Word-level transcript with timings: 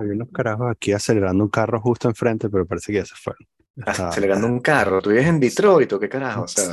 Hay 0.00 0.08
unos 0.08 0.30
carajos 0.30 0.70
aquí 0.70 0.92
acelerando 0.92 1.44
un 1.44 1.50
carro 1.50 1.78
justo 1.78 2.08
enfrente, 2.08 2.48
pero 2.48 2.64
parece 2.64 2.90
que 2.90 3.00
ya 3.00 3.04
se 3.04 3.14
fueron. 3.14 3.46
Acelerando 3.84 4.46
un 4.46 4.60
carro. 4.60 5.02
Tú 5.02 5.10
vives 5.10 5.26
en 5.26 5.38
Detroit, 5.38 5.92
¿o 5.92 6.00
qué 6.00 6.08
carajo? 6.08 6.44
O 6.44 6.48
sea, 6.48 6.72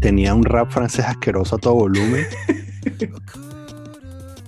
Tenía 0.00 0.34
un 0.34 0.44
rap 0.44 0.70
francés 0.70 1.04
asqueroso 1.04 1.56
a 1.56 1.58
todo 1.58 1.74
volumen. 1.74 2.26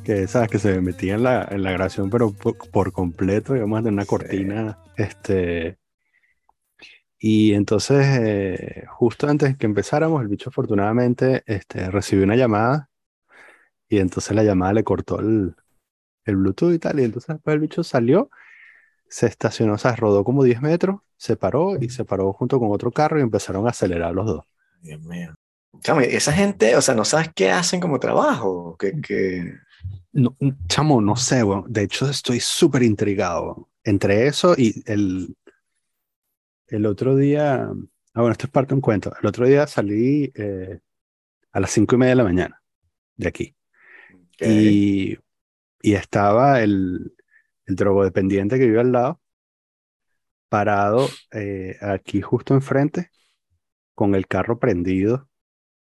que 0.05 0.29
sabes 0.29 0.51
que 0.51 0.61
se 0.61 0.81
metía 0.81 1.17
en 1.17 1.25
la, 1.25 1.49
en 1.51 1.65
la 1.65 1.73
grabación, 1.73 2.11
pero 2.11 2.33
por, 2.33 2.57
por 2.71 2.93
completo, 2.93 3.55
digamos, 3.55 3.83
de 3.83 3.91
una 3.91 4.05
cortina. 4.05 4.79
Este. 4.97 5.82
Y 7.25 7.55
entonces, 7.55 8.05
eh, 8.21 8.85
justo 8.89 9.29
antes 9.29 9.51
de 9.51 9.57
que 9.57 9.67
empezáramos, 9.67 10.21
el 10.23 10.27
bicho 10.27 10.51
afortunadamente 10.51 11.45
este, 11.47 11.89
recibió 11.89 12.25
una 12.25 12.35
llamada. 12.35 12.91
Y 13.89 13.99
entonces 13.99 14.35
la 14.35 14.43
llamada 14.43 14.73
le 14.73 14.83
cortó 14.83 15.21
el, 15.21 15.55
el 16.25 16.37
Bluetooth 16.37 16.73
y 16.73 16.81
tal. 16.81 16.99
Y 16.99 17.05
entonces 17.05 17.37
después 17.37 17.55
el 17.55 17.61
bicho 17.61 17.85
salió, 17.85 18.29
se 19.09 19.27
estacionó, 19.29 19.75
o 19.75 19.79
sea, 19.79 19.95
rodó 19.95 20.25
como 20.25 20.43
10 20.43 20.63
metros, 20.63 21.03
se 21.17 21.37
paró 21.37 21.77
y 21.81 21.91
se 21.91 22.05
paró 22.05 22.33
junto 22.33 22.59
con 22.59 22.73
otro 22.73 22.91
carro 22.91 23.21
y 23.21 23.23
empezaron 23.23 23.69
a 23.69 23.71
acelerar 23.71 24.13
los 24.13 24.27
dos. 24.27 24.45
Dios 24.81 25.01
mío. 25.03 25.33
Chamo, 25.79 26.01
esa 26.01 26.33
gente, 26.33 26.75
o 26.75 26.83
sea, 26.83 26.97
no 26.97 27.05
sabes 27.05 27.31
qué 27.33 27.53
hacen 27.53 27.79
como 27.79 28.01
trabajo. 28.01 28.77
Que, 28.77 29.01
que... 29.01 29.55
No, 30.11 30.35
chamo, 30.67 31.01
no 31.01 31.15
sé, 31.15 31.45
weón. 31.45 31.67
De 31.69 31.83
hecho, 31.83 32.11
estoy 32.11 32.41
súper 32.41 32.83
intrigado. 32.83 33.69
Entre 33.85 34.27
eso 34.27 34.55
y 34.59 34.83
el, 34.87 35.37
el 36.73 36.87
otro 36.87 37.17
día. 37.17 37.65
Ah, 38.15 38.21
bueno, 38.21 38.33
esto 38.33 38.47
es 38.47 38.53
parte 38.53 38.71
de 38.71 38.75
un 38.77 38.81
cuento. 38.81 39.13
El 39.21 39.27
otro 39.27 39.47
día 39.47 39.67
salí 39.67 40.33
eh, 40.35 40.81
a 41.53 41.61
las 41.61 41.71
cinco 41.71 41.95
y 41.95 41.99
media 41.99 42.11
de 42.11 42.17
la 42.17 42.25
mañana 42.25 42.63
de 43.17 43.29
aquí. 43.29 43.57
Y, 44.41 45.17
y 45.83 45.95
estaba 45.95 46.63
el, 46.63 47.15
el 47.67 47.77
drogodependiente 47.77 48.59
que 48.59 48.67
vive 48.67 48.81
al 48.81 48.93
lado, 48.93 49.21
parado 50.49 51.09
eh, 51.31 51.77
aquí 51.81 52.21
justo 52.21 52.55
enfrente, 52.55 53.11
con 53.95 54.15
el 54.15 54.27
carro 54.27 54.59
prendido, 54.59 55.29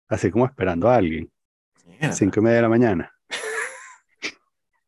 así 0.08 0.30
como 0.30 0.46
esperando 0.46 0.88
a 0.88 0.96
alguien. 0.96 1.30
Cinco 2.12 2.40
y 2.40 2.42
media 2.42 2.56
de 2.56 2.62
la 2.62 2.68
mañana. 2.68 3.12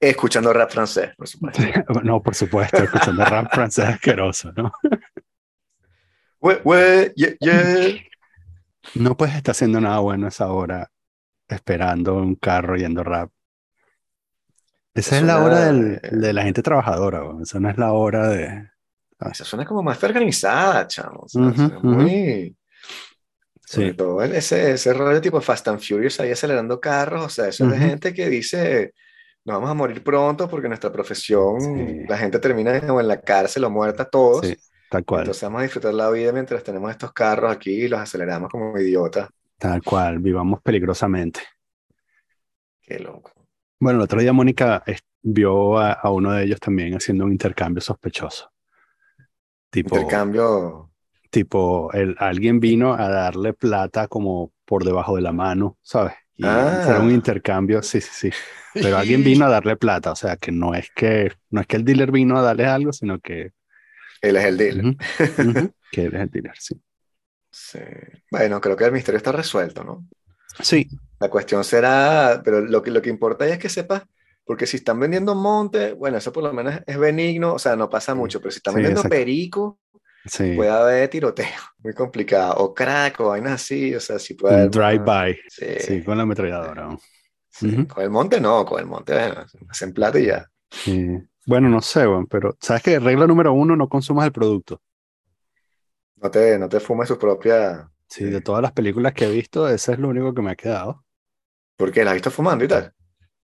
Escuchando 0.00 0.52
rap 0.52 0.70
francés, 0.70 1.10
por 1.16 1.26
supuesto. 1.28 1.62
No, 2.04 2.22
por 2.22 2.34
supuesto, 2.34 2.78
escuchando 2.82 3.24
rap 3.24 3.50
francés 3.54 3.84
asqueroso, 3.86 4.52
¿no? 4.56 4.72
Yeah, 7.16 7.34
yeah. 7.40 7.98
No 8.94 9.16
puedes 9.16 9.34
estar 9.36 9.52
haciendo 9.52 9.80
nada 9.80 9.98
bueno 9.98 10.28
esa 10.28 10.50
hora, 10.52 10.90
esperando 11.48 12.16
un 12.16 12.36
carro 12.36 12.76
yendo 12.76 13.04
rap. 13.04 13.30
Esa 14.94 15.16
es 15.16 15.22
Es 15.22 15.26
la 15.26 15.42
hora 15.42 15.60
del- 15.72 16.00
de 16.02 16.32
la 16.32 16.42
gente 16.42 16.62
trabajadora, 16.62 17.22
esa 17.42 17.60
no 17.60 17.70
es 17.70 17.78
la 17.78 17.92
hora 17.92 18.28
de... 18.28 18.68
Esa 19.20 19.44
suena 19.44 19.64
como 19.64 19.82
más 19.82 20.02
organizada, 20.02 20.86
chamo. 20.86 21.20
o 21.22 21.28
sea, 21.28 21.42
Ujú, 21.42 21.54
suena 21.54 21.78
muy... 21.80 22.56
Sobre 23.70 23.90
Sí, 23.90 23.94
todo 23.94 24.22
ese, 24.22 24.72
ese 24.72 24.94
rollo 24.94 25.20
tipo 25.20 25.40
Fast 25.40 25.68
and 25.68 25.80
Furious 25.80 26.18
ahí 26.20 26.30
acelerando 26.30 26.80
carros, 26.80 27.24
o 27.26 27.28
sea, 27.28 27.48
eso 27.48 27.64
es 27.66 27.70
de 27.72 27.78
gente 27.78 28.14
que 28.14 28.28
dice, 28.30 28.94
nos 29.44 29.56
vamos 29.56 29.70
a 29.70 29.74
morir 29.74 30.02
pronto 30.02 30.48
porque 30.48 30.68
nuestra 30.68 30.90
profesión, 30.92 31.60
Sí. 31.60 32.04
la 32.08 32.16
gente 32.18 32.38
termina 32.38 32.76
en 32.76 33.08
la 33.08 33.20
cárcel 33.20 33.64
o 33.64 33.70
muerta 33.70 34.04
todos. 34.08 34.46
sí, 34.46 34.56
tal 34.90 35.04
cual, 35.04 35.20
Entonces 35.22 35.42
vamos 35.42 35.60
a 35.60 35.62
disfrutar 35.64 35.92
la 35.94 36.10
vida 36.10 36.32
mientras 36.32 36.62
tenemos 36.64 36.90
estos 36.90 37.12
carros 37.12 37.52
aquí 37.52 37.72
y 37.84 37.88
los 37.88 38.00
aceleramos 38.00 38.50
como 38.50 38.78
idiotas. 38.78 39.28
tal 39.58 39.82
cual, 39.82 40.18
vivamos 40.18 40.60
peligrosamente. 40.62 41.40
Qué 42.80 42.98
loco. 42.98 43.32
Bueno, 43.80 43.98
el 43.98 44.04
otro 44.04 44.20
día 44.20 44.32
Mónica 44.32 44.82
vio 45.22 45.78
a, 45.78 45.92
a 45.92 46.10
uno 46.10 46.32
de 46.32 46.44
ellos 46.44 46.58
también 46.60 46.94
haciendo 46.94 47.24
un 47.24 47.32
intercambio 47.32 47.80
sospechoso. 47.80 48.50
Tipo, 49.70 49.96
Intercambio. 49.96 50.87
Tipo 51.30 51.92
el, 51.92 52.16
alguien 52.18 52.60
vino 52.60 52.94
a 52.94 53.08
darle 53.08 53.52
plata 53.54 54.08
como 54.08 54.52
por 54.64 54.84
debajo 54.84 55.16
de 55.16 55.22
la 55.22 55.32
mano, 55.32 55.78
¿sabes? 55.82 56.14
Y 56.36 56.46
Ah. 56.46 56.98
un 56.98 57.10
intercambio, 57.12 57.82
sí, 57.82 58.00
sí, 58.00 58.30
sí. 58.30 58.38
Pero 58.78 58.98
alguien 58.98 59.22
vino 59.24 59.44
a 59.46 59.48
darle 59.50 59.76
plata, 59.76 60.12
o 60.12 60.16
sea, 60.16 60.36
que 60.36 60.52
no 60.52 60.74
es 60.74 60.90
que 60.94 61.32
no 61.50 61.60
es 61.60 61.66
que 61.66 61.76
el 61.76 61.84
dealer 61.84 62.12
vino 62.12 62.38
a 62.38 62.42
darle 62.42 62.66
algo, 62.66 62.92
sino 62.92 63.18
que, 63.20 63.52
Él 64.22 64.36
es 64.36 64.44
el 64.44 64.56
dealer. 64.56 64.86
Ujú, 64.86 65.50
ujú, 65.50 65.72
que 65.90 66.04
él 66.06 66.14
es 66.14 66.20
el 66.22 66.30
dealer, 66.30 66.54
sí. 66.58 66.80
Sí. 67.50 67.78
Bueno, 68.30 68.60
creo 68.60 68.76
que 68.76 68.84
el 68.84 68.92
misterio 68.92 69.16
está 69.18 69.32
resuelto, 69.32 69.84
¿no? 69.84 70.06
Sí, 70.62 70.88
La 71.20 71.28
cuestión 71.30 71.64
será, 71.64 72.40
pero 72.44 72.60
lo 72.60 72.82
que, 72.82 72.90
lo 72.90 73.02
que 73.02 73.10
importa 73.10 73.46
es 73.48 73.58
que 73.58 73.68
sepas, 73.68 74.04
porque 74.44 74.66
si 74.66 74.76
están 74.78 75.00
vendiendo 75.00 75.34
monte, 75.34 75.92
bueno, 75.92 76.18
eso 76.18 76.32
por 76.32 76.44
lo 76.44 76.52
menos 76.52 76.80
es 76.86 76.98
benigno, 76.98 77.54
o 77.54 77.58
sea, 77.58 77.74
no 77.76 77.90
pasa 77.90 78.14
mucho, 78.14 78.40
pero 78.40 78.52
si 78.52 78.58
están 78.58 78.74
Sí, 78.74 78.76
vendiendo 78.76 79.02
exacto. 79.02 79.08
perico, 79.08 79.80
sí. 80.28 80.44
puede 80.54 80.70
haber 80.70 81.08
tiroteo, 81.10 81.46
muy 81.78 81.94
complicado, 81.94 82.56
o 82.58 82.74
crack, 82.74 83.20
o 83.20 83.28
vainas 83.28 83.54
así, 83.62 83.94
o 83.94 84.00
sea, 84.00 84.18
sí 84.18 84.34
puede 84.34 84.54
Un 84.54 84.68
haber... 84.68 84.70
drive-by, 84.70 85.38
Sí, 85.46 85.66
sí, 85.76 86.02
con 86.04 86.16
la 86.16 86.24
ametralladora. 86.24 86.96
Con 87.86 88.02
el 88.04 88.10
monte 88.10 88.40
no, 88.40 88.64
con 88.64 88.80
el 88.80 88.86
monte, 88.86 89.12
bueno, 89.14 89.44
hacen 89.68 89.92
plata 89.92 90.18
y 90.20 90.26
ya. 90.26 90.48
Sí. 90.70 91.08
Bueno, 91.46 91.68
no 91.68 91.80
sé, 91.82 92.06
weón, 92.06 92.26
pero 92.26 92.56
sabes 92.60 92.82
que 92.82 92.98
regla 92.98 93.26
número 93.26 93.52
uno, 93.52 93.76
no 93.76 93.88
consumas 93.88 94.26
el 94.26 94.32
producto. 94.32 94.82
No 96.24 96.30
te, 96.30 96.58
no 96.58 96.68
te 96.68 96.80
fumes 96.80 97.08
su 97.08 97.18
propia... 97.18 97.90
Sí, 98.08 98.24
de 98.24 98.40
todas 98.42 98.60
las 98.62 98.72
películas 98.72 99.14
que 99.14 99.24
he 99.26 99.30
visto, 99.32 99.66
ese 99.68 99.92
es 99.92 99.98
lo 99.98 100.08
único 100.08 100.34
que 100.34 100.42
me 100.42 100.50
ha 100.50 100.56
quedado. 100.56 101.04
¿Por 101.78 101.90
qué? 101.92 102.04
¿La 102.04 102.10
has 102.10 102.16
visto 102.16 102.30
fumando 102.30 102.64
y 102.64 102.68
tal? 102.68 102.92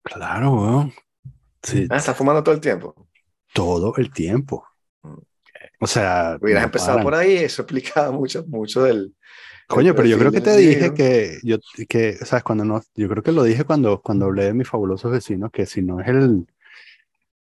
Claro, 0.03 0.55
weón. 0.55 0.93
Sí, 1.63 1.89
Ah, 1.89 1.97
estás 1.97 2.17
fumando 2.17 2.43
todo 2.45 2.55
el 2.55 2.61
tiempo. 2.61 2.95
todo 3.53 3.97
el 3.97 4.13
tiempo. 4.13 4.65
O 5.79 5.87
sea, 5.87 6.39
Hubieras 6.41 6.63
no 6.63 6.67
empezado 6.67 6.99
paran. 6.99 7.05
por 7.05 7.15
ahí, 7.15 7.37
eso 7.37 7.63
explicaba 7.63 8.11
mucho, 8.11 8.45
mucho 8.47 8.83
del... 8.83 9.15
Coño, 9.69 9.95
pero 9.95 10.07
yo 10.07 10.17
creo 10.19 10.31
que 10.31 10.41
te 10.41 10.57
dije 10.57 10.95
que 10.95 11.39
yo 11.43 11.59
que 11.89 12.15
sabes 12.25 12.45
cuando 12.45 12.65
no, 12.65 12.81
yo 12.95 13.09
creo 13.09 13.23
que 13.23 13.33
lo 13.33 13.43
dije 13.43 13.65
cuando 13.65 14.01
cuando 14.01 14.27
hablé 14.27 14.45
de 14.45 14.55
mis 14.55 14.69
fabulosos 14.69 15.11
vecinos 15.11 15.51
que 15.51 15.67
si 15.67 15.83
no 15.83 16.01
es 16.01 16.07
el 16.07 16.47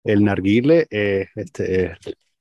el 0.05 0.25
narguile 0.25 0.87
eh, 0.91 1.27
este 1.35 1.85
es, 1.85 1.99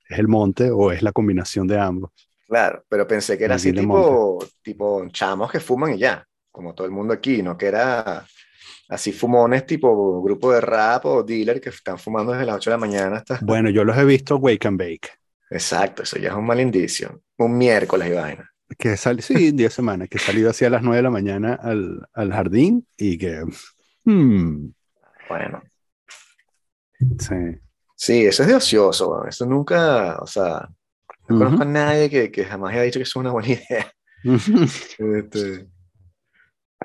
es 0.08 0.20
el 0.20 0.30
monte 0.30 0.72
o 0.72 0.90
es 0.92 1.02
la 1.02 1.12
combinación 1.12 1.68
de 1.68 1.78
ambos. 1.78 2.12
Claro, 2.48 2.86
pero 2.88 3.08
pensé 3.08 3.38
que 3.38 3.46
era 3.46 3.56
así 3.56 3.70
Aquí 3.70 3.78
le 3.78 3.82
tipo, 3.82 4.46
tipo 4.62 5.08
chamos 5.10 5.52
que 5.52 5.60
fuman 5.60 5.96
y 5.96 5.98
ya, 5.98 6.26
como 6.52 6.74
todo 6.74 6.86
el 6.86 6.94
mundo 6.94 7.14
aquí, 7.14 7.42
no 7.42 7.58
que 7.58 7.66
era 7.66 8.26
así 8.90 9.12
fumones 9.12 9.66
tipo 9.66 10.22
grupo 10.22 10.52
de 10.52 10.62
rap 10.62 11.06
o 11.06 11.24
dealer 11.24 11.60
que 11.60 11.70
están 11.70 11.98
fumando 11.98 12.32
desde 12.32 12.46
las 12.46 12.58
8 12.58 12.70
de 12.70 12.74
la 12.76 12.80
mañana 12.80 13.18
hasta... 13.18 13.40
Bueno, 13.42 13.70
yo 13.70 13.84
los 13.84 13.98
he 13.98 14.06
visto 14.06 14.38
wake 14.38 14.68
and 14.68 14.78
bake, 14.78 15.10
Exacto, 15.54 16.04
eso 16.04 16.18
ya 16.20 16.30
es 16.30 16.36
un 16.36 16.46
mal 16.46 16.60
indicio. 16.60 17.22
Un 17.38 17.58
miércoles 17.58 18.10
y 18.10 18.14
vaina. 18.14 18.50
que 18.78 18.98
sale 18.98 19.22
sí, 19.22 19.52
10 19.52 19.74
semanas, 19.74 20.10
que 20.10 20.18
he 20.18 20.22
salido 20.22 20.50
así 20.50 20.66
a 20.66 20.70
las 20.70 20.82
9 20.82 20.98
de 20.98 21.04
la 21.04 21.10
mañana 21.12 21.54
al, 21.56 22.08
al 22.14 22.32
jardín 22.34 22.88
y 22.98 23.18
que 23.18 23.44
hmm, 24.06 24.70
Bueno, 25.28 25.62
sí. 27.20 27.60
sí, 27.96 28.26
eso 28.26 28.44
es 28.44 28.50
de 28.50 28.56
ocioso, 28.56 29.10
weón. 29.12 29.30
eso 29.30 29.46
nunca, 29.46 30.18
o 30.20 30.28
sea, 30.28 30.70
no 31.28 31.36
Ujú. 31.36 31.38
conozco 31.38 31.64
a 31.64 31.66
nadie 31.66 32.10
que, 32.10 32.32
que 32.32 32.46
jamás 32.46 32.74
haya 32.74 32.84
dicho 32.84 33.00
que 33.00 33.04
eso 33.04 33.20
es 33.20 33.24
una 33.24 33.32
buena 33.32 33.50
idea. 33.50 33.92
Este, 34.98 35.68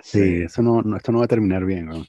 Sí, 0.02 0.42
eso 0.42 0.60
no, 0.62 0.82
no- 0.82 0.96
esto 0.96 1.12
no 1.12 1.18
va 1.20 1.24
a 1.26 1.28
terminar 1.28 1.64
bien. 1.64 1.86
¿no? 1.86 2.04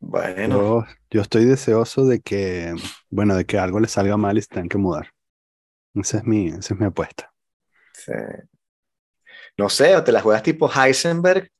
bueno, 0.00 0.62
Yo, 0.62 0.84
yo 1.10 1.20
estoy 1.22 1.44
deseoso 1.44 2.04
de 2.06 2.20
que, 2.20 2.74
bueno, 3.10 3.36
de 3.36 3.44
que 3.46 3.58
algo 3.58 3.80
le 3.80 3.88
salga 3.88 4.16
mal 4.16 4.38
y 4.38 4.42
se 4.42 4.48
tengan 4.48 4.68
que 4.68 4.78
mudar. 4.78 5.10
Esa 5.94 6.18
es 6.18 6.24
mi, 6.24 6.48
esa 6.48 6.74
es 6.74 6.80
mi 6.80 6.86
apuesta. 6.86 7.32
sí. 7.94 8.12
no 9.58 9.68
sé, 9.68 9.96
o 9.96 10.04
te 10.04 10.12
la 10.12 10.20
juegas 10.20 10.42
tipo 10.42 10.70
Heisenberg 10.72 11.50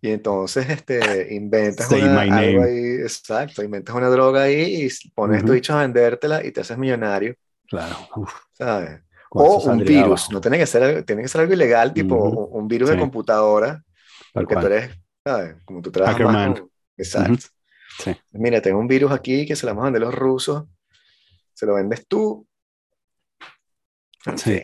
y 0.00 0.10
entonces 0.10 0.68
este, 0.68 1.34
inventas 1.34 1.88
Say 1.88 2.02
una, 2.02 2.20
algo 2.22 2.62
ahí, 2.62 2.96
exacto, 3.00 3.62
inventas 3.62 3.94
una 3.94 4.08
droga 4.08 4.42
ahí 4.42 4.86
y 4.86 5.10
pones 5.10 5.38
Ujú. 5.38 5.46
tu 5.48 5.52
dicho 5.54 5.74
a 5.74 5.80
vendértela 5.80 6.44
y 6.44 6.52
te 6.52 6.60
haces 6.60 6.76
millonario, 6.78 7.34
Claro. 7.68 7.96
Uf, 8.16 8.32
¿sabes? 8.52 9.00
O 9.30 9.56
un 9.70 9.78
virus, 9.78 10.04
abajo, 10.04 10.32
no 10.32 10.40
tiene 10.40 10.56
que 10.58 10.66
ser, 10.66 11.02
tiene 11.04 11.22
que 11.22 11.28
ser 11.28 11.40
algo 11.42 11.52
ilegal, 11.52 11.92
tipo 11.92 12.14
Ujú. 12.16 12.40
un, 12.54 12.62
un 12.62 12.68
virus 12.68 12.88
de 12.90 12.94
Sí. 12.94 13.00
computadora, 13.00 13.82
tal 14.32 14.44
porque 14.44 14.54
tú 14.56 14.66
eres, 14.66 14.90
¿sabes? 15.24 15.56
Como 15.64 15.82
tú 15.82 15.90
trabajas 15.90 16.20
más 16.20 16.34
Hackerman. 16.34 16.54
con- 16.60 16.70
Exacto. 16.96 17.32
Ujú. 17.32 17.40
Sí. 17.98 18.16
Mira, 18.32 18.60
tengo 18.62 18.78
un 18.78 18.86
virus 18.88 19.10
aquí 19.12 19.44
que 19.46 19.56
se 19.56 19.66
lo 19.66 19.70
vamos 19.72 19.82
a 19.82 19.86
vender 19.86 20.02
los 20.02 20.14
rusos, 20.14 20.64
se 21.54 21.66
lo 21.66 21.74
vendes 21.74 22.06
tú. 22.06 22.46
Sí. 24.36 24.62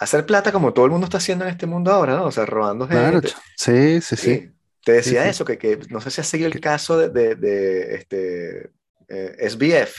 Hacer 0.00 0.26
plata 0.26 0.50
como 0.52 0.72
todo 0.72 0.86
el 0.86 0.90
mundo 0.90 1.04
está 1.04 1.18
haciendo 1.18 1.44
en 1.44 1.50
este 1.50 1.66
mundo 1.66 1.92
ahora, 1.92 2.16
¿no? 2.16 2.24
O 2.26 2.32
sea, 2.32 2.44
robando 2.46 2.88
Claro, 2.88 3.20
gente. 3.20 3.30
sí, 3.56 4.00
sí, 4.00 4.16
sí. 4.16 4.50
Te 4.84 4.92
decía 4.92 5.22
sí. 5.24 5.28
eso, 5.30 5.44
que, 5.44 5.58
que 5.58 5.78
no 5.90 6.00
sé 6.00 6.10
si 6.10 6.20
has 6.20 6.26
seguido 6.26 6.48
el 6.48 6.60
caso 6.60 6.98
de, 6.98 7.08
de, 7.10 7.34
de, 7.36 7.94
este, 7.94 8.70
eh, 9.08 9.48
SBF. 9.48 9.94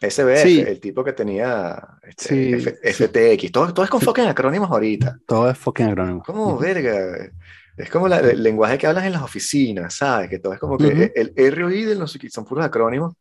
SBF, 0.00 0.42
Sí. 0.42 0.60
el 0.60 0.80
tipo 0.80 1.04
que 1.04 1.12
tenía 1.12 1.80
este, 2.02 2.28
Sí, 2.28 2.52
F- 2.54 2.78
sí. 2.92 3.04
FTX, 3.04 3.52
todo, 3.52 3.72
todo 3.72 3.84
es 3.84 3.90
con 3.90 4.00
en 4.20 4.28
acrónimos 4.28 4.70
ahorita. 4.70 5.18
Todo 5.26 5.48
es 5.50 5.58
fucking 5.58 5.86
acrónimo. 5.86 6.22
¿Cómo, 6.24 6.48
Ujú. 6.54 6.58
verga? 6.58 7.30
Es 7.76 7.88
como 7.88 8.06
la- 8.08 8.18
el 8.20 8.42
lenguaje 8.42 8.78
que 8.78 8.86
hablas 8.86 9.04
en 9.06 9.12
las 9.12 9.22
oficinas, 9.22 9.94
¿sabes? 9.94 10.28
Que 10.28 10.38
todo 10.38 10.52
es 10.52 10.58
como 10.60 10.76
que 10.76 11.12
el, 11.14 11.32
el 11.36 11.52
ROI 11.56 11.84
del 11.84 11.98
no 11.98 12.06
sé 12.06 12.18
son 12.30 12.44
puros 12.44 12.64
acrónimos. 12.64 13.14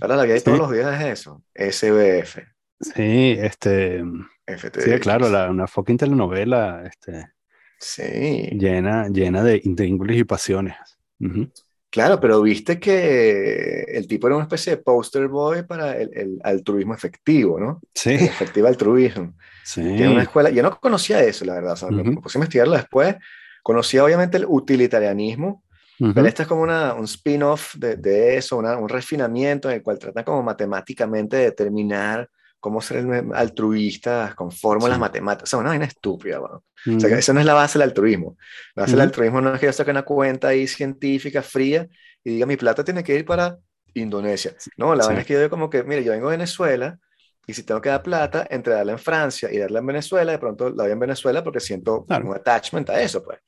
Ahora 0.00 0.16
la 0.16 0.24
vida 0.24 0.34
de 0.34 0.40
todos 0.42 0.58
los 0.58 0.70
días 0.72 1.00
es 1.00 1.20
eso. 1.20 1.42
SBF, 1.54 2.38
Sí, 2.80 3.36
este, 3.38 4.02
FTX. 4.46 4.84
sí, 4.84 4.98
claro, 5.00 5.28
la, 5.28 5.50
una 5.50 5.66
fucking 5.66 5.96
telenovela, 5.96 6.84
este, 6.86 7.32
Sí, 7.78 8.50
llena, 8.58 9.08
llena 9.08 9.42
de 9.42 9.60
intríngulis 9.64 10.20
y 10.20 10.24
pasiones. 10.24 10.76
Ujú. 11.20 11.50
claro, 11.90 12.20
pero 12.20 12.42
viste 12.42 12.78
que 12.78 13.82
el 13.88 14.06
tipo 14.06 14.26
era 14.26 14.36
una 14.36 14.44
especie 14.44 14.76
de 14.76 14.82
poster 14.82 15.28
boy 15.28 15.62
para 15.64 15.96
el, 15.96 16.10
el 16.14 16.38
altruismo 16.44 16.94
efectivo, 16.94 17.58
¿no? 17.60 17.84
El 18.16 18.18
Sí, 18.18 18.28
efectivo 18.28 18.66
altruismo. 18.68 19.34
sí. 19.62 19.82
Tiene 19.94 20.12
una 20.12 20.22
escuela, 20.22 20.50
yo 20.50 20.62
no 20.62 20.78
conocía 20.80 21.22
eso, 21.22 21.44
la 21.44 21.54
verdad, 21.54 21.74
o 21.74 21.76
sea, 21.76 21.90
me- 21.92 22.04
puse 22.04 22.38
a 22.38 22.40
investigarlo 22.40 22.74
después. 22.74 23.16
Conocía 23.62 24.04
obviamente 24.04 24.36
el 24.38 24.46
utilitarianismo, 24.48 25.64
pero 26.12 26.28
este 26.28 26.42
es 26.42 26.48
como 26.48 26.62
una, 26.62 26.94
un 26.94 27.04
spin-off 27.06 27.74
de, 27.76 27.96
de 27.96 28.36
eso, 28.36 28.58
una- 28.58 28.76
un 28.78 28.88
refinamiento 28.88 29.68
en 29.70 29.76
el 29.76 29.82
cual 29.82 29.98
tratan 29.98 30.24
como 30.24 30.42
matemáticamente 30.42 31.36
de 31.38 31.44
determinar 31.46 32.30
cómo 32.60 32.80
ser 32.80 32.98
el 32.98 33.30
altruista 33.34 34.34
con 34.36 34.50
fórmulas 34.50 34.96
Sí. 34.96 35.00
matemáticas. 35.00 35.48
O 35.48 35.50
sea, 35.50 35.58
una 35.60 35.70
vaina 35.70 35.84
estúpida, 35.84 36.40
weón. 36.40 36.60
O 36.96 37.00
sea, 37.00 37.18
esa 37.18 37.32
no 37.32 37.40
es 37.40 37.46
la 37.46 37.54
base 37.54 37.78
del 37.78 37.88
altruismo. 37.88 38.36
La 38.74 38.82
base 38.82 38.92
del 38.92 39.00
Ujú. 39.00 39.08
altruismo 39.08 39.40
no 39.40 39.54
es 39.54 39.60
que 39.60 39.66
yo 39.66 39.72
saque 39.72 39.90
una 39.90 40.02
cuenta 40.02 40.48
ahí 40.48 40.66
científica, 40.66 41.42
fría, 41.42 41.88
y 42.24 42.30
diga 42.30 42.46
mi 42.46 42.56
plata 42.56 42.82
tiene 42.84 43.02
que 43.04 43.14
ir 43.14 43.24
para 43.24 43.56
Indonesia. 43.94 44.54
No, 44.76 44.94
la 44.94 45.02
Sí. 45.04 45.08
vaina 45.08 45.20
es 45.22 45.26
que 45.26 45.32
yo 45.34 45.38
digo 45.40 45.50
como 45.50 45.70
que, 45.70 45.82
mire, 45.84 46.04
yo 46.04 46.12
vengo 46.12 46.28
de 46.30 46.36
Venezuela, 46.36 46.98
y 47.46 47.54
si 47.54 47.62
tengo 47.62 47.80
que 47.80 47.88
dar 47.88 48.02
plata, 48.02 48.46
entre 48.50 48.74
darla 48.74 48.92
en 48.92 48.98
Francia 48.98 49.48
y 49.52 49.58
darla 49.58 49.78
en 49.78 49.86
Venezuela, 49.86 50.32
de 50.32 50.38
pronto 50.38 50.68
la 50.70 50.82
doy 50.84 50.92
en 50.92 50.98
Venezuela 50.98 51.44
porque 51.44 51.60
siento 51.60 52.04
Claro. 52.04 52.26
un 52.28 52.34
attachment 52.34 52.90
a 52.90 53.00
eso, 53.00 53.22
pues. 53.22 53.38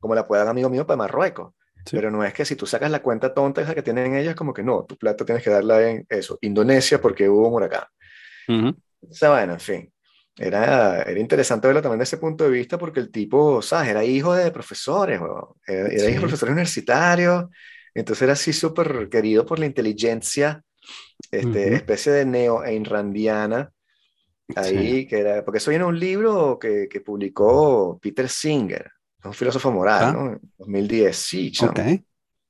Como 0.00 0.14
la 0.14 0.26
puede 0.26 0.40
dar 0.42 0.50
amigo 0.50 0.68
mío 0.70 0.86
para 0.86 0.96
Marruecos. 0.96 1.52
Sí. 1.84 1.96
Pero 1.96 2.10
no 2.10 2.22
es 2.22 2.34
que 2.34 2.44
si 2.44 2.54
tú 2.54 2.66
sacas 2.66 2.90
la 2.90 3.00
cuenta 3.00 3.32
tonta 3.32 3.62
esa 3.62 3.74
que 3.74 3.82
tienen 3.82 4.14
ellos, 4.14 4.34
como 4.34 4.52
que 4.52 4.62
no, 4.62 4.84
tu 4.84 4.96
plata 4.98 5.24
tienes 5.24 5.42
que 5.42 5.50
darla 5.50 5.88
en 5.88 6.04
eso, 6.08 6.36
Indonesia 6.42 7.00
porque 7.00 7.28
hubo 7.28 7.48
un 7.48 7.54
huracán. 7.54 7.84
Ujú. 8.48 8.68
O 9.10 9.14
sea, 9.14 9.30
bueno, 9.30 9.54
en 9.54 9.60
fin. 9.60 9.92
Era, 10.36 11.02
era 11.02 11.18
interesante 11.20 11.66
verlo 11.66 11.82
también 11.82 11.98
desde 11.98 12.16
ese 12.16 12.20
punto 12.20 12.44
de 12.44 12.50
vista 12.50 12.78
porque 12.78 13.00
el 13.00 13.10
tipo, 13.10 13.60
¿sabes? 13.62 13.90
Era 13.90 14.04
hijo 14.04 14.34
de 14.34 14.50
profesores, 14.52 15.20
weón. 15.20 15.46
Era, 15.66 15.88
era 15.88 15.94
hijo 15.94 16.06
Sí. 16.06 16.12
de 16.14 16.20
profesores 16.20 16.52
universitarios. 16.52 17.46
Entonces 17.94 18.22
era 18.22 18.32
así 18.34 18.52
súper 18.52 19.08
querido 19.08 19.44
por 19.44 19.58
la 19.58 19.66
inteligencia, 19.66 20.62
este, 21.30 21.66
Ujú. 21.66 21.74
especie 21.76 22.12
de 22.12 22.24
neo-einrandiana. 22.26 23.72
Ahí, 24.56 25.06
que 25.06 25.18
era, 25.20 25.44
porque 25.44 25.58
eso 25.58 25.70
viene 25.70 25.84
un 25.84 25.98
libro 25.98 26.58
que, 26.58 26.88
que 26.88 27.00
publicó 27.02 27.98
Peter 28.00 28.28
Singer, 28.28 28.90
un 29.24 29.34
filósofo 29.34 29.70
moral, 29.70 30.04
Ah. 30.08 30.12
¿no? 30.12 30.32
En 30.32 30.40
2010, 30.56 31.16
sí, 31.16 31.52
chamo. 31.52 31.72
Ok. 31.72 31.80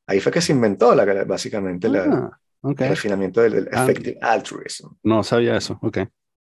Ahí 0.06 0.20
fue 0.20 0.32
que 0.32 0.40
se 0.40 0.52
inventó 0.52 0.94
la, 0.94 1.04
básicamente 1.24 1.88
la- 1.88 2.04
Ah, 2.04 2.26
ok. 2.26 2.34
El 2.62 2.76
refinamiento 2.76 3.40
del, 3.40 3.52
del 3.52 3.68
Ah. 3.72 3.82
effective 3.84 4.18
altruism. 4.20 4.88
No 5.02 5.22
sabía 5.22 5.56
eso. 5.56 5.78
Ok. 5.82 5.98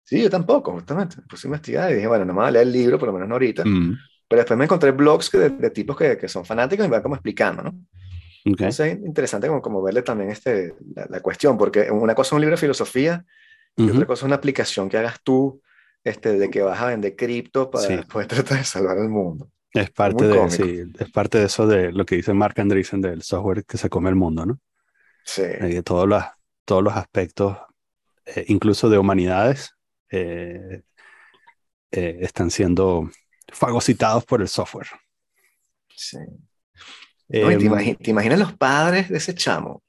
Sí, 0.04 0.22
yo 0.22 0.28
tampoco, 0.30 0.72
justamente. 0.72 1.16
Me 1.18 1.22
puse 1.24 1.46
a 1.46 1.48
investigar 1.48 1.90
y 1.90 1.94
dije, 1.94 2.06
bueno, 2.06 2.24
no 2.24 2.32
me 2.34 2.40
voy 2.40 2.48
a 2.48 2.50
leer 2.50 2.66
el 2.66 2.72
libro, 2.72 2.98
por 2.98 3.08
lo 3.08 3.12
menos 3.14 3.28
no 3.28 3.34
ahorita. 3.36 3.64
Mm, 3.64 3.94
Pero 4.28 4.40
después 4.40 4.58
me 4.58 4.64
encontré 4.64 4.90
blogs 4.90 5.30
que 5.30 5.38
de, 5.38 5.50
de 5.50 5.70
tipos 5.70 5.96
que, 5.96 6.18
que 6.18 6.28
son 6.28 6.44
fanáticos 6.44 6.84
y 6.84 6.88
me 6.88 6.94
van 6.96 7.02
como 7.02 7.14
explicando, 7.14 7.62
¿no? 7.62 7.70
ok. 7.70 7.76
Entonces 8.44 8.80
es 8.94 8.98
interesante 9.06 9.46
como, 9.48 9.62
como 9.62 9.82
verle 9.82 10.02
también 10.02 10.30
este, 10.30 10.74
la, 10.94 11.06
la 11.08 11.20
cuestión, 11.20 11.56
porque 11.56 11.90
una 11.90 12.14
cosa 12.14 12.28
es 12.28 12.32
un 12.32 12.40
libro 12.40 12.56
de 12.56 12.60
filosofía 12.60 13.24
y 13.76 13.84
Ujú. 13.84 13.92
otra 13.94 14.06
cosa 14.06 14.20
es 14.20 14.26
una 14.26 14.36
aplicación 14.36 14.88
que 14.88 14.98
hagas 14.98 15.20
tú 15.22 15.62
este, 16.04 16.36
de 16.38 16.50
que 16.50 16.62
vas 16.62 16.80
a 16.80 16.86
vender 16.88 17.14
cripto 17.16 17.70
para 17.70 17.86
Sí. 17.86 18.08
poder 18.10 18.26
tratar 18.28 18.58
de 18.58 18.64
salvar 18.64 18.98
el 18.98 19.08
mundo. 19.08 19.48
Es 19.72 19.90
parte 19.90 20.24
muy 20.24 20.36
de, 20.36 20.50
sí, 20.50 20.82
es 20.98 21.10
parte 21.10 21.38
de 21.38 21.44
eso 21.46 21.66
de 21.66 21.92
lo 21.92 22.04
que 22.04 22.16
dice 22.16 22.34
Mark 22.34 22.60
Andreessen 22.60 23.00
del 23.00 23.22
software 23.22 23.64
que 23.64 23.78
se 23.78 23.88
come 23.88 24.10
el 24.10 24.16
mundo, 24.16 24.44
¿no? 24.44 24.58
Sí, 25.24 25.42
Y 25.60 25.74
de 25.74 25.82
todos 25.82 26.08
los, 26.08 26.24
todos 26.64 26.82
los 26.82 26.94
aspectos, 26.94 27.58
eh, 28.26 28.44
incluso 28.48 28.88
de 28.90 28.98
humanidades, 28.98 29.74
eh, 30.10 30.82
eh, 31.90 32.18
están 32.20 32.50
siendo 32.50 33.10
fagocitados 33.52 34.24
por 34.24 34.40
el 34.40 34.48
software. 34.48 34.88
sí. 35.94 36.18
Te, 37.28 37.40
Em, 37.40 37.96
te 37.96 38.10
imaginas 38.10 38.38
los 38.38 38.52
padres 38.54 39.08
de 39.08 39.16
ese 39.18 39.34
chamo, 39.34 39.82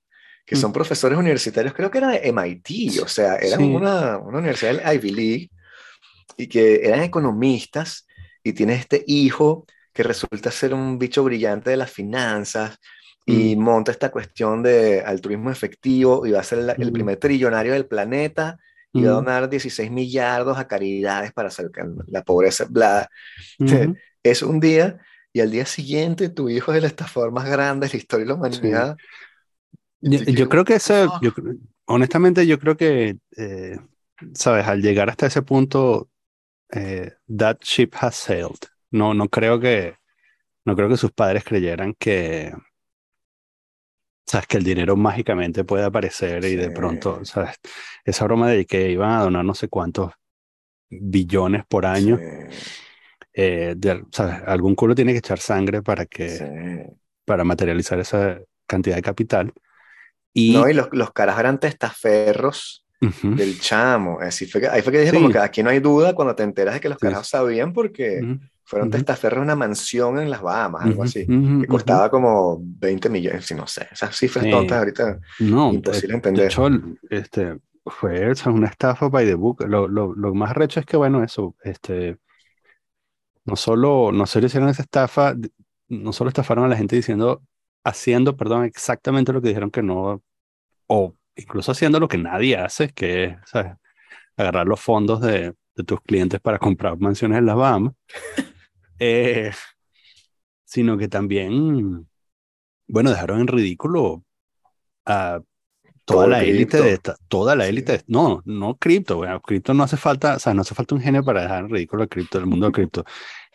que 0.45 0.55
son 0.55 0.71
Mm. 0.71 0.73
profesores 0.73 1.17
universitarios, 1.17 1.73
creo 1.73 1.91
que 1.91 1.97
era 1.97 2.09
de 2.09 2.21
MIT, 2.29 2.99
o 3.01 3.07
sea, 3.07 3.35
eran 3.37 3.59
Sí. 3.59 3.65
una, 3.65 4.17
una 4.17 4.39
universidad 4.39 4.75
del 4.75 4.95
Ivy 4.95 5.11
League, 5.11 5.49
y 6.37 6.47
que 6.47 6.85
eran 6.87 7.03
economistas, 7.03 8.07
y 8.43 8.53
tiene 8.53 8.75
este 8.75 9.03
hijo 9.07 9.65
que 9.93 10.03
resulta 10.03 10.51
ser 10.51 10.73
un 10.73 10.97
bicho 10.99 11.23
brillante 11.23 11.69
de 11.71 11.77
las 11.77 11.91
finanzas, 11.91 12.79
y 13.25 13.55
monta 13.55 13.91
esta 13.91 14.11
cuestión 14.11 14.63
de 14.63 15.01
altruismo 15.01 15.51
efectivo, 15.51 16.25
y 16.27 16.31
va 16.31 16.39
a 16.41 16.43
ser 16.43 16.59
la- 16.59 16.73
el 16.73 16.91
Mm. 16.91 16.93
primer 16.93 17.17
trillonario 17.17 17.73
del 17.73 17.87
planeta, 17.87 18.57
y 18.93 19.03
va 19.03 19.11
a 19.11 19.13
mm, 19.13 19.15
donar 19.15 19.49
16 19.49 19.91
millardos 19.91 20.57
a 20.57 20.67
caridades 20.67 21.31
para 21.33 21.47
acercar 21.49 21.87
la 22.07 22.23
pobreza, 22.23 22.65
bla. 22.69 23.09
ujú. 23.59 23.97
Es 24.23 24.41
un 24.43 24.59
día 24.59 24.99
y 25.33 25.41
al 25.41 25.51
día 25.51 25.65
siguiente 25.65 26.29
tu 26.29 26.49
hijo 26.49 26.71
es 26.73 26.77
el 26.79 26.85
estafador 26.85 27.31
más 27.31 27.49
grande 27.49 27.87
de 27.87 27.93
la 27.93 27.97
historia 27.97 28.25
de 28.25 28.29
la 28.29 28.35
humanidad. 28.35 28.99
Yo, 30.01 30.19
Así 30.19 30.27
que, 30.27 30.33
yo 30.33 30.49
creo 30.49 30.65
que 30.65 30.75
ese, 30.75 31.05
fuck. 31.05 31.21
yo 31.21 31.31
honestamente, 31.85 32.45
yo 32.45 32.59
creo 32.59 32.75
que, 32.77 33.17
eh, 33.37 33.77
sabes, 34.33 34.67
al 34.67 34.81
llegar 34.81 35.09
hasta 35.09 35.27
ese 35.27 35.41
punto, 35.41 36.09
eh, 36.71 37.13
that 37.37 37.59
ship 37.63 37.91
has 38.01 38.15
sailed. 38.15 38.59
No, 38.91 39.13
no 39.13 39.29
creo 39.29 39.59
que, 39.59 39.95
no 40.65 40.75
creo 40.75 40.89
que 40.89 40.97
sus 40.97 41.11
padres 41.13 41.43
creyeran 41.45 41.95
que, 41.99 42.53
sabes, 44.25 44.47
que 44.47 44.57
el 44.57 44.63
dinero 44.63 44.95
mágicamente 44.95 45.63
puede 45.63 45.85
aparecer 45.85 46.43
y 46.45 46.55
de 46.55 46.71
pronto, 46.71 47.23
sabes, 47.25 47.57
esa 48.05 48.25
broma 48.25 48.49
de 48.49 48.65
que 48.65 48.91
iban 48.91 49.11
a 49.11 49.23
donar 49.23 49.45
no 49.45 49.53
sé 49.55 49.67
cuántos 49.69 50.11
billones 50.89 51.65
por 51.67 51.85
año, 51.85 52.17
Sí, 52.17 52.23
eh, 53.33 53.73
de- 53.77 54.03
sabes, 54.11 54.41
algún 54.45 54.75
culo 54.75 54.95
tiene 54.95 55.11
que 55.13 55.19
echar 55.19 55.39
sangre 55.39 55.81
para 55.81 56.05
que, 56.05 56.29
sí. 56.37 56.45
para 57.25 57.43
materializar 57.43 57.99
esa 57.99 58.39
cantidad 58.67 58.95
de 58.95 59.01
capital. 59.01 59.53
Y, 60.33 60.53
No, 60.53 60.69
y 60.69 60.73
los, 60.73 60.89
los 60.91 61.11
caras 61.13 61.39
eran 61.39 61.59
testaferros 61.59 62.85
Ujú. 63.01 63.35
del 63.35 63.59
chamo. 63.59 64.19
Así 64.19 64.45
fue 64.45 64.61
que, 64.61 64.67
ahí 64.67 64.81
fue 64.81 64.91
que 64.91 64.99
dije 64.99 65.13
como 65.13 65.29
que 65.29 65.39
aquí 65.39 65.63
no 65.63 65.69
hay 65.69 65.79
duda 65.79 66.13
cuando 66.15 66.35
te 66.35 66.43
enteras 66.43 66.75
de 66.75 66.81
que 66.81 66.89
los 66.89 66.97
carajos 66.99 67.27
sabían 67.27 67.73
porque 67.73 68.21
fueron 68.65 68.89
ujú. 68.89 68.97
testaferros 68.97 69.39
de 69.39 69.43
una 69.43 69.55
mansión 69.55 70.19
en 70.19 70.29
las 70.29 70.41
Bahamas, 70.41 70.83
algo 70.85 71.03
así. 71.03 71.23
ujú, 71.23 71.33
Que 71.59 71.67
ujú. 71.67 71.67
costaba 71.67 72.09
como 72.09 72.57
20 72.61 73.09
millones, 73.09 73.45
si 73.45 73.55
no 73.55 73.67
sé. 73.67 73.87
Esas 73.91 74.15
cifras 74.17 74.43
Sí. 74.45 74.51
tontas 74.51 74.79
ahorita. 74.79 75.19
No, 75.39 75.71
de- 75.73 75.75
imposible 75.75 76.13
de, 76.13 76.15
entender. 76.17 76.45
hecho, 76.45 76.67
este, 77.09 77.59
fue 77.85 78.31
o 78.31 78.35
sea, 78.35 78.51
una 78.51 78.67
estafa 78.67 79.09
by 79.09 79.25
the 79.25 79.35
book. 79.35 79.63
Lo, 79.67 79.87
lo, 79.87 80.13
lo 80.15 80.33
más 80.33 80.53
recho 80.55 80.79
es 80.79 80.85
que, 80.85 80.97
bueno, 80.97 81.23
eso, 81.23 81.55
este, 81.63 82.17
no 83.45 83.55
solo, 83.55 84.11
no 84.11 84.25
solo 84.25 84.45
hicieron 84.47 84.69
esa 84.69 84.83
estafa, 84.83 85.35
no 85.89 86.13
solo 86.13 86.29
estafaron 86.29 86.65
a 86.65 86.67
la 86.67 86.77
gente 86.77 86.95
diciendo, 86.95 87.43
haciendo, 87.83 88.37
perdón, 88.37 88.63
exactamente 88.65 89.33
lo 89.33 89.41
que 89.41 89.49
dijeron 89.49 89.71
que 89.71 89.83
no, 89.83 90.21
o 90.87 91.15
incluso 91.35 91.71
haciendo 91.73 91.99
lo 91.99 92.07
que 92.09 92.17
nadie 92.17 92.57
hace, 92.57 92.89
que 92.91 93.25
es, 93.25 93.37
¿sabes? 93.47 93.73
agarrar 94.37 94.67
los 94.67 94.81
fondos 94.81 95.21
de, 95.21 95.55
de 95.75 95.83
tus 95.85 96.01
clientes 96.01 96.41
para 96.41 96.59
comprar 96.59 96.97
mansiones 96.99 97.39
en 97.39 97.45
las 97.47 97.55
Bahamas, 97.57 97.93
eh, 98.99 99.51
sino 100.65 100.97
que 100.97 101.07
también, 101.07 102.07
bueno, 102.87 103.11
dejaron 103.11 103.41
en 103.41 103.47
ridículo 103.47 104.23
a 105.05 105.41
toda 106.05 106.27
la 106.27 106.43
élite 106.43 106.81
de 106.81 106.93
esta, 106.93 107.15
toda 107.29 107.55
la 107.55 107.65
Sí. 107.65 107.71
élite, 107.71 107.93
de- 107.93 108.03
no, 108.07 108.41
no 108.45 108.77
cripto, 108.77 109.17
bueno, 109.17 109.41
cripto 109.41 109.73
no 109.73 109.83
hace 109.83 109.97
falta, 109.97 110.37
o 110.37 110.39
sea, 110.39 110.53
no 110.53 110.61
hace 110.61 110.75
falta 110.75 110.95
un 110.95 111.01
genio 111.01 111.23
para 111.25 111.43
dejar 111.43 111.65
en 111.65 111.71
ridículo 111.71 112.03
el 112.03 112.09
cripto, 112.09 112.39
el 112.39 112.47
mundo 112.47 112.67
del 112.67 112.73
cripto, 112.73 113.05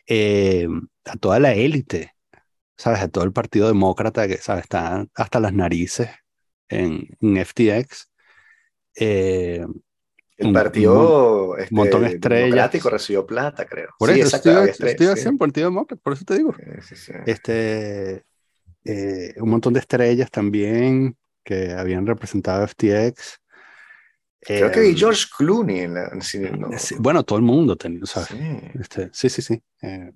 Eh, 0.09 0.69
a 1.07 1.17
toda 1.17 1.41
la 1.41 1.55
élite, 1.55 2.15
¿sabes? 2.77 3.01
A 3.03 3.09
todo 3.09 3.25
el 3.25 3.33
partido 3.33 3.69
demócrata 3.69 4.29
que, 4.29 4.39
¿sabes? 4.39 4.65
Está 4.65 5.07
hasta 5.15 5.41
las 5.41 5.53
narices 5.55 6.11
en, 6.69 7.09
en 7.21 7.37
FTX. 7.39 8.11
Eh, 8.97 9.67
El 10.39 10.47
un- 10.49 10.53
partido 10.55 11.57
este, 11.59 11.75
montón 11.75 12.03
de 12.03 12.09
estrellas. 12.11 12.73
recibió 12.85 13.27
plata, 13.27 13.67
creo. 13.67 13.89
por 13.99 14.11
sí, 14.13 14.21
eso 14.21 14.37
estoy, 14.37 14.69
estoy 14.71 14.95
sí. 14.97 15.13
haciendo 15.13 15.31
un 15.33 15.39
partido 15.39 15.67
demócrata, 15.69 16.01
por 16.03 16.13
eso 16.15 16.25
te 16.25 16.37
digo. 16.37 16.55
Sí, 16.57 16.65
sí, 16.83 16.97
sí. 16.97 17.13
Este, 17.27 18.25
eh, 18.85 19.35
un 19.39 19.51
montón 19.51 19.75
de 19.75 19.81
estrellas 19.81 20.31
también 20.31 21.17
que 21.45 21.73
habían 21.73 22.07
representado 22.07 22.63
a 22.63 22.69
FTX. 22.69 23.41
Creo 24.41 24.71
que 24.71 24.79
Eh, 24.81 24.83
vi 24.93 24.97
George 24.97 25.25
Clooney 25.37 25.81
en 25.81 25.95
la. 25.95 26.21
sí, 26.21 26.39
no, 26.39 26.69
sí, 26.79 26.95
bueno, 27.01 27.25
todo 27.25 27.39
el 27.39 27.45
mundo 27.45 27.75
tenía, 27.77 28.01
¿sabes? 28.07 28.29
sí. 28.29 28.39
Este, 28.81 29.11
sí, 29.13 29.29
sí, 29.29 29.43
sí. 29.43 29.63
eh, 29.83 30.13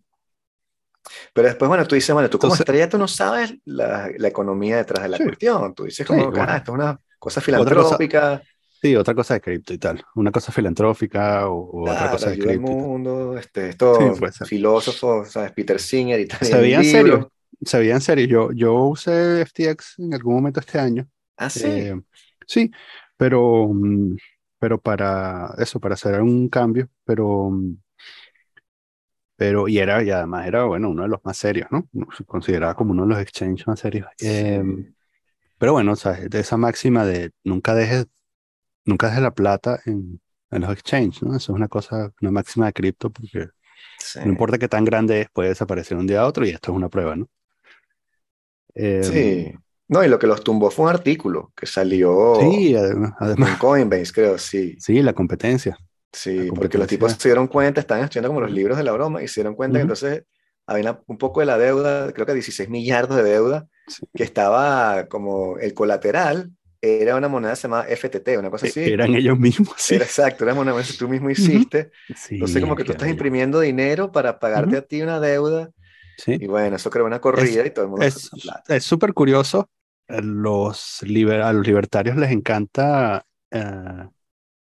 Pero 1.35 1.49
después, 1.49 1.69
bueno, 1.69 1.85
tú 1.87 1.97
dices, 1.97 2.13
bueno, 2.15 2.31
tú 2.31 2.39
como 2.39 2.53
Entonces- 2.55 2.61
estrella, 2.61 2.89
tú 2.89 2.97
no 2.99 3.09
sabes 3.09 3.55
la, 3.65 4.09
la 4.17 4.29
economía 4.29 4.77
detrás 4.77 5.03
de 5.03 5.09
la 5.09 5.17
Sí. 5.17 5.25
cuestión. 5.25 5.75
Tú 5.75 5.83
dices 5.85 5.99
Sí, 5.99 6.05
como, 6.05 6.31
que, 6.31 6.39
bueno. 6.39 6.47
ah, 6.53 6.57
esto 6.59 6.71
es 6.73 6.75
una 6.79 7.01
cosa- 7.19 7.41
filantrópica. 7.41 8.41
Sí, 8.83 8.97
otra 8.97 9.15
cosa 9.15 9.35
de 9.35 9.41
cripto 9.41 9.73
y 9.73 9.79
tal. 9.79 10.05
Una 10.17 10.33
cosa 10.33 10.51
filantrófica 10.51 11.49
o, 11.49 11.89
otra 11.89 12.11
cosa 12.11 12.31
de 12.31 12.39
cripto. 12.39 12.73
mundo, 12.73 13.39
este, 13.39 13.69
estos 13.69 14.19
filósofos, 14.49 15.31
¿sabes? 15.31 15.53
Peter 15.53 15.79
Singer 15.79 16.19
y 16.19 16.27
tal. 16.27 16.41
Se 16.41 16.59
veían 16.59 16.85
serios. 16.85 17.27
Se 17.61 17.79
veían 17.79 18.01
serios. 18.01 18.29
Yo, 18.29 18.51
yo 18.51 18.75
usé 18.87 19.43
FTX 19.47 20.01
en 20.01 20.15
algún 20.15 20.35
momento 20.35 20.59
este 20.59 20.81
año. 20.81 21.09
Ah, 21.37 21.49
sí. 21.49 21.63
Eh, 21.65 22.01
sí, 22.45 22.73
pero, 23.17 23.69
mm, 23.73 24.17
pero 24.59 24.81
para 24.81 25.55
eso, 25.59 25.79
para 25.79 25.95
hacer 25.95 26.21
un 26.21 26.49
cambio, 26.49 26.89
pero, 27.05 27.51
mm, 27.51 27.77
pero, 29.37 29.69
y 29.69 29.79
era, 29.79 30.03
y 30.03 30.11
además 30.11 30.45
era, 30.45 30.65
bueno, 30.65 30.91
uno 30.91 31.03
de 31.03 31.09
los 31.09 31.25
más 31.25 31.37
serios, 31.37 31.69
¿no? 31.71 31.89
Se 32.17 32.25
consideraba 32.25 32.75
como 32.75 32.91
uno 32.91 33.03
de 33.03 33.11
los 33.11 33.21
exchanges 33.21 33.65
más 33.69 33.79
serios. 33.79 34.09
Em, 34.19 34.93
pero 35.57 35.73
bueno, 35.73 35.95
¿sabes? 35.95 36.29
De 36.29 36.41
esa 36.41 36.57
máxima 36.57 37.05
de 37.05 37.31
nunca 37.45 37.77
dejes 37.77 38.07
nunca 38.85 39.09
dejes 39.09 39.23
la 39.23 39.35
plata 39.35 39.81
en, 39.87 40.21
los 40.51 40.71
exchanges, 40.71 41.23
¿no? 41.23 41.35
Eso 41.35 41.53
es 41.53 41.57
una 41.57 41.69
cosa, 41.69 42.13
una 42.21 42.31
máxima 42.31 42.67
de 42.67 42.73
cripto, 42.75 43.11
porque 43.11 43.49
no 44.17 44.31
importa 44.31 44.59
qué 44.59 44.69
tan 44.69 44.85
grande 44.85 45.23
es, 45.23 45.31
puede 45.31 45.49
desaparecer 45.49 45.97
un 45.97 46.07
día 46.07 46.21
a 46.21 46.27
otro 46.27 46.45
y 46.45 46.51
esto 46.51 46.73
es 46.73 46.77
una 46.77 46.91
prueba, 46.91 47.17
¿no? 47.17 47.29
sí. 48.75 49.53
Em, 49.55 49.63
no, 49.89 50.03
y 50.03 50.09
lo 50.09 50.19
que 50.19 50.27
los 50.27 50.43
tumbó 50.43 50.71
fue 50.71 50.87
un 50.87 50.91
artículo 50.91 51.53
que 51.55 51.67
salió 51.67 52.37
sí, 52.41 52.75
además, 52.75 53.13
en 53.21 53.57
Coinbase, 53.59 54.13
creo, 54.13 54.39
sí. 54.39 54.77
Sí, 54.79 55.03
la 55.03 55.13
competencia. 55.13 55.77
Sí, 56.11 56.51
porque 56.55 56.79
los 56.79 56.87
tipos 56.87 57.13
se 57.13 57.29
dieron 57.29 57.47
cuenta, 57.47 57.81
estaban 57.81 58.05
estudiando 58.05 58.29
como 58.29 58.41
los 58.41 58.53
libros 58.53 58.79
de 58.79 58.85
la 58.85 58.93
broma 58.93 59.23
y 59.23 59.29
se 59.29 59.41
dieron 59.41 59.55
cuenta 59.55 59.79
que 59.79 59.83
entonces 59.83 60.25
había 60.67 61.01
un 61.07 61.19
poco 61.19 61.41
de 61.41 61.47
la 61.47 61.59
deuda, 61.59 62.13
creo 62.13 62.27
que 62.27 62.35
16 62.35 62.69
millardos 62.69 63.17
de 63.17 63.23
deuda, 63.23 63.67
que 64.15 64.23
estaba 64.23 65.07
como 65.09 65.59
el 65.59 65.75
colateral 65.75 66.51
era 66.85 67.15
una 67.15 67.29
moneda 67.29 67.55
llamada 67.55 67.85
FTT, 67.85 68.37
una 68.39 68.51
cosa 68.51 68.67
e, 68.67 68.71
así. 68.71 68.81
Eran 68.81 69.15
ellos 69.15 69.39
mismos, 69.39 69.75
sí. 69.79 69.95
Era 69.95 70.05
exacto, 70.05 70.43
era 70.43 70.53
una 70.53 70.65
moneda 70.73 70.85
que 70.85 70.99
tú 70.99 71.09
mismo 71.09 71.31
hiciste. 71.31 71.93
Sí, 72.17 72.35
Entonces, 72.35 72.61
como 72.61 72.75
que 72.75 72.83
tú 72.83 72.91
estás 72.91 73.09
imprimiendo 73.09 73.61
dinero 73.61 74.11
para 74.11 74.41
pagarte 74.41 74.77
a 74.77 74.83
ti 74.83 75.01
una 75.01 75.21
deuda. 75.21 75.71
Sí. 76.19 76.37
Y 76.41 76.47
bueno, 76.47 76.77
eso 76.77 76.91
creó 76.91 77.07
una 77.07 77.21
corrida 77.21 77.65
y 77.65 77.71
todo 77.71 77.85
el 77.85 77.91
mundo 77.93 78.05
Es 78.05 78.85
súper 78.85 79.15
curioso. 79.15 79.71
Los 80.09 81.03
a 81.03 81.53
los 81.53 81.67
libertarios 81.67 82.17
les 82.17 82.33
encanta 82.33 83.25
eh, 83.51 84.09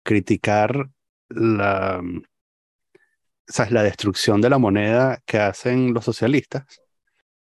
criticar 0.05 0.89
la, 1.29 2.01
¿sabes? 3.47 3.73
la 3.73 3.83
destrucción 3.83 4.41
de 4.41 4.49
la 4.49 4.59
moneda 4.59 5.21
que 5.27 5.39
hacen 5.39 5.93
los 5.93 6.05
socialistas 6.05 6.65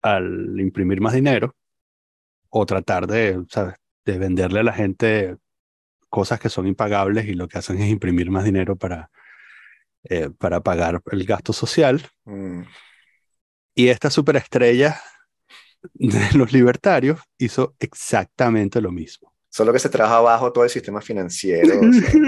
al 0.00 0.58
imprimir 0.58 1.00
más 1.02 1.12
dinero 1.12 1.54
o 2.48 2.64
tratar 2.64 3.06
de, 3.06 3.44
¿sabes? 3.48 3.74
De 4.04 4.18
venderle 4.18 4.60
a 4.60 4.64
la 4.64 4.72
gente 4.72 5.36
cosas 6.08 6.38
que 6.38 6.48
son 6.48 6.66
impagables 6.66 7.26
y 7.26 7.34
lo 7.34 7.48
que 7.48 7.58
hacen 7.58 7.80
es 7.80 7.90
imprimir 7.90 8.30
más 8.30 8.44
dinero 8.44 8.76
para, 8.76 9.10
eh, 10.04 10.30
para 10.38 10.60
pagar 10.60 11.02
el 11.10 11.24
gasto 11.24 11.52
social. 11.52 12.06
Mm. 12.24 12.62
Y 13.74 13.88
esta 13.88 14.10
superestrella 14.10 15.00
de 15.94 16.18
los 16.38 16.52
libertarios 16.52 17.20
hizo 17.38 17.74
exactamente 17.80 18.80
lo 18.80 18.92
mismo. 18.92 19.32
Solo 19.48 19.72
que 19.72 19.78
se 19.78 19.88
trabaja 19.88 20.16
abajo 20.16 20.52
todo 20.52 20.64
el 20.64 20.70
sistema 20.70 21.00
financiero. 21.00 21.80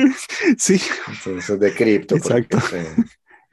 sí. 0.58 0.80
Entonces, 1.08 1.58
de 1.58 1.74
cripto. 1.74 2.16
Exacto. 2.16 2.58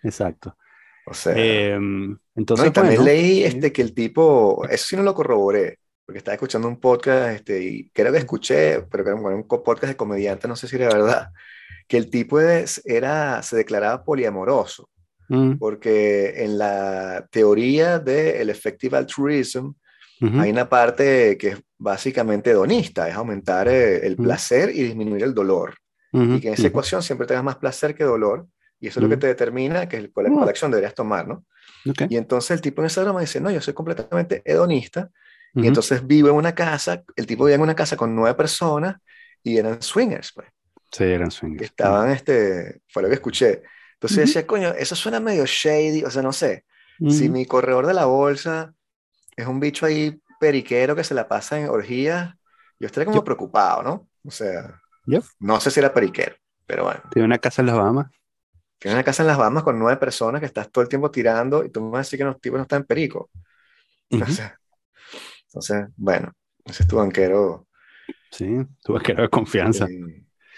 Exacto. 0.03 0.57
O 1.05 1.13
sea. 1.13 1.33
Em, 1.35 2.17
entonces, 2.35 2.71
también 2.71 3.03
leí 3.03 3.43
este, 3.43 3.71
que 3.71 3.81
el 3.81 3.93
tipo, 3.93 4.65
eso 4.69 4.87
sí 4.87 4.95
no 4.95 5.03
lo 5.03 5.13
corroboré, 5.13 5.79
porque 6.05 6.17
estaba 6.17 6.35
escuchando 6.35 6.67
un 6.67 6.79
podcast 6.79 7.35
este, 7.35 7.63
y 7.63 7.89
creo 7.89 8.11
que 8.11 8.19
escuché, 8.19 8.81
pero 8.83 9.03
que 9.03 9.09
era 9.11 9.19
un 9.19 9.47
podcast 9.47 9.87
de 9.87 9.95
comediante, 9.95 10.47
no 10.47 10.55
sé 10.55 10.67
si 10.67 10.75
era 10.75 10.87
verdad, 10.87 11.29
que 11.87 11.97
el 11.97 12.09
tipo 12.09 12.39
era, 12.39 13.41
se 13.41 13.55
declaraba 13.55 14.03
poliamoroso, 14.03 14.89
mm. 15.29 15.53
porque 15.53 16.43
en 16.43 16.57
la 16.57 17.25
teoría 17.31 17.99
del 17.99 18.49
effective 18.49 18.97
altruism 18.97 19.73
hay 20.39 20.51
una 20.51 20.69
parte 20.69 21.37
que 21.37 21.49
es 21.49 21.61
básicamente 21.77 22.51
hedonista, 22.51 23.09
es 23.09 23.15
aumentar 23.15 23.67
eh, 23.67 24.07
el, 24.07 24.15
placer 24.15 24.69
y 24.69 24.83
disminuir 24.83 25.21
el 25.23 25.33
dolor. 25.33 25.75
Y 26.13 26.39
que 26.39 26.47
en 26.47 26.53
esa 26.53 26.67
ecuación 26.67 27.03
siempre 27.03 27.27
tengas 27.27 27.43
más 27.43 27.57
placer 27.57 27.93
que 27.93 28.05
dolor, 28.05 28.47
y 28.79 28.87
eso 28.87 28.99
es 28.99 29.03
lo 29.03 29.09
que 29.09 29.17
te 29.17 29.27
determina 29.27 29.89
que 29.89 30.09
cuál, 30.11 30.31
cuál 30.31 30.47
acción 30.47 30.71
deberías 30.71 30.93
tomar, 30.93 31.27
¿no? 31.27 31.43
Y 32.07 32.15
entonces 32.15 32.51
el 32.51 32.61
tipo 32.61 32.81
en 32.81 32.85
esa 32.85 33.03
broma 33.03 33.19
dice, 33.19 33.41
no, 33.41 33.51
yo 33.51 33.59
soy 33.59 33.73
completamente 33.73 34.41
hedonista, 34.45 35.09
y 35.55 35.67
entonces 35.67 36.05
vive 36.05 36.29
en 36.29 36.35
una 36.35 36.55
casa, 36.55 37.03
el 37.15 37.27
tipo 37.27 37.45
vive 37.45 37.55
en 37.55 37.61
una 37.61 37.75
casa 37.75 37.95
con 37.95 38.15
nueve 38.15 38.35
personas 38.35 38.97
y 39.43 39.57
eran 39.57 39.81
swingers, 39.81 40.31
pues. 40.33 40.47
Sí, 40.91 41.03
eran 41.03 41.31
swingers. 41.31 41.63
Estaban, 41.63 42.11
este, 42.11 42.81
fue 42.87 43.03
lo 43.03 43.09
que 43.09 43.15
escuché. 43.15 43.63
Entonces 43.93 44.17
decía, 44.27 44.45
coño, 44.45 44.69
eso 44.69 44.95
suena 44.95 45.19
medio 45.19 45.45
shady, 45.45 46.03
o 46.03 46.09
sea, 46.09 46.21
no 46.21 46.33
sé. 46.33 46.65
Si 47.09 47.27
mi 47.27 47.45
corredor 47.45 47.85
de 47.85 47.93
la 47.93 48.05
bolsa 48.05 48.73
es 49.35 49.45
un 49.45 49.59
bicho 49.59 49.85
ahí 49.85 50.21
periquero 50.39 50.95
que 50.95 51.03
se 51.03 51.13
la 51.13 51.27
pasa 51.27 51.59
en 51.59 51.67
orgías, 51.67 52.33
yo 52.79 52.87
estaría 52.87 53.05
como 53.05 53.23
preocupado, 53.23 53.83
¿no? 53.83 54.09
O 54.25 54.31
sea, 54.31 54.79
no 55.39 55.59
sé 55.59 55.71
si 55.71 55.79
era 55.79 55.93
periquero, 55.93 56.35
pero 56.65 56.85
bueno. 56.85 57.01
Tiene 57.11 57.25
una 57.25 57.39
casa 57.39 57.61
en 57.61 57.67
las 57.67 57.75
Bahamas. 57.75 58.11
Tiene 58.77 58.95
una 58.95 59.03
casa 59.03 59.23
en 59.23 59.27
las 59.27 59.37
Bahamas 59.37 59.63
con 59.63 59.79
nueve 59.79 59.97
personas 59.97 60.39
que 60.39 60.45
estás 60.45 60.71
todo 60.71 60.81
el 60.81 60.89
tiempo 60.89 61.11
tirando 61.11 61.63
y 61.63 61.69
tú 61.69 61.81
me 61.81 61.89
vas 61.89 61.99
a 61.99 62.01
decir 62.01 62.19
que 62.19 62.25
los 62.25 62.39
tipos 62.39 62.57
no 62.57 62.63
están 62.63 62.81
en 62.81 62.87
perico. 62.87 63.29
O 64.11 64.25
sea, 64.27 64.59
entonces, 65.53 65.85
bueno, 65.95 66.33
ese 66.65 66.81
es 66.81 66.89
tu 66.89 66.95
banquero. 66.95 67.67
Sí, 68.31 68.57
tu 68.81 68.93
banquero 68.93 69.21
de 69.21 69.29
confianza. 69.29 69.87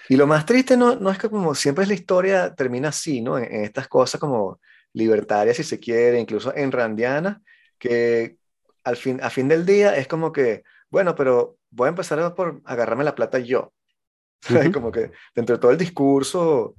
y 0.08 0.16
lo 0.16 0.26
más 0.26 0.46
triste 0.46 0.78
no, 0.78 0.96
no 0.96 1.12
es 1.12 1.18
que 1.18 1.30
como 1.30 1.54
siempre 1.54 1.84
es 1.84 1.90
la 1.90 1.96
historia 1.96 2.56
termina 2.56 2.90
así, 2.90 3.22
¿no? 3.22 3.38
En, 3.38 3.66
estas 3.66 3.90
cosas 3.90 4.22
como 4.22 4.62
libertarias, 4.94 5.58
si 5.58 5.64
se 5.64 5.80
quiere, 5.80 6.18
incluso 6.18 6.56
en 6.56 6.72
randiana, 6.72 7.42
que 7.78 8.38
al 8.86 8.96
fin, 8.96 9.20
a 9.22 9.30
fin 9.30 9.50
del 9.50 9.66
día 9.66 9.98
es 9.98 10.08
como 10.08 10.32
que, 10.32 10.64
bueno, 10.90 11.14
pero 11.14 11.58
voy 11.72 11.88
a 11.88 11.90
empezar 11.90 12.34
por 12.34 12.62
agarrarme 12.64 13.04
la 13.04 13.16
plata 13.16 13.40
yo. 13.40 13.74
Como 14.74 14.92
que 14.92 15.12
dentro 15.34 15.56
de 15.56 15.60
todo 15.60 15.72
el 15.72 15.78
discurso, 15.78 16.76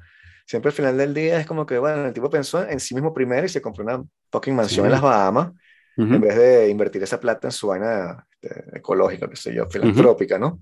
siempre 0.47 0.69
al 0.69 0.75
final 0.75 0.97
del 0.97 1.13
día 1.13 1.41
es 1.41 1.47
como 1.47 1.67
que, 1.67 1.79
bueno, 1.79 2.07
el 2.07 2.13
tipo 2.13 2.31
pensó 2.31 2.63
en 2.63 2.79
sí 2.79 2.95
mismo 2.95 3.13
primero 3.13 3.45
y 3.45 3.49
se 3.49 3.61
compró 3.61 3.83
una 3.83 4.05
fucking 4.31 4.55
mansión 4.55 4.87
en 4.87 4.93
las 4.93 5.01
Bahamas 5.01 5.51
en 5.97 6.21
vez 6.21 6.37
de 6.37 6.69
invertir 6.69 7.03
esa 7.03 7.19
plata 7.19 7.49
en 7.49 7.53
su 7.53 7.69
vaina 7.69 8.27
este, 8.31 8.79
ecológica, 8.79 9.29
qué 9.29 9.37
sé 9.37 9.55
yo, 9.55 9.67
filantrópica, 9.69 10.39
¿no? 10.39 10.61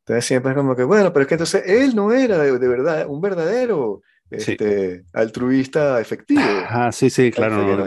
Entonces 0.00 0.24
siempre 0.24 0.52
es 0.52 0.56
como 0.56 0.74
que, 0.74 0.82
bueno, 0.82 1.12
pero 1.12 1.22
es 1.22 1.28
que 1.28 1.34
entonces 1.34 1.62
él 1.66 1.94
no 1.94 2.12
era 2.12 2.38
de, 2.38 2.68
verdad 2.68 3.06
un 3.06 3.20
verdadero 3.20 4.02
este, 4.30 5.04
altruista 5.12 6.00
efectivo. 6.00 6.40
Ah, 6.68 6.90
sí, 6.92 7.10
sí, 7.10 7.30
claro. 7.30 7.86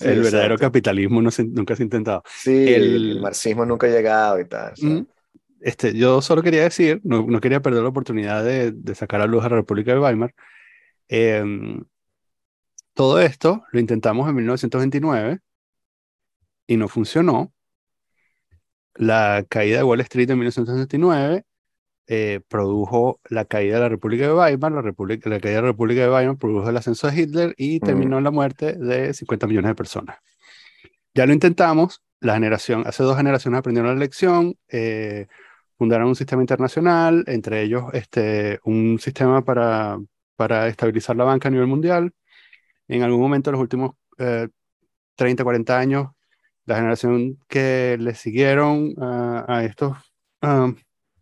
el 0.00 0.22
verdadero 0.22 0.58
capitalismo 0.58 1.22
no 1.22 1.30
nunca 1.48 1.76
se 1.76 1.82
ha 1.82 1.84
intentado. 1.84 2.22
Sí, 2.26 2.72
el, 2.72 3.20
marxismo 3.20 3.64
nunca 3.64 3.86
ha 3.86 3.90
llegado 3.90 4.40
y 4.40 4.46
tal. 4.46 4.72
Este, 5.60 5.92
yo 5.92 6.22
solo 6.22 6.42
quería 6.42 6.62
decir, 6.62 7.00
no, 7.04 7.26
no 7.26 7.40
quería 7.40 7.60
perder 7.60 7.82
la 7.82 7.90
oportunidad 7.90 8.42
de, 8.42 8.72
de, 8.72 8.94
sacar 8.94 9.20
a 9.20 9.26
luz 9.26 9.44
a 9.44 9.50
la 9.50 9.56
República 9.56 9.92
de 9.92 10.00
Weimar. 10.00 10.34
Em, 11.06 11.84
todo 12.94 13.20
esto 13.20 13.64
lo 13.72 13.80
intentamos 13.80 14.28
en 14.28 14.34
1929 14.36 15.40
y 16.70 16.76
no 16.76 16.86
funcionó. 16.86 17.52
La 18.94 19.44
caída 19.48 19.78
de 19.78 19.82
Wall 19.82 20.00
Street 20.02 20.30
en 20.30 20.38
1969 20.38 21.44
eh, 22.06 22.40
produjo 22.46 23.20
la 23.28 23.44
caída 23.44 23.76
de 23.76 23.80
la 23.80 23.88
República 23.88 24.26
de 24.26 24.34
Weimar, 24.34 24.70
la, 24.70 24.80
República, 24.80 25.28
la 25.28 25.40
caída 25.40 25.56
de 25.56 25.62
la 25.62 25.68
República 25.68 26.02
de 26.02 26.10
Weimar 26.10 26.36
produjo 26.36 26.70
el 26.70 26.76
ascenso 26.76 27.10
de 27.10 27.20
Hitler 27.20 27.54
y 27.58 27.80
terminó 27.80 28.18
en 28.18 28.24
la 28.24 28.30
muerte 28.30 28.74
de 28.74 29.12
50 29.12 29.48
millones 29.48 29.70
de 29.70 29.74
personas. 29.74 30.18
Ya 31.12 31.26
lo 31.26 31.32
intentamos, 31.32 32.02
la 32.20 32.34
generación, 32.34 32.84
hace 32.86 33.02
dos 33.02 33.16
generaciones 33.16 33.58
aprendieron 33.58 33.92
la 33.92 33.98
lección, 33.98 34.54
eh, 34.68 35.26
fundaron 35.76 36.06
un 36.06 36.14
sistema 36.14 36.40
internacional, 36.40 37.24
entre 37.26 37.62
ellos 37.62 37.86
este, 37.94 38.60
un 38.62 39.00
sistema 39.00 39.44
para, 39.44 39.98
para 40.36 40.68
estabilizar 40.68 41.16
la 41.16 41.24
banca 41.24 41.48
a 41.48 41.50
nivel 41.50 41.66
mundial. 41.66 42.12
En 42.86 43.02
algún 43.02 43.20
momento, 43.20 43.50
en 43.50 43.54
los 43.54 43.60
últimos 43.60 43.96
30, 45.16 45.42
eh, 45.42 45.44
40 45.44 45.78
años, 45.78 46.10
la 46.70 46.76
generación 46.76 47.36
que 47.48 47.96
le 47.98 48.14
siguieron 48.14 48.94
a 49.00 49.64
estos 49.64 49.96
uh, 50.42 50.72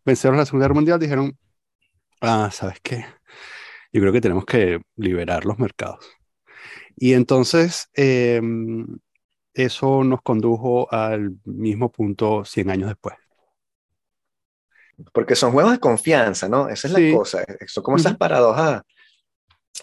vencedores 0.05 0.37
de 0.37 0.43
la 0.43 0.45
Segunda 0.45 0.64
Guerra 0.64 0.75
Mundial 0.75 1.00
dijeron, 1.00 1.38
ah, 2.21 2.50
¿sabes 2.52 2.78
qué? 2.83 3.07
Yo 3.90 4.02
creo 4.02 4.12
que 4.12 4.21
tenemos 4.21 4.45
que 4.45 4.83
liberar 4.97 5.47
los 5.47 5.59
mercados. 5.59 6.07
Y 6.97 7.14
entonces 7.14 7.88
em, 7.95 8.99
eso 9.55 10.05
nos 10.05 10.21
condujo 10.21 10.93
al 10.93 11.37
mismo 11.47 11.90
punto 11.90 12.45
100 12.45 12.71
años 12.71 12.88
después. 12.90 13.14
Porque 15.14 15.35
son 15.35 15.52
juegos 15.52 15.73
de 15.73 15.81
confianza, 15.81 16.47
¿no? 16.47 16.69
Esa 16.69 16.88
es 16.88 16.93
la 16.93 17.17
cosa. 17.17 17.43
Son 17.69 17.83
como 17.83 17.97
esas 17.97 18.19
paradojas 18.19 18.83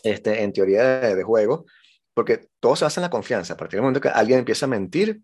este, 0.03 0.43
en 0.43 0.53
teoría 0.53 0.99
de, 0.99 1.15
de, 1.15 1.23
juego, 1.23 1.65
porque 2.13 2.49
todo 2.59 2.75
se 2.75 2.85
basa 2.85 2.99
en 2.99 3.03
la 3.03 3.09
confianza. 3.09 3.55
A 3.55 3.57
partir 3.57 3.77
del 3.77 3.81
momento 3.81 4.01
que 4.01 4.09
alguien 4.09 4.39
empieza 4.39 4.67
a 4.67 4.69
mentir, 4.69 5.21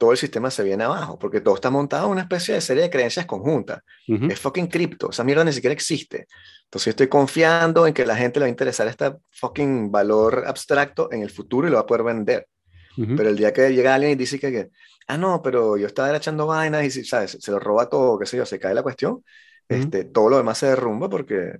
todo 0.00 0.12
el 0.12 0.16
sistema 0.16 0.50
se 0.50 0.62
viene 0.62 0.84
abajo, 0.84 1.18
porque 1.18 1.42
todo 1.42 1.54
está 1.54 1.68
montado 1.68 2.06
en 2.06 2.12
una 2.12 2.22
especie 2.22 2.54
de 2.54 2.62
serie 2.62 2.84
de 2.84 2.88
creencias 2.88 3.26
conjuntas. 3.26 3.82
Es 4.06 4.40
fucking 4.40 4.66
cripto, 4.66 5.10
esa 5.10 5.24
mierda 5.24 5.44
ni 5.44 5.52
siquiera 5.52 5.74
existe. 5.74 6.26
Entonces 6.64 6.86
yo 6.86 6.90
estoy 6.92 7.08
confiando 7.08 7.86
en 7.86 7.92
que 7.92 8.06
la 8.06 8.16
gente 8.16 8.40
le 8.40 8.44
va 8.44 8.46
a 8.46 8.48
interesar 8.48 8.88
este 8.88 9.12
fucking 9.30 9.90
valor 9.92 10.44
abstracto 10.46 11.12
en 11.12 11.20
el 11.20 11.28
futuro 11.28 11.68
y 11.68 11.70
lo 11.70 11.76
va 11.76 11.82
a 11.82 11.86
poder 11.86 12.04
vender. 12.04 12.48
Pero 12.96 13.28
el 13.28 13.36
día 13.36 13.52
que 13.52 13.74
llega 13.74 13.94
alguien 13.94 14.12
y 14.12 14.14
dice 14.14 14.40
que, 14.40 14.70
ah, 15.06 15.18
no, 15.18 15.42
pero 15.42 15.76
yo 15.76 15.86
estaba 15.86 16.16
echando 16.16 16.46
vainas 16.46 16.96
y 16.96 17.04
¿sabes? 17.04 17.36
se 17.38 17.50
lo 17.50 17.58
roba 17.58 17.90
todo, 17.90 18.18
qué 18.18 18.24
sé 18.24 18.38
yo, 18.38 18.46
se 18.46 18.58
cae 18.58 18.72
la 18.72 18.82
cuestión, 18.82 19.22
este, 19.68 20.04
todo 20.04 20.30
lo 20.30 20.38
demás 20.38 20.56
se 20.56 20.66
derrumba 20.66 21.10
porque 21.10 21.58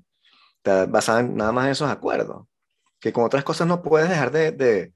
está 0.57 0.87
basado 0.87 1.21
en 1.21 1.37
nada 1.37 1.53
más 1.53 1.67
en 1.67 1.73
esos 1.73 1.91
acuerdos. 1.91 2.47
Que 3.01 3.13
con 3.13 3.25
otras 3.25 3.45
cosas 3.45 3.67
no 3.67 3.83
puedes 3.83 4.09
dejar 4.09 4.31
de 4.31 4.93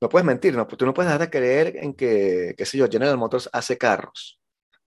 no 0.00 0.08
puedes 0.08 0.24
mentir, 0.24 0.54
no, 0.56 0.66
tú 0.66 0.86
no 0.86 0.94
puedes 0.94 1.10
dejar 1.10 1.20
de 1.20 1.30
creer 1.30 1.76
en 1.76 1.94
que, 1.94 2.54
qué 2.56 2.64
sé 2.64 2.78
yo, 2.78 2.88
General 2.88 3.18
Motors 3.18 3.50
hace 3.52 3.76
carros. 3.76 4.40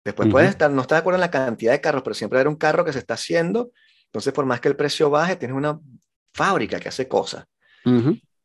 Después 0.03 0.29
puedes 0.29 0.49
estar, 0.49 0.71
no 0.71 0.81
estás 0.81 0.97
de 0.97 0.99
acuerdo 1.01 1.17
en 1.17 1.21
la 1.21 1.29
cantidad 1.29 1.73
de 1.73 1.81
carros, 1.81 2.01
pero 2.01 2.13
siempre 2.13 2.39
hay 2.39 2.45
un 2.47 2.55
carro 2.55 2.83
que 2.83 2.93
se 2.93 2.99
está 2.99 3.13
haciendo. 3.15 3.71
Entonces, 4.05 4.33
por 4.33 4.45
más 4.45 4.59
que 4.59 4.69
el 4.69 4.75
precio 4.75 5.09
baje, 5.09 5.35
tienes 5.35 5.55
una 5.55 5.79
fábrica 6.33 6.79
que 6.79 6.89
hace 6.89 7.07
cosas. 7.07 7.45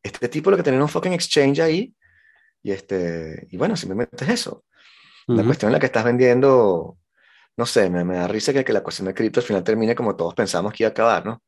Este 0.02 0.28
tipo 0.28 0.50
lo 0.50 0.56
que 0.56 0.62
tiene 0.62 0.80
un 0.80 0.88
fucking 0.88 1.14
exchange 1.14 1.60
ahí. 1.60 1.94
Y, 2.62 2.72
este, 2.72 3.46
y 3.50 3.56
bueno, 3.56 3.76
simplemente 3.76 4.24
es 4.24 4.30
eso. 4.30 4.64
La 5.28 5.42
cuestión 5.44 5.70
en 5.70 5.72
la 5.72 5.80
que 5.80 5.86
estás 5.86 6.04
vendiendo, 6.04 6.98
no 7.56 7.66
sé, 7.66 7.90
me, 7.90 8.04
me 8.04 8.16
da 8.16 8.28
risa 8.28 8.52
que, 8.52 8.64
que 8.64 8.72
la 8.72 8.82
cuestión 8.82 9.08
de 9.08 9.14
cripto 9.14 9.40
al 9.40 9.46
final 9.46 9.64
termine 9.64 9.94
como 9.94 10.14
todos 10.14 10.34
pensamos 10.34 10.72
que 10.72 10.84
iba 10.84 10.88
a 10.88 10.90
acabar, 10.92 11.26
¿no? 11.26 11.42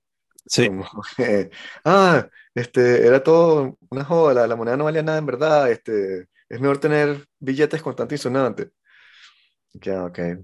Sí. 0.48 0.70
ah, 1.84 2.28
este, 2.54 3.06
era 3.06 3.22
todo 3.22 3.76
una 3.90 4.04
joda, 4.04 4.46
la, 4.46 4.56
moneda 4.56 4.76
no 4.76 4.84
valía 4.84 5.02
nada 5.02 5.18
en 5.18 5.26
verdad, 5.26 5.70
este, 5.70 6.28
es 6.48 6.60
mejor 6.60 6.78
tener 6.78 7.26
billetes 7.38 7.82
constantes 7.82 8.20
y 8.20 8.22
sonantes. 8.22 8.68
Okay, 9.74 10.36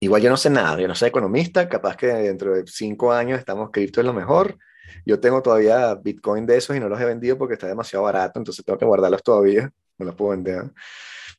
Igual 0.00 0.20
yo 0.20 0.28
no 0.28 0.36
sé 0.36 0.50
nada, 0.50 0.78
yo 0.78 0.88
no 0.88 0.94
soy 0.94 1.08
economista, 1.08 1.68
capaz 1.68 1.96
que 1.96 2.08
dentro 2.08 2.54
de 2.54 2.64
cinco 2.66 3.12
años 3.12 3.38
estamos 3.38 3.70
cripto 3.70 4.00
es 4.00 4.06
lo 4.06 4.12
mejor. 4.12 4.58
Yo 5.06 5.18
tengo 5.18 5.40
todavía 5.40 5.94
Bitcoin 5.94 6.44
de 6.44 6.58
esos 6.58 6.76
y 6.76 6.80
no 6.80 6.88
los 6.88 7.00
he 7.00 7.06
vendido 7.06 7.38
porque 7.38 7.54
está 7.54 7.66
demasiado 7.66 8.04
barato, 8.04 8.38
entonces 8.38 8.64
tengo 8.64 8.78
que 8.78 8.84
guardarlos 8.84 9.22
todavía, 9.22 9.70
no 9.98 10.06
los 10.06 10.14
puedo 10.14 10.32
vender, 10.32 10.72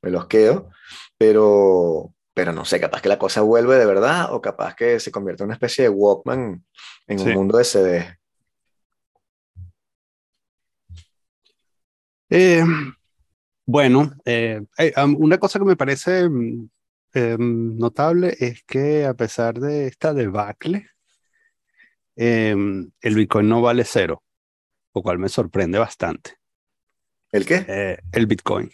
me 0.02 0.10
los 0.10 0.26
quedo. 0.28 0.70
Pero, 1.18 2.15
pero 2.36 2.52
no 2.52 2.66
sé, 2.66 2.82
capaz 2.82 3.02
que 3.02 3.08
la 3.08 3.18
cosa 3.18 3.42
vuelve 3.42 3.78
de 3.78 3.86
verdad 3.86 4.34
o 4.34 4.42
capaz 4.42 4.76
que 4.76 5.00
se 5.00 5.10
convierte 5.10 5.42
en 5.42 5.48
una 5.48 5.54
especie 5.54 5.86
de 5.86 5.90
Walkman 5.90 6.66
en 7.08 7.20
un 7.22 7.34
mundo 7.34 7.58
de 7.58 7.64
CD. 7.64 8.18
Eh, 12.30 12.64
bueno, 13.66 14.12
eh, 14.26 14.62
una 15.18 15.38
cosa 15.38 15.60
que 15.60 15.66
me 15.66 15.78
parece 15.78 16.28
mm, 16.28 16.70
em, 17.14 17.78
notable 17.78 18.36
es 18.38 18.64
que 18.64 19.06
a 19.06 19.14
pesar 19.14 19.58
de 19.58 19.88
esta 19.88 20.14
debacle, 20.14 20.90
em, 22.18 22.92
el 23.00 23.16
Bitcoin 23.16 23.48
no 23.48 23.62
vale 23.62 23.86
cero, 23.86 24.24
lo 24.94 25.02
cual 25.02 25.20
me 25.20 25.30
sorprende 25.30 25.80
bastante. 25.80 26.36
¿El 27.32 27.46
qué? 27.46 27.66
Eh, 27.66 27.98
el 28.12 28.28
Bitcoin. 28.28 28.70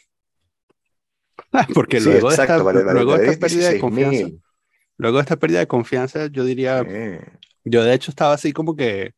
Porque 1.73 1.99
luego, 1.99 2.29
de 2.29 2.35
esta, 2.35 2.57
luego 2.57 3.15
esta 3.15 3.39
pérdida 3.47 3.69
de 3.69 3.79
confianza, 3.79 4.27
luego 4.97 5.19
esta 5.19 5.35
pérdida 5.37 5.59
de 5.59 5.67
confianza, 5.67 6.27
yo 6.27 6.45
diría, 6.45 6.85
yo 7.63 7.83
de 7.83 7.93
hecho 7.93 8.11
estaba 8.11 8.33
así 8.33 8.53
como 8.53 8.75
que, 8.75 9.13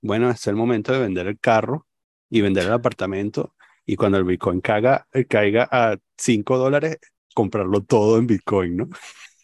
bueno, 0.00 0.30
es 0.30 0.46
el 0.46 0.56
momento 0.56 0.92
de 0.92 1.00
vender 1.00 1.26
el 1.26 1.38
carro 1.38 1.86
y 2.28 2.40
vender 2.40 2.64
el 2.64 2.72
apartamento 2.72 3.54
y 3.84 3.96
cuando 3.96 4.18
el 4.18 4.24
Bitcoin 4.24 4.60
caiga, 4.60 5.06
eh, 5.12 5.24
caiga 5.24 5.68
a 5.70 5.96
5 6.16 6.58
dólares, 6.58 6.98
comprarlo 7.34 7.82
todo 7.82 8.18
en 8.18 8.26
Bitcoin, 8.26 8.76
¿no? 8.76 8.88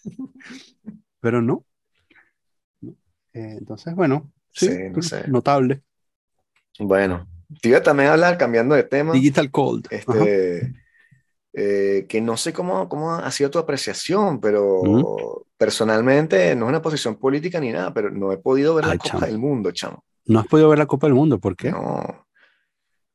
Pero 1.20 1.42
no. 1.42 1.64
Eh, 3.32 3.56
entonces, 3.58 3.94
bueno, 3.94 4.32
sí, 4.52 4.70
no 4.92 5.02
sé. 5.02 5.26
notable. 5.28 5.82
Bueno, 6.78 7.28
te 7.60 7.70
iba 7.70 7.82
también 7.82 8.10
a 8.10 8.12
hablar, 8.12 8.38
cambiando 8.38 8.74
de 8.74 8.84
tema. 8.84 9.12
Digital 9.12 9.50
Cold. 9.50 9.88
Este, 9.90 10.72
eh, 11.60 12.06
que 12.08 12.20
no 12.20 12.36
sé 12.36 12.52
cómo, 12.52 12.88
cómo 12.88 13.14
ha 13.14 13.30
sido 13.32 13.50
tu 13.50 13.58
apreciación, 13.58 14.40
pero 14.40 15.44
personalmente 15.56 16.54
no 16.54 16.66
es 16.66 16.68
una 16.68 16.80
posición 16.80 17.16
política 17.16 17.58
ni 17.58 17.72
nada, 17.72 17.92
pero 17.92 18.10
no 18.10 18.30
he 18.30 18.36
podido 18.36 18.76
ver 18.76 18.86
la 18.86 18.96
Copa 18.96 19.26
del 19.26 19.38
Mundo, 19.38 19.72
chamo. 19.72 20.04
¿No 20.26 20.38
has 20.38 20.46
podido 20.46 20.68
ver 20.68 20.78
la 20.78 20.86
Copa 20.86 21.08
del 21.08 21.14
Mundo? 21.14 21.40
¿Por 21.40 21.56
qué? 21.56 21.72
No. 21.72 22.26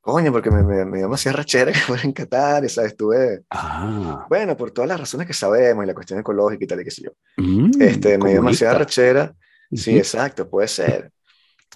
Coño, 0.02 0.34
porque 0.34 0.52
me, 0.52 0.62
me, 0.62 0.84
me 0.84 0.98
dio 0.98 1.06
demasiada 1.06 1.38
rachera 1.38 1.72
que 1.72 1.80
fuera 1.88 2.04
en 2.04 2.12
Qatar, 2.12 2.70
¿sabes? 2.70 2.92
Estuve. 2.92 3.44
Ah. 3.50 4.26
Bueno, 4.28 4.58
por 4.58 4.72
todas 4.72 4.90
las 4.90 5.00
razones 5.00 5.26
que 5.26 5.34
sabemos 5.34 5.86
y 5.86 5.88
la 5.88 5.94
cuestión 5.94 6.20
ecológica 6.20 6.66
y 6.66 6.68
tal 6.68 6.82
y 6.82 6.84
qué 6.84 6.92
sé 6.92 7.04
yo. 7.04 7.12
Mm, 7.38 7.82
este, 7.82 8.18
me 8.18 8.32
dio 8.32 8.40
demasiada 8.40 8.80
rachera. 8.80 9.34
Sí, 9.72 9.98
exacto, 9.98 10.50
puede 10.50 10.68
ser. 10.68 11.13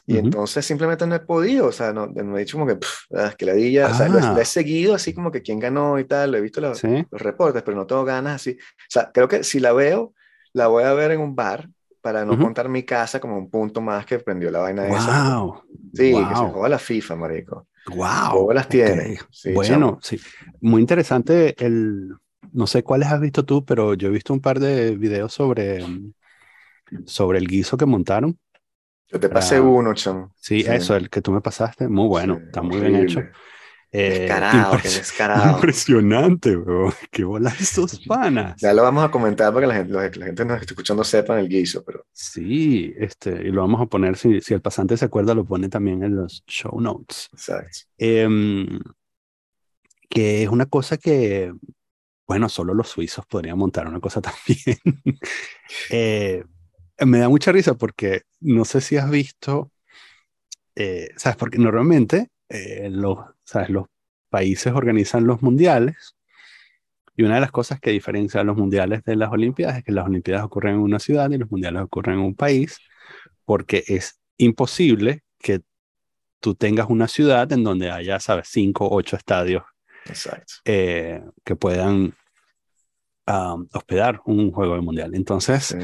Y 0.05 0.17
entonces 0.17 0.65
simplemente 0.65 1.05
no 1.07 1.15
he 1.15 1.19
podido, 1.19 1.67
o 1.67 1.71
sea, 1.71 1.91
no, 1.93 2.07
me 2.07 2.38
he 2.38 2.39
dicho 2.39 2.57
como 2.57 2.67
que, 2.67 2.75
pff, 2.75 3.12
ah, 3.15 3.33
que 3.38 3.45
la 3.45 3.53
dilla, 3.53 3.88
o 3.88 3.93
sea, 3.93 4.07
lo, 4.07 4.19
he 4.19 4.41
ah. 4.41 4.45
seguido 4.45 4.93
así 4.93 5.13
como 5.13 5.31
que 5.31 5.41
quién 5.41 5.60
ganó 5.60 5.99
y 5.99 6.05
tal, 6.05 6.31
lo 6.31 6.38
he 6.38 6.41
visto 6.41 6.62
los, 6.62 6.81
los 6.83 7.21
reportes, 7.21 7.63
pero 7.63 7.75
no 7.75 7.86
tengo 7.86 8.05
ganas 8.05 8.36
así. 8.36 8.51
O 8.51 8.89
sea, 8.89 9.12
creo 9.13 9.27
que 9.27 9.43
si 9.43 9.60
la 9.60 9.73
veo, 9.73 10.13
la 10.53 10.67
voy 10.67 10.83
a 10.83 10.93
ver 10.93 11.12
en 11.12 11.21
un 11.21 11.36
bar 11.36 11.69
para 12.01 12.23
no 12.23 12.38
contar 12.38 12.69
mi 12.69 12.83
casa 12.83 13.19
como 13.19 13.38
un 13.38 13.49
punto 13.49 13.81
más 13.81 14.05
que 14.05 14.19
prendió 14.19 14.49
la 14.49 14.60
vaina 14.60 14.86
wow. 14.86 14.95
esa. 14.95 15.51
Sí, 15.93 16.13
que 16.13 16.36
se 16.36 16.51
juega 16.51 16.69
la 16.69 16.79
FIFA, 16.79 17.15
marico. 17.15 17.67
Wow. 17.89 18.31
¿Cómo 18.31 18.53
las 18.53 18.67
tiene? 18.67 19.17
bueno, 19.53 19.99
sí. 20.01 20.19
Muy 20.62 20.81
interesante 20.81 21.53
el, 21.57 22.13
no 22.53 22.67
sé 22.67 22.83
cuáles 22.83 23.10
has 23.10 23.19
visto 23.19 23.43
tú, 23.45 23.65
pero 23.65 23.93
yo 23.93 24.07
he 24.07 24.12
visto 24.12 24.33
un 24.33 24.39
par 24.39 24.60
de 24.60 24.95
videos 24.95 25.33
sobre, 25.33 25.83
sobre 27.05 27.39
el 27.39 27.47
guiso 27.47 27.77
que 27.77 27.86
montaron 27.86 28.38
yo 29.10 29.20
te 29.20 29.30
pasé 29.30 29.60
uno, 29.60 29.93
chamo. 29.93 30.34
Sí, 30.36 30.65
eso, 30.67 30.96
el 30.96 31.10
que 31.10 31.22
tú 31.22 31.32
me 31.32 31.41
pasaste, 31.41 31.88
muy 31.88 32.08
bueno, 32.08 32.39
está 32.46 32.62
muy 32.62 32.80
bien 32.80 32.96
hecho. 32.96 33.22
Eh, 33.89 34.20
descarado, 34.20 34.78
descarado. 34.84 35.52
Impresionante, 35.56 36.56
bro. 36.56 36.93
Qué 37.10 37.24
bola 37.24 37.54
esos 37.58 38.00
panas. 38.08 38.60
Ya 38.60 38.74
lo 38.74 38.84
vamos 38.84 39.04
a 39.06 39.10
comentar 39.10 39.54
para 39.54 39.62
que 39.62 39.67
la 39.67 39.76
gente, 39.76 40.20
la 40.20 40.26
gente 40.26 40.46
nos 40.46 40.60
esté 40.60 40.74
escuchando 40.74 41.04
sepan 41.04 41.39
el 41.39 41.48
guiso, 41.48 41.84
pero. 41.86 42.06
Sí, 42.12 42.93
este, 42.98 43.30
y 43.32 43.52
lo 43.52 43.62
vamos 43.62 43.82
a 43.82 43.86
poner, 43.86 44.17
si, 44.17 44.41
si 44.41 44.54
el 44.54 44.62
pasante 44.62 44.98
se 44.98 45.06
acuerda, 45.06 45.34
lo 45.34 45.46
pone 45.46 45.70
también 45.70 46.04
en 46.04 46.17
los 46.17 46.43
show 46.46 46.80
notes. 46.82 47.30
Exacto. 47.32 47.80
Em, 47.98 48.80
que 50.10 50.43
es 50.43 50.50
una 50.50 50.65
cosa 50.65 50.98
que, 50.98 51.54
bueno, 52.28 52.50
solo 52.50 52.74
los 52.74 52.89
suizos 52.89 53.26
podrían 53.26 53.58
montar 53.58 53.88
una 53.88 54.02
cosa 54.02 54.22
también. 54.22 54.78
eh, 55.91 56.43
me 57.05 57.19
da 57.19 57.29
mucha 57.29 57.51
risa 57.51 57.75
porque 57.75 58.23
no 58.39 58.65
sé 58.65 58.81
si 58.81 58.97
has 58.97 59.10
visto, 59.10 59.71
eh, 60.75 61.10
¿sabes? 61.15 61.38
Porque 61.38 61.57
normalmente 61.57 62.29
eh, 62.49 62.89
los, 62.91 63.19
¿sabes? 63.43 63.69
los 63.69 63.88
países 64.29 64.73
organizan 64.73 65.27
los 65.27 65.41
mundiales 65.41 66.15
y 67.15 67.23
una 67.23 67.36
de 67.36 67.41
las 67.41 67.51
cosas 67.51 67.79
que 67.79 67.91
diferencia 67.91 68.41
a 68.41 68.43
los 68.43 68.57
mundiales 68.57 69.03
de 69.03 69.15
las 69.15 69.31
Olimpiadas 69.31 69.77
es 69.77 69.83
que 69.83 69.91
las 69.91 70.05
Olimpiadas 70.05 70.43
ocurren 70.43 70.75
en 70.75 70.81
una 70.81 70.99
ciudad 70.99 71.29
y 71.31 71.38
los 71.38 71.49
mundiales 71.49 71.81
ocurren 71.81 72.15
en 72.19 72.25
un 72.25 72.36
país 72.36 72.79
porque 73.45 73.83
es 73.88 74.19
imposible 74.38 75.23
que 75.39 75.62
tú 76.39 76.53
tengas 76.53 76.89
una 76.89 77.07
ciudad 77.07 77.51
en 77.51 77.63
donde 77.63 77.89
haya, 77.89 78.19
¿sabes? 78.19 78.49
Cinco, 78.49 78.86
o 78.86 78.95
ocho 78.95 79.15
estadios 79.15 79.63
eh, 80.65 81.23
que 81.43 81.55
puedan 81.55 82.13
hospedar 83.73 84.21
un 84.25 84.51
juego 84.51 84.75
de 84.75 84.81
mundial. 84.81 85.15
Entonces, 85.15 85.75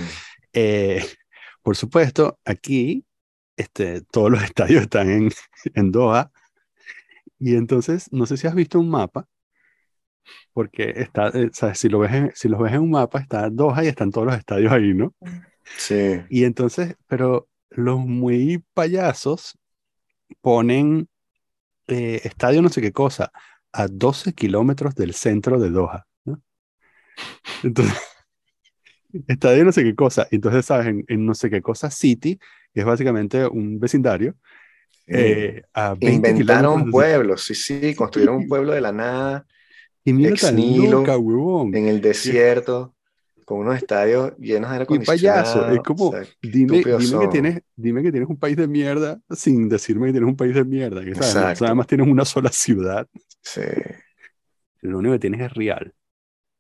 eh, 0.54 1.04
por 1.64 1.76
supuesto, 1.76 2.40
aquí 2.46 3.06
este, 3.58 4.02
todos 4.02 4.32
los 4.32 4.44
estadios 4.44 4.84
están 4.84 5.10
en, 5.10 5.32
en 5.74 5.92
Doha. 5.92 6.32
Y 7.40 7.56
entonces, 7.56 8.12
no 8.12 8.26
sé 8.26 8.38
si 8.38 8.48
has 8.48 8.56
visto 8.56 8.80
un 8.80 8.90
mapa, 8.90 9.28
porque 10.54 10.94
está, 10.96 11.30
eh, 11.30 11.50
¿sabes? 11.54 11.80
Si, 11.80 11.90
lo 11.90 12.00
ves 12.00 12.14
en, 12.14 12.32
si 12.36 12.48
los 12.48 12.60
ves 12.62 12.74
en 12.74 12.82
un 12.82 12.92
mapa, 12.92 13.20
está 13.20 13.50
Doha 13.50 13.84
y 13.84 13.88
están 13.88 14.12
todos 14.12 14.28
los 14.28 14.38
estadios 14.38 14.72
ahí, 14.72 14.94
¿no? 14.94 15.14
Sí. 15.78 16.22
Y 16.30 16.46
entonces, 16.46 16.96
pero 17.08 17.50
los 17.70 18.00
muy 18.00 18.64
payasos 18.74 19.58
ponen 20.42 21.10
eh, 21.88 22.22
estadio 22.24 22.62
no 22.62 22.70
sé 22.70 22.82
qué 22.82 22.92
cosa 22.92 23.32
a 23.72 23.88
12 23.88 24.34
kilómetros 24.34 24.96
del 24.96 25.14
centro 25.14 25.60
de 25.60 25.70
Doha. 25.70 26.06
¿no? 26.26 26.42
Entonces, 27.64 27.98
estadio 29.28 29.64
no 29.66 29.72
sé 29.72 29.84
qué 29.84 29.96
cosa. 29.96 30.28
Entonces, 30.32 30.66
¿sabes? 30.66 30.88
En, 31.08 31.26
no 31.26 31.34
sé 31.34 31.50
qué 31.50 31.62
cosa 31.62 31.90
City, 31.90 32.38
que 32.74 32.80
es 32.82 32.86
básicamente 32.86 33.46
un 33.46 33.80
vecindario. 33.80 34.36
Eh, 35.08 35.62
Inventaron 36.00 36.90
pueblos, 36.90 37.44
sí, 37.44 37.56
sí, 37.56 37.94
construyeron 37.94 38.38
un 38.38 38.48
pueblo 38.48 38.74
de 38.74 38.82
la 38.82 38.92
nada. 38.92 39.46
Y 40.04 40.14
mira 40.14 40.36
tan 40.36 40.58
loca, 40.90 41.18
huevón. 41.18 41.76
En 41.76 41.88
el 41.88 42.02
desierto, 42.02 42.96
con 43.46 43.60
unos 43.60 43.78
estadios 43.78 44.34
llenos 44.38 44.70
de 44.70 44.76
aire 44.76 44.84
acondicionado. 44.84 45.44
payaso, 45.44 45.70
es 45.70 45.80
como, 45.82 46.14
dime, 46.42 46.84
dime 46.84 47.20
que 47.20 47.28
tienes, 47.28 47.62
dime 47.76 48.04
que 48.04 48.12
tienes 48.12 48.30
un 48.30 48.38
país 48.38 48.58
de 48.58 48.68
mierda 48.68 49.20
sin 49.32 49.70
decirme 49.70 50.08
que 50.08 50.14
tienes 50.14 50.30
un 50.30 50.38
país 50.38 50.56
de 50.56 50.64
mierda. 50.64 51.04
Que, 51.04 51.16
¿sabes? 51.16 51.62
Además 51.62 51.88
tienes 51.88 52.08
una 52.08 52.26
sola 52.26 52.50
ciudad. 52.52 53.08
Sí. 53.42 53.62
lo 54.82 55.00
único 55.00 55.14
que 55.14 55.20
tienes 55.20 55.42
es 55.42 55.54
real. 55.54 55.94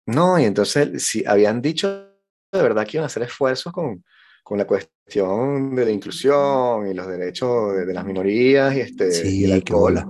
No, 0.05 0.37
y 0.37 0.43
entonces, 0.43 1.03
si 1.03 1.23
habían 1.25 1.61
dicho 1.61 2.12
de 2.57 2.63
verdad 2.63 2.85
que 2.85 2.97
iban 2.97 3.03
a 3.03 3.07
hacer 3.07 3.23
esfuerzos 3.23 3.73
con, 3.73 4.03
con 4.43 4.57
la 4.57 4.65
cuestión 4.65 5.75
de 5.75 5.85
la 5.85 5.91
inclusión 5.91 6.87
y 6.89 6.93
los 6.93 7.07
derechos 7.07 7.75
de, 7.75 7.93
las 7.93 8.05
minorías 8.05 8.75
y, 8.75 8.81
este, 8.81 9.11
Sí, 9.11 9.39
y 9.41 9.43
el 9.45 9.49
qué 9.63 9.73
alcohol. 9.73 9.93
bola. 10.05 10.07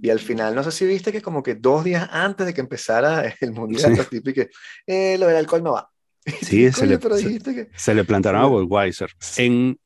Y 0.00 0.10
al 0.10 0.20
final, 0.20 0.54
no 0.54 0.62
sé 0.62 0.70
si 0.70 0.86
viste 0.86 1.10
que 1.10 1.20
como 1.22 1.42
que 1.42 1.56
dos 1.56 1.82
días 1.84 2.08
antes 2.12 2.46
de 2.46 2.54
que 2.54 2.60
empezara 2.60 3.34
el 3.40 3.52
mundial, 3.52 3.96
Sí. 4.10 4.20
y 4.24 4.32
que 4.32 4.50
eh, 4.86 5.16
lo 5.18 5.26
del 5.26 5.36
alcohol 5.36 5.62
no 5.62 5.72
va. 5.72 5.90
Sí, 6.42 6.70
se 6.72 6.86
le, 6.86 6.98
se, 7.00 7.38
que... 7.42 7.68
se 7.74 7.94
le 7.94 8.04
plantaron 8.04 8.42
a 8.42 8.46
Budweiser. 8.46 9.10
En, 9.38 9.78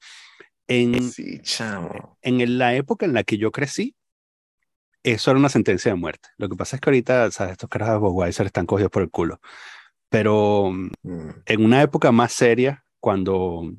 en, 0.67 1.11
Sí, 1.11 1.39
chamo. 1.41 2.19
en 2.21 2.59
la 2.59 2.75
época 2.75 3.07
en 3.07 3.15
la 3.15 3.23
que 3.23 3.39
yo 3.39 3.53
crecí, 3.53 3.95
eso 5.05 5.31
era 5.31 5.39
una 5.41 5.49
sentencia 5.49 5.91
de 5.93 5.97
muerte. 5.97 6.29
Lo 6.39 6.49
que 6.49 6.57
pasa 6.57 6.77
es 6.77 6.81
que 6.81 6.91
ahorita, 6.91 7.31
¿sabes? 7.31 7.53
Estos 7.53 7.69
caras 7.69 7.91
de 7.91 7.97
Budweiser 7.99 8.47
están 8.47 8.67
cogidos 8.67 8.91
por 8.91 9.03
el 9.03 9.11
culo. 9.11 9.41
Pero 10.13 10.71
mm, 10.73 11.31
en 11.47 11.65
una 11.65 11.83
época 11.83 12.13
más 12.13 12.33
seria, 12.33 12.85
cuando, 13.01 13.73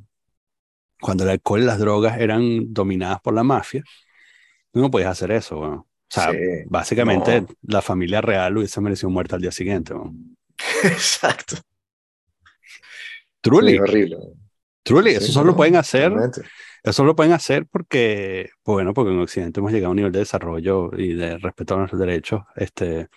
cuando 1.00 1.24
el 1.24 1.30
alcohol 1.32 1.62
y 1.62 1.66
las 1.66 1.80
drogas 1.80 2.20
eran 2.20 2.74
dominadas 2.74 3.22
por 3.22 3.34
la 3.34 3.44
mafia, 3.44 3.84
no 4.74 4.92
podías 4.92 5.12
hacer 5.12 5.32
eso. 5.32 5.60
weón. 5.60 5.74
O 5.80 5.88
sea, 6.10 6.32
Sí, 6.32 6.38
básicamente 6.68 7.42
no. 7.42 7.48
la 7.64 7.82
familia 7.82 8.22
real 8.22 8.58
hubiese 8.58 8.82
merecido 8.82 9.10
muerte 9.10 9.36
al 9.36 9.42
día 9.42 9.52
siguiente. 9.52 9.94
weón. 9.94 10.38
Exacto. 10.84 11.58
Truly, 13.42 13.74
Sí, 13.74 13.80
horrible. 13.80 14.18
truly, 14.84 15.12
Sí, 15.12 15.18
eso 15.18 15.32
solo 15.34 15.48
lo 15.48 15.52
no, 15.52 15.58
pueden 15.58 15.76
hacer 15.76 16.10
totalmente. 16.12 16.42
Eso 16.84 17.04
lo 17.06 17.16
pueden 17.16 17.32
hacer 17.34 17.66
porque, 17.68 18.50
bueno, 18.66 18.94
porque 18.94 19.12
en 19.14 19.20
Occidente 19.20 19.62
hemos 19.62 19.72
llegado 19.72 19.88
a 19.88 19.92
un 19.92 19.96
nivel 19.98 20.12
de 20.12 20.20
desarrollo 20.20 20.92
y 20.98 21.14
de 21.14 21.38
respeto 21.38 21.76
a 21.76 21.78
nuestros 21.78 22.00
derechos 22.00 22.42
este, 22.58 23.08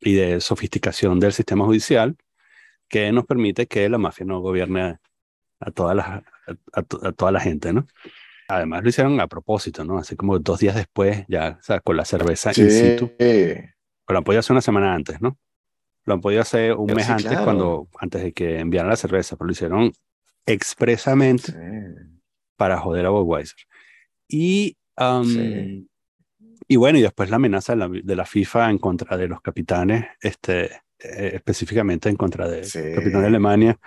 y 0.00 0.14
de 0.14 0.40
sofisticación 0.40 1.20
del 1.20 1.32
sistema 1.32 1.64
judicial 1.64 2.16
que 2.92 3.10
nos 3.10 3.24
permite 3.24 3.66
que 3.66 3.88
la 3.88 3.96
mafia 3.96 4.26
no 4.26 4.40
gobierne 4.40 4.82
a, 4.82 5.00
a 5.60 5.70
toda, 5.70 5.94
la, 5.94 6.22
a, 6.46 6.54
a 6.74 6.82
to- 6.82 7.00
a 7.06 7.12
toda 7.12 7.32
la 7.32 7.40
gente, 7.40 7.72
¿no? 7.72 7.86
Además 8.48 8.82
lo 8.82 8.90
hicieron 8.90 9.18
a 9.18 9.26
propósito, 9.28 9.82
¿no? 9.82 9.96
Así 9.96 10.14
como 10.14 10.38
dos 10.38 10.60
días 10.60 10.74
después, 10.76 11.24
ya, 11.26 11.56
o 11.58 11.62
sea, 11.62 11.80
con 11.80 11.96
la 11.96 12.04
cerveza 12.04 12.50
in 12.54 12.70
situ. 12.70 13.06
Sí, 13.06 13.14
Pero 13.18 13.72
lo 14.08 14.18
han 14.18 14.24
podido 14.24 14.40
hacer 14.40 14.52
una 14.52 14.60
semana 14.60 14.92
antes, 14.94 15.22
¿no? 15.22 15.38
Lo 16.04 16.12
han 16.14 16.20
podido 16.20 16.42
hacer 16.42 16.74
un 16.74 16.88
Sí, 16.90 16.94
mes 16.94 17.08
antes, 17.08 17.26
claro. 17.28 17.44
cuando, 17.44 17.88
antes 17.98 18.22
de 18.24 18.32
que 18.34 18.58
enviaran 18.58 18.90
la 18.90 18.96
cerveza, 18.96 19.36
pero 19.36 19.46
lo 19.46 19.52
hicieron 19.52 19.92
expresamente 20.44 21.52
sí. 21.52 22.18
para 22.56 22.76
joder 22.76 23.06
a 23.06 23.10
Budweiser. 23.10 23.56
Y, 24.28 24.76
um, 24.98 25.24
Sí. 25.24 25.88
y 26.68 26.76
bueno, 26.76 26.98
y 26.98 27.02
después 27.02 27.30
la 27.30 27.36
amenaza 27.36 27.72
de 27.72 27.78
la, 27.78 27.88
de 27.88 28.16
la 28.16 28.26
FIFA 28.26 28.68
en 28.70 28.78
contra 28.78 29.16
de 29.16 29.28
los 29.28 29.40
capitanes, 29.40 30.04
este, 30.20 30.81
eh, 31.02 31.32
específicamente 31.34 32.08
en 32.08 32.16
contra 32.16 32.48
del 32.48 32.64
Sí. 32.64 32.80
capitán 32.94 33.22
de 33.22 33.26
Alemania, 33.28 33.78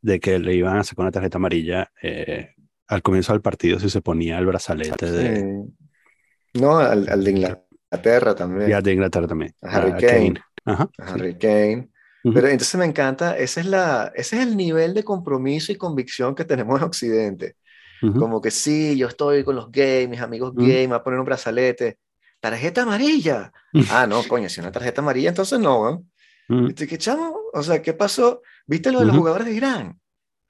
de 0.00 0.20
que 0.20 0.38
le 0.38 0.54
iban 0.54 0.78
a 0.78 0.84
sacar 0.84 1.04
una 1.04 1.12
tarjeta 1.12 1.38
amarilla 1.38 1.90
eh, 2.02 2.54
al 2.88 3.02
comienzo 3.02 3.32
del 3.32 3.40
partido 3.42 3.78
si 3.78 3.88
se 3.88 4.02
ponía 4.02 4.38
el 4.38 4.46
brazalete 4.46 5.10
de, 5.10 5.36
Sí. 5.40 6.60
No, 6.60 6.78
al, 6.78 7.08
al 7.08 7.24
de 7.24 7.30
Inglaterra 7.30 8.34
también. 8.34 8.68
y 8.70 8.72
al 8.72 8.82
de 8.82 8.92
Inglaterra 8.92 9.26
también. 9.26 9.54
A 9.62 9.76
Harry 9.76 9.90
a 9.92 9.96
Kane. 9.96 10.34
Ajá, 10.64 10.90
a 10.98 11.06
sí. 11.06 11.12
Harry 11.14 11.38
Kane. 11.38 11.88
Ujú. 12.24 12.34
Pero 12.34 12.48
entonces 12.48 12.74
me 12.78 12.84
encanta, 12.84 13.36
ese 13.36 13.60
es, 13.60 13.66
la, 13.66 14.12
ese 14.14 14.36
es 14.36 14.42
el 14.46 14.56
nivel 14.56 14.94
de 14.94 15.02
compromiso 15.02 15.72
y 15.72 15.76
convicción 15.76 16.34
que 16.34 16.44
tenemos 16.44 16.78
en 16.78 16.84
Occidente. 16.86 17.56
Ujú. 18.02 18.18
Como 18.18 18.40
que 18.40 18.50
sí, 18.50 18.96
yo 18.96 19.08
estoy 19.08 19.44
con 19.44 19.56
los 19.56 19.70
gays, 19.72 20.08
mis 20.08 20.20
amigos 20.20 20.52
gays, 20.54 20.82
me 20.88 20.94
voy 20.94 20.96
a 20.96 21.02
poner 21.02 21.18
un 21.20 21.24
brazalete. 21.26 21.98
Tarjeta 22.40 22.82
amarilla. 22.82 23.52
Ah, 23.90 24.06
no, 24.06 24.22
coño, 24.28 24.48
si 24.50 24.60
una 24.60 24.70
tarjeta 24.70 25.00
amarilla, 25.00 25.30
entonces 25.30 25.58
no, 25.58 25.90
¿no? 25.90 26.04
¿Viste 26.48 26.86
qué 26.86 26.98
chamo? 26.98 27.36
O 27.52 27.62
sea, 27.62 27.80
¿qué 27.82 27.92
pasó? 27.94 28.42
¿Viste 28.66 28.92
lo 28.92 29.00
de 29.00 29.06
los 29.06 29.14
Ujú. 29.14 29.20
jugadores 29.22 29.46
de 29.46 29.54
Irán? 29.54 29.98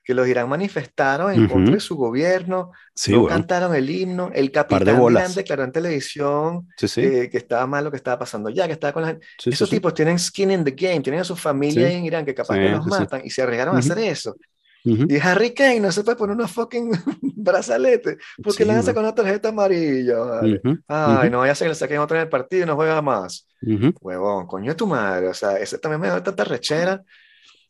Que 0.05 0.14
los 0.14 0.26
Irán 0.26 0.48
manifestaron 0.48 1.33
en 1.33 1.44
Ujú. 1.44 1.55
contra 1.55 1.74
de 1.74 1.81
su 1.81 1.94
gobierno, 1.96 2.72
Sí, 2.94 3.12
no 3.12 3.18
weón. 3.18 3.28
cantaron 3.28 3.74
el 3.74 3.88
himno, 3.88 4.31
el 4.35 4.50
capitán 4.50 4.85
de. 5.07 5.12
Irán 5.12 5.33
declaró 5.35 5.62
en 5.62 5.70
televisión 5.72 6.68
Sí, 6.76 6.88
sí. 6.88 7.00
eh, 7.02 7.28
que 7.31 7.38
estaba 7.38 7.66
mal 7.68 7.85
lo 7.85 7.90
que 7.90 7.98
estaba 7.98 8.18
pasando 8.18 8.50
ya, 8.50 8.66
que 8.66 8.72
estaba 8.72 8.92
con 8.92 9.02
la 9.02 9.09
gente. 9.11 9.26
Esos 9.44 9.70
tipos 9.70 9.94
tienen 9.94 10.18
skin 10.18 10.50
in 10.50 10.64
the 10.64 10.72
game, 10.72 11.00
tienen 11.00 11.20
a 11.20 11.24
su 11.24 11.37
familia 11.37 11.88
en 11.88 12.05
Irán 12.05 12.24
que 12.24 12.35
capaz 12.35 12.55
que 12.57 12.68
los 12.70 12.85
matan 12.87 13.22
y 13.24 13.31
se 13.31 13.42
arriesgaron 13.42 13.76
a 13.76 13.78
Ujú. 13.78 13.92
hacer 13.92 13.98
eso. 14.05 14.37
Ujú. 14.85 15.07
Y 15.09 15.18
Harry 15.21 15.55
Kane 15.55 15.81
no 15.81 15.92
se 15.92 16.03
puede 16.03 16.16
poner 16.16 16.35
una 16.35 16.49
fucking 16.49 16.90
brazalete 17.37 18.18
porque 18.42 18.59
Sí, 18.59 18.64
le 18.64 18.73
weón. 18.73 18.83
sacar 18.83 19.03
una 19.03 19.14
tarjeta 19.14 19.51
amarilla. 19.51 20.18
vale. 20.18 20.61
Ujú. 20.64 20.79
Ay, 20.88 21.18
Ujú. 21.29 21.31
no 21.31 21.38
vaya 21.38 21.53
a 21.53 21.55
ser 21.55 21.66
que 21.66 21.71
le 21.71 21.75
saquen 21.77 21.99
otra 21.99 22.18
en 22.18 22.23
el 22.25 22.29
partido 22.29 22.64
y 22.64 22.66
no 22.66 22.75
juega 22.75 23.01
más. 23.03 23.49
Huevón, 24.01 24.47
coño 24.47 24.71
de 24.73 24.75
tu 24.77 24.87
madre. 24.87 25.29
O 25.29 25.35
sea, 25.35 25.57
ese 25.59 25.79
también 25.79 26.01
me 26.01 26.09
da 26.09 26.23
tanta 26.23 26.45
rechera. 26.45 27.03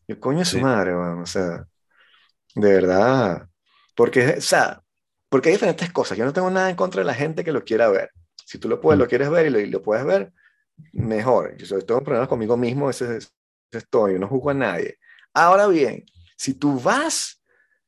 Y 0.09 0.15
coño 0.17 0.39
de 0.41 0.45
su 0.47 0.57
Sí. 0.57 0.63
madre, 0.63 0.97
weón. 0.97 1.21
O 1.21 1.27
sea, 1.27 1.67
de 2.55 2.73
verdad. 2.73 3.47
Porque, 3.95 4.37
o 4.39 4.41
sea, 4.41 4.83
porque 5.29 5.51
hay 5.51 5.55
diferentes 5.57 5.93
cosas. 5.93 6.17
Yo 6.17 6.25
no 6.25 6.33
tengo 6.33 6.51
nada 6.51 6.71
en 6.71 6.77
contra 6.77 7.03
de 7.03 7.07
la 7.07 7.15
gente 7.15 7.45
que 7.45 7.53
lo 7.53 7.63
quiera 7.65 7.89
ver. 7.89 8.11
Si 8.47 8.59
tú 8.59 8.69
lo 8.69 8.81
puedes, 8.81 8.99
Mm. 8.99 9.03
lo 9.03 9.09
quieres 9.09 9.31
ver 9.31 9.47
y 9.47 9.51
lo, 9.51 9.61
y 9.61 9.67
lo 9.67 9.83
puedes 9.83 10.05
ver, 10.05 10.33
mejor. 10.93 11.57
Yo 11.59 11.67
sobre 11.67 11.83
tengo 11.85 12.03
problemas 12.03 12.29
conmigo 12.29 12.57
mismo, 12.57 12.91
ese, 12.91 13.19
ese 13.19 13.29
estoy, 13.71 14.15
yo 14.15 14.19
no 14.19 14.29
juzgo 14.29 14.51
a 14.51 14.55
nadie. 14.55 14.99
Ahora 15.35 15.67
bien, 15.69 16.05
si 16.43 16.55
tú 16.55 16.79
vas 16.81 17.43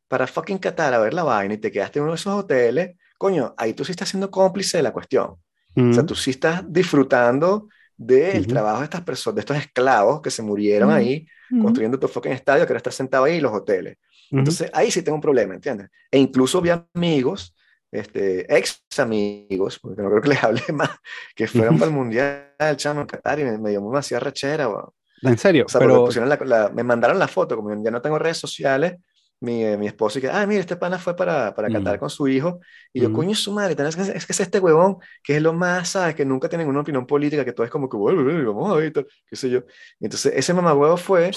para 0.09 0.27
fucking 0.27 0.59
Qatar 0.59 0.95
a 0.95 0.99
ver 0.99 1.15
la 1.15 1.25
vaina 1.25 1.55
y 1.55 1.59
te 1.59 1.73
quedaste 1.73 1.99
en 1.99 2.05
uno 2.05 2.13
de 2.13 2.17
esos 2.17 2.35
hoteles, 2.35 2.97
coño, 3.19 3.55
ahí 3.57 3.75
tú 3.75 3.85
sí 3.85 3.93
estás 3.93 4.09
siendo 4.11 4.31
cómplice 4.31 4.79
de 4.79 4.83
la 4.85 4.93
cuestión. 4.93 5.27
O 5.31 5.41
sea, 5.89 6.05
Ujú. 6.05 6.07
tú 6.07 6.15
sí 6.15 6.31
estás 6.31 6.63
disfrutando 6.73 7.69
del 7.97 8.47
trabajo 8.47 8.79
de 8.81 8.85
estas 8.85 9.03
personas, 9.03 9.37
de 9.37 9.41
estos 9.41 9.57
esclavos 9.59 10.21
que 10.23 10.31
se 10.31 10.43
murieron 10.43 10.91
Ujú. 10.91 10.99
ahí 10.99 11.27
construyendo 11.57 11.99
tu 11.99 12.09
fucking 12.09 12.33
estadio, 12.33 12.67
que 12.67 12.73
ahora 12.73 12.79
estás 12.79 12.95
sentado 12.97 13.25
ahí 13.25 13.37
en 13.37 13.43
los 13.45 13.53
hoteles. 13.53 13.97
Entonces, 14.37 14.71
ahí 14.75 14.91
sí 14.91 15.03
tengo 15.03 15.17
un 15.17 15.23
problema, 15.23 15.55
¿entiendes? 15.55 15.89
E 16.11 16.19
incluso 16.19 16.61
vi 16.61 16.71
amigos, 16.71 17.55
este, 17.93 18.53
ex 18.57 18.83
amigos, 18.99 19.79
porque 19.79 20.03
no 20.03 20.11
creo 20.11 20.23
que 20.23 20.29
les 20.31 20.43
hable 20.45 20.63
más, 20.73 20.91
que 21.35 21.47
fueron 21.47 21.79
para 21.79 21.91
el 21.91 21.97
mundial, 21.97 22.53
chamo, 22.77 23.01
en 23.03 23.07
Qatar, 23.07 23.39
y 23.41 23.45
me, 23.45 23.59
me 23.59 23.71
dio 23.71 23.81
demasiada 23.81 24.21
rechera, 24.21 24.69
weón. 24.69 24.91
En 25.25 25.39
serio, 25.39 25.65
O 25.67 25.69
sea, 25.69 25.81
pero 25.81 26.09
la- 26.27 26.39
la- 26.45 26.69
me 26.71 26.83
mandaron 26.85 27.19
la 27.19 27.29
foto, 27.29 27.57
como 27.57 27.71
ya 27.83 27.91
no 27.91 28.01
tengo 28.03 28.19
redes 28.19 28.39
sociales, 28.39 28.95
mi, 29.41 29.63
eh, 29.65 29.77
mi 29.77 29.87
esposo 29.87 30.19
y 30.19 30.23
que, 30.23 30.31
ah, 30.31 30.47
mira, 30.47 30.61
este 30.61 30.77
pana 30.77 30.99
fue 30.99 31.15
para, 31.17 31.55
para 31.55 31.69
Qatar 31.71 31.97
Mm. 31.97 32.01
con 32.01 32.11
su 32.11 32.29
hijo, 32.29 32.61
y 32.93 33.01
yo, 33.03 33.11
Mm. 33.11 33.13
coño, 33.13 33.35
su 33.35 33.53
madre, 33.53 33.75
es 33.89 33.97
que, 33.97 34.03
es 34.03 34.27
que 34.27 34.33
es 34.33 34.41
este 34.41 34.59
huevón, 34.61 34.97
que 35.23 35.37
es 35.37 35.43
lo 35.43 35.53
más, 35.53 35.91
¿sabes? 35.91 36.15
Que 36.15 36.25
nunca 36.25 36.49
tiene 36.49 36.65
ninguna 36.65 36.81
opinión 36.81 37.07
política, 37.07 37.45
que 37.45 37.53
todo 37.53 37.65
es 37.67 37.71
como 37.71 37.89
que, 37.89 37.97
vamos 37.99 38.71
a 38.73 38.77
ver, 38.77 38.93
qué 38.93 39.37
sé 39.37 39.51
yo. 39.51 39.61
Y 40.01 40.07
entonces, 40.07 40.33
ese 40.37 40.55
mamagüevo 40.55 40.97
fue, 40.97 41.31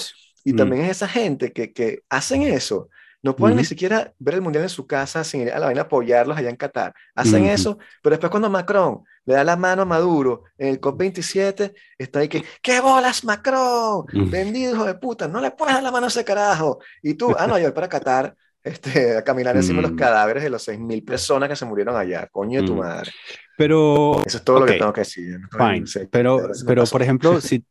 y 0.44 0.52
Mm. 0.52 0.56
también 0.56 0.82
es 0.84 0.90
esa 0.92 1.08
gente 1.08 1.52
que, 1.52 1.72
que 1.72 2.00
hacen 2.08 2.42
eso. 2.42 2.88
No 3.22 3.34
pueden 3.34 3.56
ni 3.56 3.64
siquiera 3.64 4.12
ver 4.18 4.34
el 4.34 4.42
mundial 4.42 4.62
en 4.64 4.68
su 4.70 4.86
casa 4.86 5.24
sin 5.24 5.40
ir 5.42 5.50
a 5.52 5.58
la 5.58 5.66
vaina 5.66 5.80
a 5.82 5.84
apoyarlos 5.84 6.36
allá 6.38 6.50
en 6.50 6.56
Qatar. 6.56 6.94
Hacen 7.16 7.46
eso, 7.46 7.78
pero 8.02 8.12
después 8.14 8.30
cuando 8.30 8.48
Macron 8.48 9.02
le 9.24 9.34
da 9.34 9.42
la 9.44 9.56
mano 9.56 9.82
a 9.82 9.84
Maduro 9.84 10.44
en 10.56 10.68
el 10.68 10.80
COP27, 10.80 11.74
está 11.98 12.20
ahí 12.20 12.28
que, 12.28 12.44
¡qué 12.62 12.80
bolas, 12.80 13.24
Macron! 13.24 14.04
Vendido, 14.30 14.72
hijo 14.74 14.84
de 14.84 14.94
puta, 14.94 15.26
no 15.28 15.40
le 15.40 15.50
puedes 15.50 15.74
dar 15.74 15.82
la 15.82 15.90
mano 15.90 16.06
a 16.06 16.08
ese 16.08 16.24
carajo. 16.24 16.78
Y 17.02 17.14
tú, 17.14 17.34
ah, 17.36 17.46
no, 17.48 17.58
yo 17.58 17.64
voy 17.64 17.72
para 17.72 17.88
Qatar 17.88 18.34
este, 18.62 19.16
a 19.16 19.24
caminar 19.24 19.56
encima 19.56 19.76
de 19.78 19.82
los 19.82 19.92
Mm. 19.92 19.96
cadáveres 19.96 20.42
de 20.44 20.50
los 20.50 20.62
6.000 20.62 21.04
personas 21.04 21.48
que 21.48 21.56
se 21.56 21.64
murieron 21.64 21.96
allá. 21.96 22.28
Coño 22.30 22.60
de 22.60 22.66
tu 22.66 22.74
Mm. 22.74 22.78
madre. 22.78 23.10
pero 23.56 24.12
Eso 24.24 24.36
es 24.38 24.44
todo 24.44 24.60
lo 24.60 24.66
que 24.66 24.74
tengo 24.74 24.92
que 24.92 25.00
decir. 25.00 25.38
No 25.40 25.48
Fine. 25.50 25.86
sé, 25.86 26.08
Pero, 26.10 26.48
pero 26.66 26.84
por 26.84 27.02
ejemplo, 27.02 27.40
si 27.40 27.64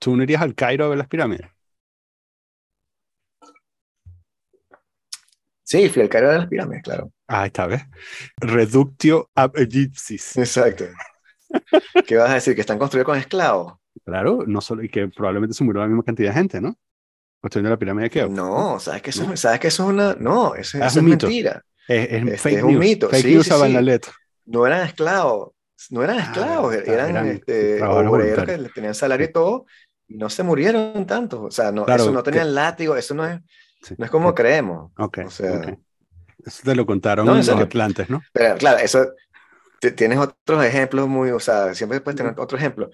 tú 0.00 0.16
no 0.16 0.22
irías 0.24 0.42
al 0.42 0.54
Cairo 0.56 0.84
a 0.84 0.88
ver 0.88 0.98
las 0.98 1.08
pirámides. 1.08 1.46
Sí, 5.70 5.90
fui 5.90 6.00
al 6.00 6.08
Cairo 6.08 6.30
de 6.30 6.38
las 6.38 6.46
pirámides, 6.46 6.82
claro. 6.82 7.12
Ah, 7.26 7.44
esta 7.44 7.66
vez. 7.66 7.82
Reductio 8.38 9.28
ab 9.34 9.52
Egyptis. 9.58 10.36
Exacto. 10.38 10.86
¿Qué 12.06 12.16
vas 12.16 12.30
a 12.30 12.34
decir? 12.34 12.54
¿Que 12.54 12.62
están 12.62 12.78
construidos 12.78 13.04
con 13.04 13.18
esclavos? 13.18 13.74
Claro, 14.04 14.44
no 14.46 14.62
solo, 14.62 14.82
y 14.82 14.88
que 14.88 15.08
probablemente 15.08 15.54
se 15.54 15.64
murió 15.64 15.82
la 15.82 15.88
misma 15.88 16.02
cantidad 16.04 16.30
de 16.30 16.34
gente, 16.38 16.60
¿no? 16.62 16.74
Construyendo 17.42 17.68
la 17.70 17.78
pirámide 17.78 18.04
de 18.04 18.10
Keops. 18.10 18.34
No, 18.34 18.80
¿sabes 18.80 19.02
que 19.02 19.10
eso, 19.10 19.26
¿No? 19.26 19.36
¿sabes 19.36 19.60
que 19.60 19.68
eso 19.68 19.82
es 19.84 19.88
una... 19.90 20.14
No, 20.14 20.54
eso, 20.54 20.78
Ah, 20.80 20.86
es 20.86 20.92
eso 20.92 21.00
un 21.00 21.06
es 21.06 21.10
mito. 21.12 21.26
mentira. 21.26 21.62
Es, 21.86 22.08
es 22.12 22.22
Este, 22.22 22.38
fake 22.38 22.56
es 22.56 22.62
un 22.62 22.70
news. 22.70 22.80
mito. 22.80 23.08
Fake 23.10 23.22
Sí, 23.26 23.34
news 23.34 23.44
sí, 23.46 23.52
sí. 23.52 23.60
Banaleto. 23.60 24.08
No 24.46 24.66
eran 24.66 24.86
esclavos, 24.86 25.50
no 25.90 26.02
eran 26.02 26.18
Ah, 26.18 26.22
esclavos, 26.22 26.74
eran, 26.74 27.10
eran 27.10 27.26
este, 27.28 27.82
obreros 27.82 28.46
que 28.46 28.58
tenían 28.74 28.94
salario 28.94 29.26
y 29.26 29.32
todo, 29.32 29.66
y 30.06 30.16
no 30.16 30.30
se 30.30 30.42
murieron 30.42 31.06
tanto. 31.06 31.42
O 31.42 31.50
sea, 31.50 31.70
no, 31.72 31.84
Claro, 31.84 32.04
eso 32.04 32.12
no 32.12 32.22
que- 32.22 32.30
tenían 32.30 32.54
látigo, 32.54 32.96
eso 32.96 33.14
no 33.14 33.26
es, 33.26 33.38
Sí, 33.80 33.96
no 33.96 34.04
es 34.06 34.10
como 34.10 34.34
creemos. 34.34 34.92
Ok, 34.98 35.18
O 35.20 35.30
sea, 35.30 35.54
ok. 35.54 35.68
Eso 36.44 36.62
te 36.64 36.74
lo 36.76 36.86
contaron 36.86 37.26
No, 37.26 37.42
los 37.44 37.44
serio. 37.44 37.68
atlantes, 37.68 38.10
¿no? 38.10 38.26
Pero 38.32 38.56
claro, 38.58 38.78
eso 38.78 39.12
tienes 39.96 40.18
otros 40.18 40.64
ejemplos 40.64 41.08
muy, 41.08 41.30
o 41.32 41.40
sea, 41.40 41.74
siempre 41.74 42.00
puedes 42.00 42.16
tener 42.18 42.34
otro 42.38 42.58
ejemplo. 42.58 42.90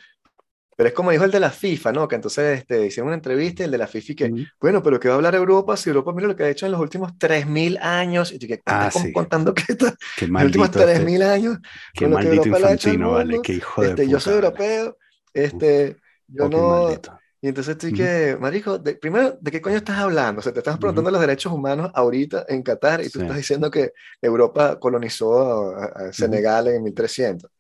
Pero 0.77 0.89
es 0.89 0.95
como 0.95 1.13
dijo 1.13 1.25
el 1.25 1.31
de 1.33 1.41
la 1.41 1.51
FIFA, 1.51 1.93
¿no? 1.93 2.09
Que 2.09 2.17
entonces 2.17 2.61
este, 2.61 2.87
hicieron 2.87 3.09
una 3.09 3.17
entrevista 3.17 3.63
y 3.63 3.67
el 3.67 3.73
de 3.73 3.79
la 3.79 3.87
FIFA 3.89 4.13
y 4.13 4.17
que, 4.17 4.33
Ujú. 4.33 4.49
bueno, 4.61 4.83
pero 4.83 5.01
¿qué 5.01 5.09
va 5.09 5.15
a 5.15 5.19
hablar 5.19 5.35
Europa 5.37 5.77
si 5.77 5.91
Europa 5.91 6.13
mira 6.15 6.29
lo 6.29 6.37
que 6.37 6.45
ha 6.45 6.51
hecho 6.51 6.67
en 6.67 6.73
los 6.73 6.81
últimos 6.81 7.19
3.000 7.19 7.79
años? 7.81 8.33
Y 8.33 8.39
tú 8.41 8.47
que 8.49 8.63
Ah, 8.67 8.91
sí. 8.91 9.11
contando 9.13 9.55
que 9.55 9.65
está, 9.69 9.89
Qué 10.15 10.27
en 10.37 10.45
los 10.45 10.47
últimos 10.47 10.71
maldito, 10.71 10.81
este, 10.81 11.11
3.000 11.11 11.23
años, 11.23 11.59
qué 11.93 12.09
maldito 12.09 12.59
le 12.59 12.69
ha 12.69 12.75
hecho 12.75 12.91
infantino, 12.91 13.13
vale. 13.13 13.41
mundo, 13.41 13.43
Qué 13.43 13.55
hijo 13.55 13.85
de 13.85 13.97
este, 13.97 14.09
yo 14.09 14.21
puta, 14.21 14.21
soy 14.21 14.35
vale. 14.35 14.37
europeo, 14.37 14.99
este, 15.35 15.99
yo 16.29 16.49
no, 16.49 16.63
maldito. 16.63 17.21
Y 17.45 17.49
entonces 17.49 17.73
estoy 17.73 17.93
que, 17.93 18.39
marico, 18.41 18.83
primero, 18.83 19.37
¿de 19.39 19.51
qué 19.51 19.61
coño 19.61 19.77
estás 19.77 19.99
hablando? 19.99 20.39
O 20.39 20.43
sea, 20.43 20.51
te 20.51 20.61
estás 20.61 20.79
preguntando 20.79 21.11
los 21.11 21.21
derechos 21.21 21.53
humanos 21.53 21.91
ahorita 21.93 22.47
en 22.49 22.63
Qatar 22.63 23.03
y 23.03 23.11
tú 23.11 23.21
estás 23.21 23.37
diciendo 23.37 23.71
que 23.71 23.93
Europa 24.23 24.81
colonizó 24.81 25.77
a, 25.77 26.11
Senegal 26.11 26.69
en 26.69 26.83
1300. 26.85 27.51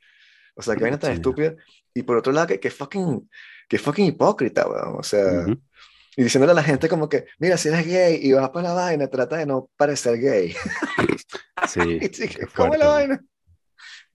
O 0.54 0.62
sea, 0.62 0.74
que 0.74 0.84
vaina 0.84 0.98
tan 0.98 1.12
estúpida. 1.12 1.54
Y 1.92 2.02
por 2.02 2.16
otro 2.16 2.32
lado, 2.32 2.46
que, 2.46 2.58
que 2.58 2.70
fucking, 2.70 3.28
que 3.68 3.76
fucking 3.76 4.06
hipócrita, 4.06 4.66
weón. 4.66 4.96
O 5.00 5.02
sea, 5.02 5.44
y 6.16 6.22
diciéndole 6.22 6.52
a 6.52 6.54
la 6.54 6.62
gente 6.62 6.88
como 6.88 7.06
que, 7.06 7.26
mira, 7.38 7.58
si 7.58 7.68
eres 7.68 7.86
gay 7.86 8.20
y 8.22 8.32
vas 8.32 8.48
para 8.48 8.68
la 8.68 8.74
vaina, 8.74 9.06
trata 9.08 9.36
de 9.36 9.44
no 9.44 9.68
parecer 9.76 10.18
gay. 10.18 10.56
Sí. 11.68 12.00
¿Cómo 12.56 12.74
la 12.74 12.88
vaina? 12.88 13.24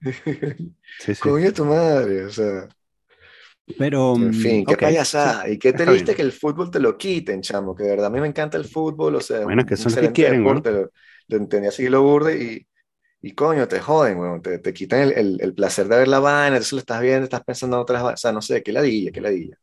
sí, 0.00 1.14
sí. 1.14 1.20
Coño 1.20 1.52
tu 1.52 1.64
madre, 1.64 2.24
o 2.24 2.30
sea. 2.30 2.68
Pero. 3.78 4.16
En 4.16 4.34
fin, 4.34 4.64
qué 4.64 4.76
payasada. 4.76 5.48
Y 5.48 5.58
qué 5.58 5.72
triste 5.72 6.14
que 6.14 6.22
el 6.22 6.32
fútbol 6.32 6.70
te 6.70 6.80
lo 6.80 6.96
quiten, 6.96 7.42
chamo. 7.42 7.74
Que 7.74 7.84
de 7.84 7.90
verdad 7.90 8.06
a 8.06 8.10
mí 8.10 8.20
me 8.20 8.28
encanta 8.28 8.56
el 8.56 8.64
fútbol, 8.64 9.16
o 9.16 9.20
sea. 9.20 9.40
Bueno, 9.40 9.64
que 9.64 9.76
son 9.76 9.94
que 9.94 10.12
quieren, 10.12 10.44
deporte, 10.44 10.70
lo, 10.70 10.90
lo 11.28 11.36
entendía 11.36 11.70
así 11.70 11.88
lo 11.88 12.02
burde 12.02 12.42
y. 12.42 12.66
Y 13.22 13.32
coño, 13.32 13.68
te 13.68 13.80
joden, 13.80 14.16
bueno, 14.16 14.40
te, 14.40 14.60
te 14.60 14.72
quitan 14.72 15.00
el, 15.00 15.12
el, 15.12 15.38
el, 15.42 15.52
placer 15.52 15.86
de 15.88 15.98
ver 15.98 16.08
la 16.08 16.20
vaina, 16.20 16.56
entonces 16.56 16.72
lo 16.72 16.78
estás 16.78 17.02
viendo, 17.02 17.24
estás 17.24 17.44
pensando 17.44 17.76
en 17.76 17.82
otras, 17.82 18.02
o 18.02 18.16
sea, 18.16 18.32
no 18.32 18.40
sé, 18.40 18.62
qué 18.62 18.72
ladilla, 18.72 19.12
qué 19.12 19.20
ladilla. 19.20 19.58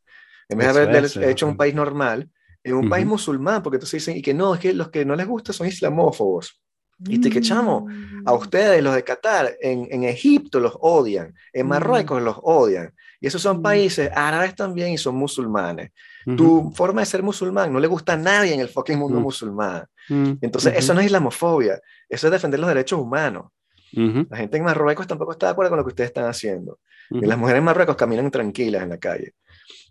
En 0.47 0.59
vez 0.59 0.75
de 0.75 0.81
haber 0.81 1.29
hecho 1.29 1.47
un 1.47 1.57
país 1.57 1.73
normal, 1.73 2.29
en 2.63 2.75
un 2.75 2.89
país 2.89 3.05
musulmán, 3.05 3.63
porque 3.63 3.77
entonces 3.77 4.05
dicen, 4.05 4.17
y 4.17 4.21
que 4.21 4.33
no, 4.33 4.53
es 4.53 4.59
que 4.59 4.73
los 4.73 4.89
que 4.89 5.05
no 5.05 5.15
les 5.15 5.27
gusta 5.27 5.53
son 5.53 5.67
islamófobos. 5.67 6.61
Y 7.05 7.21
te 7.21 7.29
que 7.29 7.41
chamo, 7.41 7.87
a 8.25 8.33
mm. 8.33 8.37
ustedes, 8.37 8.81
los 8.81 8.95
de 8.95 9.03
Qatar, 9.03 9.55
en, 9.61 9.87
en, 9.91 10.03
Egipto 10.03 10.59
los 10.59 10.73
odian, 10.79 11.33
en 11.53 11.65
mm. 11.65 11.69
Marruecos 11.69 12.21
los 12.21 12.37
odian. 12.41 12.93
Y 13.19 13.27
esos 13.27 13.41
son 13.41 13.59
mm. 13.59 13.61
países 13.61 14.11
árabes 14.13 14.55
también 14.55 14.91
y 14.91 14.97
son 14.97 15.15
musulmanes. 15.15 15.91
Tu 16.35 16.71
forma 16.75 17.01
de 17.01 17.05
ser 17.05 17.23
musulmán 17.23 17.71
no 17.71 17.79
le 17.79 17.87
gusta 17.87 18.13
a 18.13 18.17
nadie 18.17 18.53
en 18.53 18.59
el 18.59 18.67
fucking 18.67 18.99
mundo 18.99 19.19
musulmán. 19.19 19.85
Entonces, 20.09 20.73
eso 20.75 20.93
no 20.93 20.99
es 20.99 21.05
islamofobia, 21.05 21.79
eso 22.09 22.27
es 22.27 22.31
defender 22.31 22.59
los 22.59 22.67
derechos 22.67 22.99
humanos. 22.99 23.45
La 23.93 24.37
gente 24.37 24.57
en 24.57 24.63
Marruecos 24.63 25.07
tampoco 25.07 25.31
está 25.31 25.47
de 25.47 25.51
acuerdo 25.53 25.71
con 25.71 25.77
lo 25.77 25.85
que 25.85 25.89
ustedes 25.89 26.09
están 26.09 26.25
haciendo. 26.25 26.79
Y 27.09 27.25
las 27.25 27.37
mujeres 27.37 27.59
en 27.59 27.65
Marruecos 27.65 27.95
caminan 27.95 28.29
tranquilas 28.29 28.83
en 28.83 28.89
la 28.89 28.97
calle. 28.97 29.33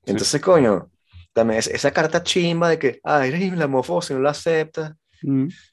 Entonces, 0.05 0.41
coño, 0.41 0.91
también 1.33 1.59
esa 1.59 1.91
carta 1.91 2.23
chimba 2.23 2.69
de 2.69 2.79
que, 2.79 3.01
ah, 3.05 3.27
eres 3.27 3.41
islamófobo 3.41 4.03
si 4.03 4.15
no 4.15 4.21
lo 4.21 4.29
aceptas. 4.29 4.93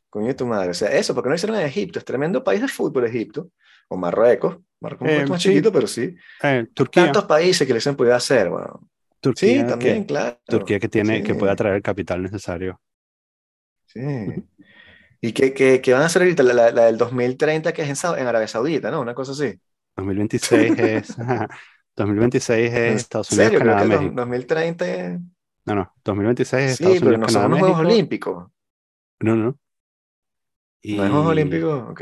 Coño 0.09 0.35
tu 0.35 0.45
madre. 0.45 0.71
O 0.71 0.73
sea, 0.73 0.89
eso, 0.89 1.13
porque 1.13 1.29
no 1.29 1.35
hicieron 1.35 1.57
en 1.57 1.65
Egipto. 1.65 1.99
Es 1.99 2.05
tremendo 2.05 2.43
país 2.43 2.61
de 2.61 2.67
fútbol, 2.67 3.05
Egipto. 3.05 3.49
O 3.89 3.97
Marruecos. 3.97 4.57
Marruecos 4.83 5.07
es 5.07 5.17
un 5.17 5.23
eh, 5.23 5.27
más 5.27 5.41
chiquito, 5.41 5.71
pero 5.71 5.87
sí. 5.87 6.15
Eh, 6.43 6.67
Turquía. 6.73 7.05
Tantos 7.05 7.23
países 7.23 7.65
que 7.65 7.73
les 7.73 7.87
han 7.87 7.95
podido 7.95 8.15
hacer, 8.15 8.49
bueno. 8.49 8.81
Turquía, 9.21 9.61
sí, 9.61 9.67
también, 9.67 10.03
claro. 10.03 10.37
Turquía 10.45 10.79
que 10.79 10.89
tiene, 10.89 11.23
que 11.23 11.33
puede 11.33 11.53
atraer 11.53 11.75
el 11.75 11.81
capital 11.81 12.21
necesario. 12.21 12.81
Sí. 13.85 14.01
¿Y 15.21 15.31
qué, 15.31 15.53
qué, 15.53 15.79
qué, 15.79 15.93
van 15.93 16.01
a 16.01 16.07
hacer 16.07 16.23
ahorita? 16.23 16.43
La, 16.43 16.71
la, 16.71 16.85
del 16.85 16.97
2030 16.97 17.71
que 17.71 17.83
es 17.83 18.03
en, 18.03 18.19
en, 18.19 18.27
Arabia 18.27 18.47
Saudita, 18.49 18.91
¿no? 18.91 18.99
Una 18.99 19.15
cosa 19.15 19.31
así. 19.31 19.57
2026 19.95 20.71
es... 20.79 21.17
2026 21.95 22.73
es 22.73 22.95
Estados 22.95 23.31
Unidos, 23.31 23.51
serio? 23.51 23.59
Canadá, 23.59 23.85
México. 23.85 24.13
2030... 24.15 25.19
No, 25.65 25.75
no, 25.75 25.93
2026 26.03 26.63
es 26.63 26.71
Estados 26.71 27.01
Unidos, 27.01 27.07
pero 27.07 27.17
no 27.19 27.29
son 27.29 27.51
los 27.51 27.59
Juegos 27.59 27.79
Olímpicos. 27.79 28.51
No, 29.21 29.35
no. 29.37 29.57
Y... 30.81 30.97
¿No 30.97 31.05
es 31.05 31.11
Juegos 31.11 31.29
Olímpicos? 31.29 31.91
Ok. 31.91 32.01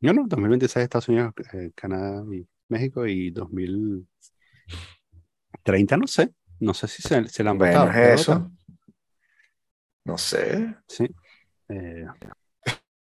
No, 0.00 0.12
no, 0.12 0.24
2026 0.26 0.82
Estados 0.82 1.08
Unidos, 1.08 1.32
eh, 1.52 1.70
Canadá 1.74 2.24
y 2.32 2.44
México 2.68 3.06
y 3.06 3.30
2030 3.30 5.96
no 5.96 6.06
sé. 6.06 6.34
No 6.60 6.74
sé 6.74 6.86
si 6.88 7.02
se, 7.02 7.28
se 7.28 7.42
la 7.42 7.50
han 7.50 7.58
bueno, 7.58 7.90
es 7.90 8.20
eso. 8.20 8.50
No 10.04 10.16
sé. 10.18 10.76
Sí. 10.86 11.08
Eh... 11.68 12.06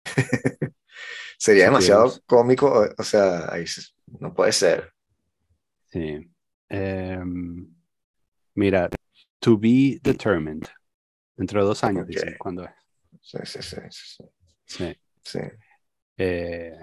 Sería 1.37 1.65
demasiado 1.65 2.13
cómico, 2.27 2.87
o 2.95 3.03
sea, 3.03 3.51
ahí 3.51 3.65
no 4.19 4.33
puede 4.33 4.51
ser. 4.51 4.93
Sí. 5.87 6.29
Um, 6.69 7.73
mira, 8.53 8.89
to 9.39 9.57
be 9.57 9.99
determined. 10.03 10.67
Dentro 11.35 11.61
de 11.61 11.67
dos 11.67 11.83
años, 11.83 12.03
okay. 12.03 12.15
dicen, 12.15 12.35
¿cuándo 12.37 12.63
es? 12.63 12.71
Sí, 13.21 13.37
sí, 13.43 13.61
sí. 13.61 13.77
Sí. 13.89 14.23
sí. 14.65 14.95
sí. 15.23 15.39
Eh, 16.21 16.77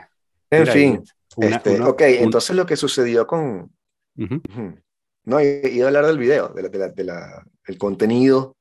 en 0.50 0.66
fin, 0.66 1.04
una, 1.36 1.56
este, 1.56 1.76
una, 1.76 1.88
ok, 1.88 2.02
un... 2.02 2.24
entonces 2.24 2.56
lo 2.56 2.66
que 2.66 2.76
sucedió 2.76 3.26
con... 3.26 3.70
Uh 4.16 4.24
-huh. 4.24 4.82
No, 5.24 5.40
iba 5.40 5.84
a 5.84 5.88
hablar 5.88 6.06
del 6.06 6.18
video, 6.18 6.48
del 6.48 6.70
de 6.70 6.78
la, 6.78 6.88
de 6.88 7.04
la, 7.04 7.44
el 7.66 7.76
contenido 7.76 8.56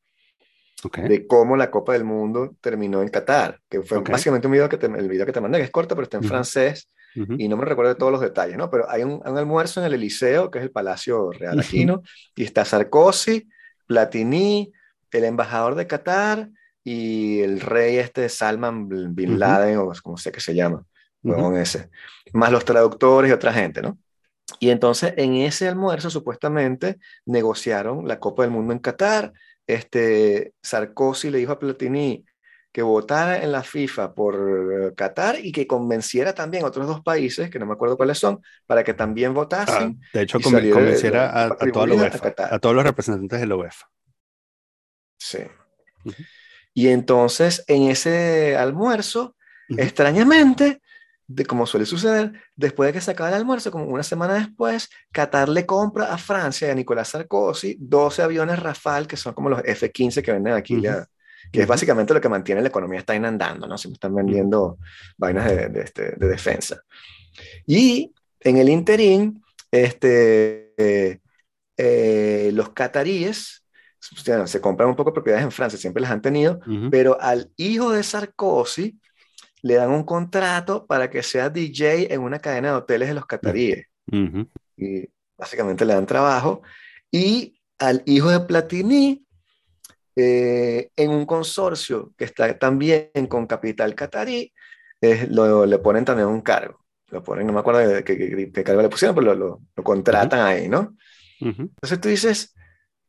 okay. 0.84 1.08
de 1.08 1.26
cómo 1.26 1.56
la 1.56 1.72
Copa 1.72 1.94
del 1.94 2.04
Mundo 2.04 2.56
terminó 2.62 3.02
en 3.02 3.10
Qatar, 3.10 3.62
que 3.70 3.82
fue 3.82 4.00
okay. 4.00 4.12
básicamente 4.12 4.48
un 4.48 4.54
video 4.54 4.68
que 4.70 4.78
te, 4.78 4.88
el 4.88 5.08
video 5.08 5.26
que 5.26 5.32
te 5.32 5.42
mandé, 5.42 5.60
que 5.60 5.64
es 5.64 5.72
corto, 5.72 5.96
pero 5.96 6.04
está 6.04 6.18
en 6.18 6.26
uh 6.26 6.28
-huh. 6.28 6.30
francés, 6.30 6.90
y 7.16 7.48
no 7.48 7.58
me 7.58 7.66
recuerdo 7.66 7.94
de 7.94 7.98
todos 7.98 8.12
los 8.12 8.22
detalles, 8.22 8.58
¿no? 8.58 8.70
Pero 8.70 8.88
hay 8.88 9.02
un, 9.02 9.14
un, 9.26 9.38
almuerzo 9.38 9.80
en 9.80 9.88
el 9.88 9.96
Eliseo, 9.96 10.52
que 10.52 10.60
es 10.60 10.66
el 10.66 10.72
Palacio 10.72 11.32
Real 11.32 11.60
Aquino, 11.60 12.04
y 12.36 12.44
está 12.44 12.64
Sarkozy, 12.64 13.48
Platini, 13.88 14.72
el 15.10 15.24
embajador 15.24 15.74
de 15.74 15.88
Qatar, 15.88 16.50
y 16.90 17.42
el 17.42 17.60
rey 17.60 17.98
este 17.98 18.30
Salman 18.30 18.88
Bin 19.14 19.38
Laden, 19.38 19.78
o 19.80 19.92
como 20.02 20.16
sé 20.16 20.32
que 20.32 20.40
se 20.40 20.56
llama, 20.56 20.86
con 21.22 21.58
ese, 21.58 21.90
más 22.32 22.50
los 22.50 22.64
traductores 22.64 23.30
y 23.30 23.34
otra 23.34 23.52
gente, 23.52 23.82
¿no? 23.82 23.98
Y 24.62 24.70
entonces 24.70 25.14
en 25.18 25.36
ese 25.36 25.68
almuerzo 25.68 26.10
supuestamente 26.10 26.98
negociaron 27.26 28.08
la 28.08 28.22
Copa 28.22 28.44
del 28.44 28.52
Mundo 28.52 28.72
en 28.72 28.80
Qatar, 28.80 29.34
este, 29.68 30.54
Sarkozy 30.62 31.30
le 31.30 31.40
dijo 31.40 31.52
a 31.52 31.60
Platini 31.60 32.24
que 32.72 32.84
votara 32.84 33.44
en 33.44 33.52
la 33.52 33.64
FIFA 33.64 34.16
por 34.16 34.36
eh, 34.36 34.96
Qatar 34.96 35.44
y 35.44 35.52
que 35.52 35.68
convenciera 35.68 36.34
también 36.34 36.64
a 36.64 36.68
otros 36.68 36.88
dos 36.88 37.02
países, 37.02 37.50
que 37.50 37.60
no 37.60 37.66
me 37.66 37.74
acuerdo 37.74 37.98
cuáles 37.98 38.18
son, 38.18 38.42
para 38.66 38.86
que 38.86 38.94
también 38.94 39.34
votasen. 39.34 40.00
Ah, 40.02 40.08
de 40.14 40.22
hecho, 40.22 40.40
convenciera 40.40 41.34
de, 41.34 41.38
a, 41.38 41.46
a, 41.48 41.72
toda 41.74 41.86
la 41.86 41.96
UEFA, 41.96 42.34
a, 42.38 42.56
a, 42.56 42.60
todos 42.60 42.76
los 42.76 42.86
representantes 42.86 43.42
de 43.42 43.46
la 43.46 43.58
UEFA. 43.58 43.90
Sí. 45.18 45.40
Uh 46.06 46.12
-huh. 46.12 46.28
Y 46.78 46.90
entonces, 46.90 47.64
en 47.66 47.90
ese 47.90 48.56
almuerzo, 48.56 49.36
uh 49.68 49.76
-huh. 49.76 49.82
extrañamente, 49.82 50.80
de 51.26 51.44
como 51.44 51.66
suele 51.66 51.88
suceder, 51.88 52.34
después 52.56 52.86
de 52.90 52.94
que 52.94 53.02
se 53.02 53.10
acaba 53.10 53.30
el 53.30 53.36
almuerzo, 53.36 53.72
como 53.72 53.86
una 53.86 54.04
semana 54.04 54.36
después, 54.36 54.88
Qatar 55.12 55.50
le 55.50 55.66
compra 55.66 56.14
a 56.14 56.20
Francia 56.20 56.68
y 56.68 56.72
a 56.72 56.76
Nicolás 56.76 57.08
Sarkozy 57.08 57.78
12 57.80 58.22
aviones 58.22 58.60
Rafale, 58.60 59.08
que 59.08 59.18
son 59.18 59.34
como 59.34 59.50
los 59.50 59.62
F-15 59.66 60.22
que 60.22 60.32
venden 60.32 60.54
aquí, 60.54 60.76
uh 60.76 60.78
-huh. 60.78 60.84
ya, 60.84 60.94
que 61.52 61.58
uh 61.58 61.62
-huh. 61.62 61.64
es 61.64 61.68
básicamente 61.68 62.14
lo 62.14 62.22
que 62.22 62.30
mantiene 62.30 62.62
la 62.62 62.68
economía 62.68 63.00
está 63.00 63.16
inandando, 63.16 63.66
¿no? 63.66 63.76
Se 63.76 63.90
están 63.90 64.14
vendiendo 64.14 64.78
vainas 65.18 65.46
de, 65.48 65.70
de, 65.70 65.82
este, 65.82 66.12
de, 66.16 66.28
defensa. 66.28 66.84
Y 67.66 68.14
en 68.40 68.58
el 68.58 68.70
interín, 68.70 69.42
este, 69.72 70.76
eh, 70.78 71.22
eh, 71.76 72.52
los 72.54 72.70
cataríes 72.70 73.64
se 74.46 74.62
compran 74.62 74.90
un 74.90 74.96
poco 74.96 75.14
propiedades 75.14 75.46
en 75.46 75.52
Francia, 75.52 75.78
siempre 75.80 76.02
las 76.02 76.12
han 76.12 76.22
tenido, 76.22 76.60
pero 76.90 77.20
al 77.20 77.52
hijo 77.58 77.92
de 77.92 78.04
Sarkozy 78.04 79.00
le 79.62 79.76
dan 79.76 79.92
un 79.92 80.04
contrato 80.04 80.86
para 80.86 81.10
que 81.10 81.24
sea 81.24 81.50
DJ 81.50 82.14
en 82.14 82.22
una 82.22 82.40
cadena 82.40 82.70
de 82.70 82.76
hoteles 82.76 83.10
de 83.10 83.14
los 83.16 83.26
cataríes. 83.26 83.88
Uh 84.12 84.16
-huh. 84.16 84.50
Y 84.78 85.10
básicamente 85.38 85.86
le 85.86 85.94
dan 85.94 86.06
trabajo. 86.06 86.62
Y 87.12 87.60
al 87.80 88.04
hijo 88.06 88.30
de 88.30 88.40
Platini, 88.42 89.26
eh, 90.16 90.90
en 90.96 91.10
un 91.12 91.26
consorcio 91.26 92.14
que 92.18 92.26
está 92.26 92.58
también 92.58 93.10
con 93.28 93.46
capital 93.48 93.94
catarí, 93.96 94.54
eh, 95.02 95.28
lo, 95.30 95.66
le 95.66 95.78
ponen 95.80 96.06
también 96.06 96.28
un 96.28 96.42
cargo. 96.42 96.86
Lo 97.10 97.24
ponen, 97.24 97.48
no 97.48 97.54
me 97.54 97.60
acuerdo 97.60 97.82
de 97.82 98.04
qué, 98.04 98.64
cargo 98.64 98.82
le 98.82 98.90
pusieron, 98.90 99.16
pero 99.16 99.28
lo, 99.28 99.36
lo, 99.36 99.62
lo 99.76 99.84
contratan 99.84 100.40
uh 100.40 100.44
-huh. 100.44 100.46
ahí, 100.46 100.68
¿no? 100.68 100.96
Uh 101.42 101.48
-huh. 101.48 101.70
Entonces 101.70 102.02
tú 102.02 102.10
dices, 102.10 102.56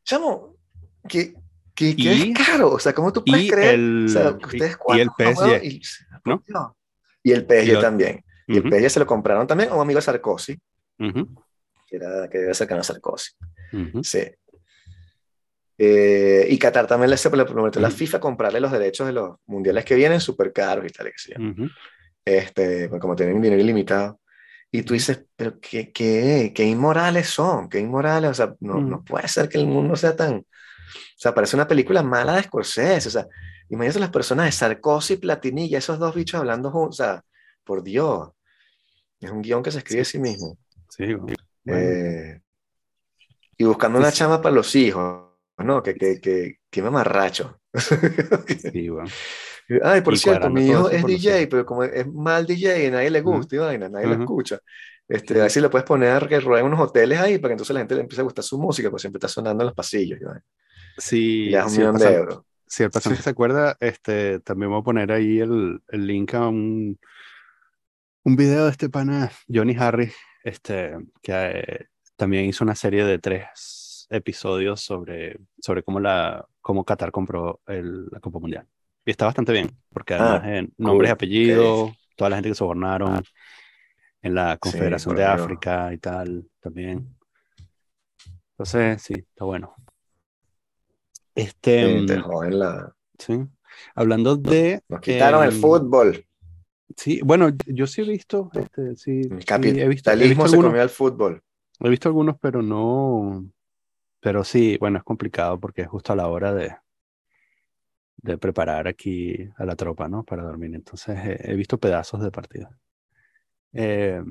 chamo, 0.05 0.58
que, 1.07 1.35
que, 1.75 1.95
que 1.95 2.03
y, 2.03 2.33
es 2.33 2.47
caro. 2.47 2.73
O 2.73 2.79
sea, 2.79 2.93
¿cómo 2.95 3.13
tú 3.13 3.25
puedes 3.25 3.51
creer? 3.51 3.75
El, 3.75 4.07
o 4.07 4.09
sea, 4.09 4.31
ustedes 4.31 4.77
cuatro, 4.77 4.99
y 4.99 5.01
el 5.03 5.35
PSG. 5.35 5.65
Y, 5.65 5.83
¿no? 6.25 6.77
Y 7.23 7.33
el 7.33 7.47
PSG 7.47 7.79
y 7.79 7.81
también. 7.81 8.25
Uh 8.49 8.53
-huh. 8.53 8.55
Y 8.55 8.57
el 8.57 8.63
PSG 8.83 8.91
se 8.91 9.01
lo 9.01 9.07
compraron 9.07 9.47
también 9.47 9.71
a 9.71 9.75
un 9.75 9.83
amigo 9.83 10.01
Sarkozy, 10.01 10.59
uh 10.99 11.05
-huh. 11.05 11.45
que, 11.87 11.97
era, 11.97 12.29
que 12.29 12.39
era 12.39 12.55
cercano 12.55 12.81
a 12.81 12.85
Sarkozy. 12.85 13.33
Uh 13.73 13.77
-huh. 13.77 14.03
Sí. 14.03 14.23
Eh, 15.81 16.47
y 16.51 16.59
Qatar 16.59 16.89
también 16.89 17.11
le, 17.11 17.17
le 17.17 17.45
prometió 17.45 17.79
a 17.79 17.83
la 17.83 17.91
FIFA 17.91 18.19
comprarle 18.19 18.59
los 18.59 18.73
derechos 18.73 19.07
de 19.07 19.13
los 19.13 19.37
mundiales 19.47 19.85
que 19.85 19.95
vienen 19.95 20.21
súper 20.21 20.53
caros 20.53 20.85
y 20.85 20.89
tal, 20.89 21.07
que 21.07 21.19
sea. 21.19 21.39
Este, 22.25 22.89
pues 22.89 23.01
como 23.01 23.15
tienen 23.15 23.41
dinero 23.41 23.63
ilimitado. 23.63 24.21
Y 24.71 24.83
tú 24.83 24.95
dices, 24.95 25.25
pero 25.37 25.59
qué, 25.61 25.93
qué, 25.93 26.53
qué 26.55 26.65
inmorales 26.65 27.29
son, 27.29 27.69
qué 27.69 27.79
inmorales, 27.79 28.31
o 28.31 28.35
sea, 28.35 28.55
no, 28.61 28.81
no 28.81 29.03
puede 29.03 29.27
ser 29.29 29.49
que 29.49 29.57
el 29.59 29.67
mundo 29.67 29.97
sea 29.97 30.15
tan, 30.15 30.45
o 30.95 31.19
sea, 31.19 31.35
parece 31.35 31.57
una 31.57 31.67
película 31.69 32.03
mala 32.03 32.37
de 32.37 32.43
Scorsese, 32.45 33.09
o 33.09 33.13
sea, 33.13 33.27
Imagínate 33.71 34.01
las 34.01 34.11
personas 34.11 34.47
de 34.47 34.53
Sarkozy 34.53 35.15
y 35.15 35.17
Platini, 35.19 35.75
esos 35.75 35.99
dos 35.99 36.15
bichos 36.15 36.41
hablando 36.41 36.71
juntos. 36.71 37.01
O 37.01 37.03
sea, 37.05 37.23
por 37.65 37.83
Dios. 37.83 38.31
Es 39.21 39.31
un 39.31 39.43
guion 39.43 39.63
que 39.63 39.71
se 39.71 39.79
escribe 39.79 40.03
a 40.03 40.05
sí 40.07 40.19
mismo. 40.19 40.57
Sí, 40.89 41.13
bueno. 41.15 41.37
eh, 41.67 42.41
y 43.57 43.65
buscando 43.65 43.99
una 43.99 44.13
chama 44.13 44.41
para 44.41 44.55
los 44.55 44.75
hijos. 44.75 45.25
¿no? 45.59 45.83
Que, 45.83 45.95
que, 45.95 46.21
que, 46.21 46.57
que 46.71 46.83
mamarracho. 46.83 47.61
Sí, 48.73 48.89
bueno. 48.89 49.11
Ay, 49.83 50.01
por 50.01 50.15
Y 50.15 50.17
cierto, 50.17 50.49
mi 50.49 50.67
hijo 50.67 50.89
es 50.89 51.05
DJ, 51.05 51.47
pero 51.51 51.67
como 51.67 51.85
es 51.85 52.07
mal 52.07 52.47
DJ 52.47 52.87
y 52.87 52.91
nadie 52.91 53.11
le 53.11 53.21
gusta 53.21 53.55
y 53.57 53.59
vaina, 53.59 53.89
nadie 53.89 54.07
lo 54.07 54.15
Ujú. 54.15 54.23
escucha. 54.23 54.59
Este, 55.07 55.35
Sí. 55.35 55.41
a 55.41 55.43
ver 55.43 55.51
si 55.51 55.61
le 55.61 55.69
puedes 55.69 55.87
poner 55.87 56.27
que 56.29 56.41
rueden 56.41 56.67
unos 56.67 56.81
hoteles 56.81 57.19
ahí 57.21 57.39
para 57.39 57.51
que 57.51 57.53
entonces 57.55 57.75
la 57.75 57.81
gente 57.81 57.95
le 57.97 58.03
empiece 58.03 58.21
a 58.21 58.25
gustar 58.25 58.45
su 58.45 58.59
música, 58.59 58.89
pues 58.91 59.03
siempre 59.03 59.19
está 59.19 59.29
sonando 59.29 59.63
en 59.63 59.67
los 59.67 59.75
pasillos. 59.75 60.19
y 60.21 60.25
vaina. 60.25 60.45
Y 61.43 61.55
Si, 61.55 61.63
un 61.63 61.73
si 61.73 61.83
el 61.83 61.91
millón 61.91 61.99
de 61.99 62.07
pasante, 62.07 62.15
euros. 62.15 62.45
si 62.67 62.83
el 62.85 62.91
pasante 62.91 63.23
se 63.23 63.31
acuerda, 63.31 63.77
este, 63.81 64.41
también 64.41 64.71
voy 64.71 64.81
a 64.81 64.85
poner 64.85 65.13
ahí 65.13 65.39
el, 65.41 65.83
el 65.89 66.07
link 66.07 66.35
a 66.35 66.49
un, 66.49 66.99
un 68.25 68.37
video 68.37 68.65
de 68.67 68.71
este 68.73 68.89
pana, 68.89 69.31
Johnny 69.53 69.75
Harris, 69.79 70.15
este, 70.45 70.97
que 71.23 71.33
eh, 71.35 71.87
también 72.17 72.45
hizo 72.47 72.65
una 72.65 72.75
serie 72.75 73.05
de 73.05 73.19
tres 73.19 74.07
episodios 74.11 74.81
sobre, 74.81 75.39
sobre 75.61 75.83
cómo, 75.83 76.01
la, 76.01 76.47
cómo 76.61 76.85
Qatar 76.85 77.11
compró 77.11 77.61
el- 77.67 78.07
la 78.11 78.21
Copa 78.21 78.39
Mundial. 78.39 78.67
Y 79.05 79.11
está 79.11 79.27
bastante 79.27 79.53
bien, 79.53 79.71
porque 79.91 80.15
además 80.15 80.43
Ah, 80.43 80.45
en 80.45 80.73
nombres 80.77 81.09
y 81.11 81.13
cool, 81.13 81.13
apellidos, 81.13 81.93
toda 82.17 82.31
la 82.31 82.37
gente 82.37 82.51
que 82.51 82.55
sobornaron 82.55 83.23
en 84.23 84.35
la 84.35 84.59
Sí, 84.63 84.79
Confederación 84.79 85.17
de. 85.17 85.25
África 85.25 85.93
y 85.93 85.99
tal, 85.99 86.49
también. 86.61 87.17
Entonces, 88.53 89.03
sí, 89.03 89.15
está 89.15 89.45
bueno. 89.45 89.75
Este, 91.39 92.01
Sí, 92.01 92.07
te 92.07 92.19
mm, 92.19 92.23
joden 92.23 92.59
la... 92.59 92.95
sí. 93.19 93.47
Hablando 93.95 94.37
de, 94.37 94.83
Nos 94.89 95.01
quitaron 95.01 95.45
el 95.45 95.53
em, 95.55 95.61
fútbol. 95.61 96.27
sí, 96.97 97.21
bueno, 97.25 97.51
yo 97.67 97.87
sí 97.87 98.01
he 98.03 98.05
visto, 98.05 98.51
este, 98.55 98.97
sí, 98.97 99.21
El 99.23 99.31
he 99.31 99.89
visto, 99.89 99.89
he 99.89 99.89
visto 99.89 100.11
capitalismo 100.11 100.49
se 100.49 100.57
algunos, 100.57 100.71
comió 100.71 100.83
el 100.83 100.89
fútbol. 100.91 101.43
he 101.81 101.89
visto 101.89 102.09
algunos, 102.09 102.37
pero 102.41 102.61
no, 102.63 103.49
pero 104.21 104.43
sí, 104.45 104.77
bueno, 104.81 104.99
es 104.99 105.05
complicado 105.05 105.61
porque 105.61 105.83
es 105.83 105.89
justo 105.89 106.13
a 106.13 106.17
la 106.17 106.27
hora 106.29 106.53
de, 106.53 106.75
de 108.17 108.37
preparar 108.39 108.89
aquí 108.89 109.49
a 109.57 109.65
la 109.65 109.77
tropa, 109.77 110.09
¿no? 110.09 110.25
Para 110.25 110.43
dormir. 110.43 110.75
Entonces, 110.75 111.17
he, 111.25 111.53
he 111.53 111.55
visto 111.55 111.79
pedazos 111.79 112.21
de 112.23 112.31
partido. 112.33 112.69
Eh, 113.73 114.23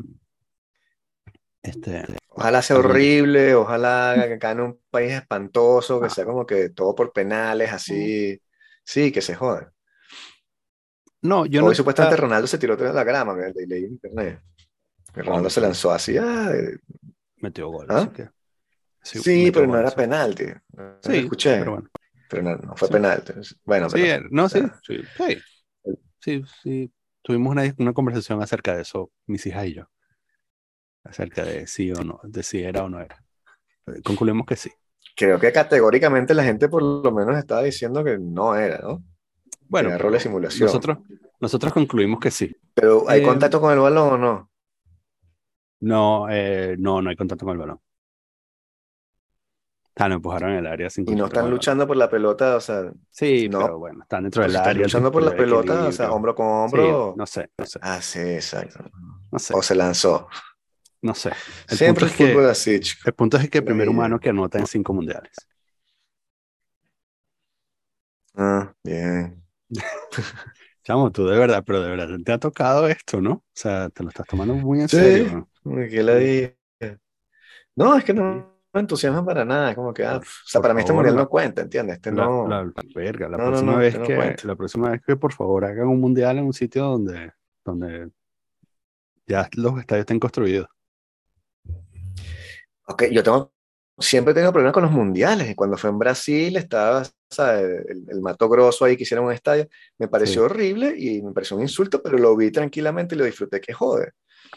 este, 1.64 2.04
Ojalá 2.38 2.62
sea 2.62 2.78
horrible, 2.78 3.56
ojalá 3.56 4.26
que 4.28 4.38
gane 4.38 4.62
un 4.64 4.80
país 4.92 5.12
espantoso, 5.14 6.00
que 6.00 6.06
Ah. 6.08 6.10
sea 6.10 6.26
como 6.26 6.46
que 6.46 6.70
todo 6.70 6.94
por 6.96 7.12
penales, 7.12 7.72
así. 7.72 8.40
Sí, 8.84 9.12
que 9.12 9.22
se 9.22 9.36
jodan. 9.36 9.74
no, 11.22 11.46
yo 11.46 11.62
Hoy 11.62 11.70
no, 11.70 11.74
supuestamente 11.74 12.16
ah, 12.16 12.22
Ronaldo 12.22 12.48
se 12.48 12.58
tiró 12.58 12.76
de 12.78 12.94
la 12.94 13.04
grama, 13.04 13.36
que 13.36 13.52
le- 13.54 13.68
leí 13.68 13.86
en 13.86 13.92
internet. 13.94 14.42
Que 15.14 15.22
Ronaldo 15.24 15.50
se 15.50 15.62
lanzó 15.62 15.92
así, 15.92 16.18
ah, 16.18 16.52
eh, 16.54 16.78
metió 17.38 17.70
gol, 17.70 17.88
¿Ah? 17.90 17.98
así 18.00 18.10
que 18.10 18.30
sí, 19.04 19.52
pero 19.52 19.68
no 19.68 19.78
era 19.78 19.90
sí. 19.90 19.96
penalti. 19.96 20.46
No 20.74 20.98
Sí, 21.02 21.18
escuché, 21.18 21.60
pero 21.60 21.72
bueno. 21.72 21.90
pero 22.30 22.44
no, 22.44 22.56
no 22.58 22.76
fue 22.76 22.88
Sí. 22.88 22.94
penalti. 22.94 23.34
Bueno, 23.66 23.90
Sí, 23.90 23.94
pero, 24.02 24.06
eh, 24.26 24.28
no, 24.30 24.50
sí, 24.50 24.60
sí, 24.84 24.98
sí, 25.18 25.44
sí, 26.20 26.44
sí. 26.64 26.94
Tuvimos 27.22 27.52
una, 27.52 27.74
una 27.78 27.94
conversación 27.94 28.42
acerca 28.42 28.76
de 28.76 28.82
eso, 28.84 29.12
mis 29.26 29.46
hijas 29.46 29.66
y 29.68 29.74
yo, 29.76 29.90
acerca 31.10 31.44
de 31.46 31.68
sí 31.68 31.92
o 31.92 32.04
no, 32.04 32.20
de 32.24 32.44
si 32.44 32.60
era 32.64 32.84
o 32.84 32.90
no 32.90 33.00
era. 33.02 33.24
Eh, 33.88 34.02
Concluimos 34.04 34.46
que 34.48 34.56
sí. 34.58 34.72
creo 35.16 35.40
que 35.40 35.52
categóricamente 35.52 36.34
la 36.34 36.44
gente 36.44 36.70
por 36.70 36.82
lo 36.84 37.12
menos 37.12 37.38
estaba 37.38 37.64
diciendo 37.64 38.04
que 38.04 38.18
no 38.18 38.56
era, 38.56 38.80
¿no? 38.80 39.04
Bueno, 39.70 39.98
rol 39.98 40.14
de 40.14 40.20
simulación. 40.20 40.70
nosotros, 40.70 41.00
nosotros 41.40 41.74
concluimos 41.74 42.20
que 42.20 42.32
sí. 42.32 42.56
Pero 42.76 43.10
¿hay 43.10 43.20
Eh, 43.20 43.24
contacto 43.24 43.60
con 43.60 43.74
el 43.74 43.80
balón 43.80 44.14
o 44.14 44.18
no? 44.18 44.50
No, 45.80 46.28
eh, 46.30 46.76
no, 46.80 47.02
no 47.02 47.10
hay 47.10 47.16
contacto 47.16 47.46
con 47.46 47.54
el 47.54 47.60
balón. 47.60 47.80
Ah, 49.96 50.08
lo 50.08 50.16
empujaron 50.16 50.52
en 50.52 50.58
el 50.60 50.68
área 50.68 50.90
sin 50.90 51.06
Y 51.06 51.16
no 51.16 51.26
están 51.26 51.50
luchando 51.50 51.88
por 51.88 51.98
la 51.98 52.10
pelota, 52.10 52.56
o 52.58 52.62
sea, 52.62 52.92
Sí, 53.10 53.50
no. 53.50 53.60
pero 53.60 53.80
bueno, 53.80 54.04
están 54.04 54.24
dentro 54.24 54.44
del 54.44 54.52
si 54.52 54.58
están 54.58 54.78
área. 54.78 54.86
luchando 54.86 55.12
por 55.12 55.24
la 55.24 55.36
pelota, 55.36 55.88
o 55.88 55.92
sea, 55.92 56.12
hombro 56.12 56.36
con 56.36 56.48
Sí, 56.66 56.78
hombro. 56.82 57.14
no 57.14 57.26
sé, 57.26 57.50
no 57.58 57.66
sé, 57.66 57.80
Ah, 57.80 58.02
sí, 58.02 58.20
exacto. 58.20 58.92
no 59.32 59.40
sé, 59.40 59.56
O 59.56 59.62
se 59.64 59.76
lanzó. 59.76 60.28
No 61.02 61.14
sé. 61.14 61.32
El 61.70 61.78
Siempre 61.78 62.06
es 62.08 62.16
que, 62.16 62.28
fútbol 62.30 62.50
así, 62.50 62.80
chico. 62.80 63.02
el 63.06 63.14
punto 63.14 63.38
es 63.38 63.50
que 63.50 63.60
el 63.60 63.64
primer 63.64 63.90
humano 63.90 64.20
que 64.20 64.30
anota 64.30 64.60
en 64.60 64.68
cinco 64.68 64.94
mundiales. 64.94 65.32
Ah, 68.36 68.74
bien. 68.84 69.44
Chamo, 70.84 71.12
tú 71.12 71.26
de 71.28 71.38
verdad, 71.38 71.64
pero 71.66 71.82
de 71.82 71.90
verdad 71.90 72.08
te 72.24 72.32
ha 72.32 72.38
tocado 72.40 72.88
esto, 72.88 73.22
¿no? 73.22 73.32
O 73.34 73.44
sea, 73.54 73.90
te 73.90 74.04
lo 74.04 74.10
estás 74.10 74.26
tomando 74.28 74.54
muy 74.56 74.82
en 74.82 74.88
Sí. 74.90 74.98
serio. 74.98 75.50
Uy, 75.64 75.90
qué 75.90 76.04
ladilla. 76.04 76.54
No, 77.76 77.96
es 77.98 78.04
que 78.04 78.14
no 78.14 78.56
me 78.74 78.80
entusiasma 78.80 79.24
para 79.26 79.46
nada. 79.46 79.70
Es 79.72 79.76
como 79.76 79.94
que, 79.94 80.04
ah, 80.06 80.18
o 80.18 80.22
sea, 80.46 80.62
para 80.62 80.74
mí 80.74 80.82
este 80.82 80.94
mundial 80.94 81.16
la- 81.16 81.22
no 81.24 81.30
cuenta, 81.30 81.62
¿entiendes? 81.62 81.98
Este 81.98 82.12
La, 82.12 82.26
no. 82.26 82.48
la- 82.48 82.72
verga, 82.96 83.30
la 83.30 83.38
No, 83.38 83.44
no, 83.46 83.50
próxima 83.50 83.72
no, 83.74 83.78
vez 83.80 83.96
este 83.96 84.00
no 84.00 84.08
que, 84.08 84.48
la 84.48 84.56
próxima 84.56 84.90
vez 84.92 85.02
que 85.06 85.16
por 85.18 85.34
favor 85.34 85.66
hagan 85.66 85.88
un 85.88 86.00
mundial 86.00 86.38
en 86.38 86.46
un 86.46 86.54
sitio 86.54 86.84
donde, 86.86 87.32
donde 87.66 88.10
ya 89.28 89.50
los 89.56 89.80
estadios 89.80 90.02
estén 90.04 90.20
construidos. 90.20 90.68
Ok, 92.90 93.04
yo 93.12 93.22
tengo, 93.24 93.52
siempre 94.00 94.34
tengo 94.34 94.52
problemas 94.52 94.74
con 94.74 94.84
los 94.84 94.92
mundiales. 94.92 95.56
Cuando 95.56 95.78
fue 95.78 95.90
en 95.90 96.00
Brasil, 96.00 96.56
estaba, 96.58 97.04
¿sabes? 97.30 97.86
El, 97.90 98.06
el 98.10 98.22
Mato 98.22 98.48
Grosso 98.48 98.86
ahí 98.86 98.96
que 98.96 99.04
hicieron 99.04 99.26
un 99.26 99.34
estadio. 99.34 99.68
Me 99.98 100.08
pareció 100.08 100.34
Sí. 100.42 100.46
horrible 100.46 100.94
y 100.98 101.22
me 101.22 101.32
pareció 101.34 101.58
un 101.58 101.64
insulto, 101.64 102.02
pero 102.02 102.18
lo 102.18 102.36
vi 102.36 102.52
tranquilamente 102.52 103.16
y 103.16 103.18
lo 103.18 103.26
disfruté, 103.26 103.60
que 103.60 103.74
jode. 103.74 104.12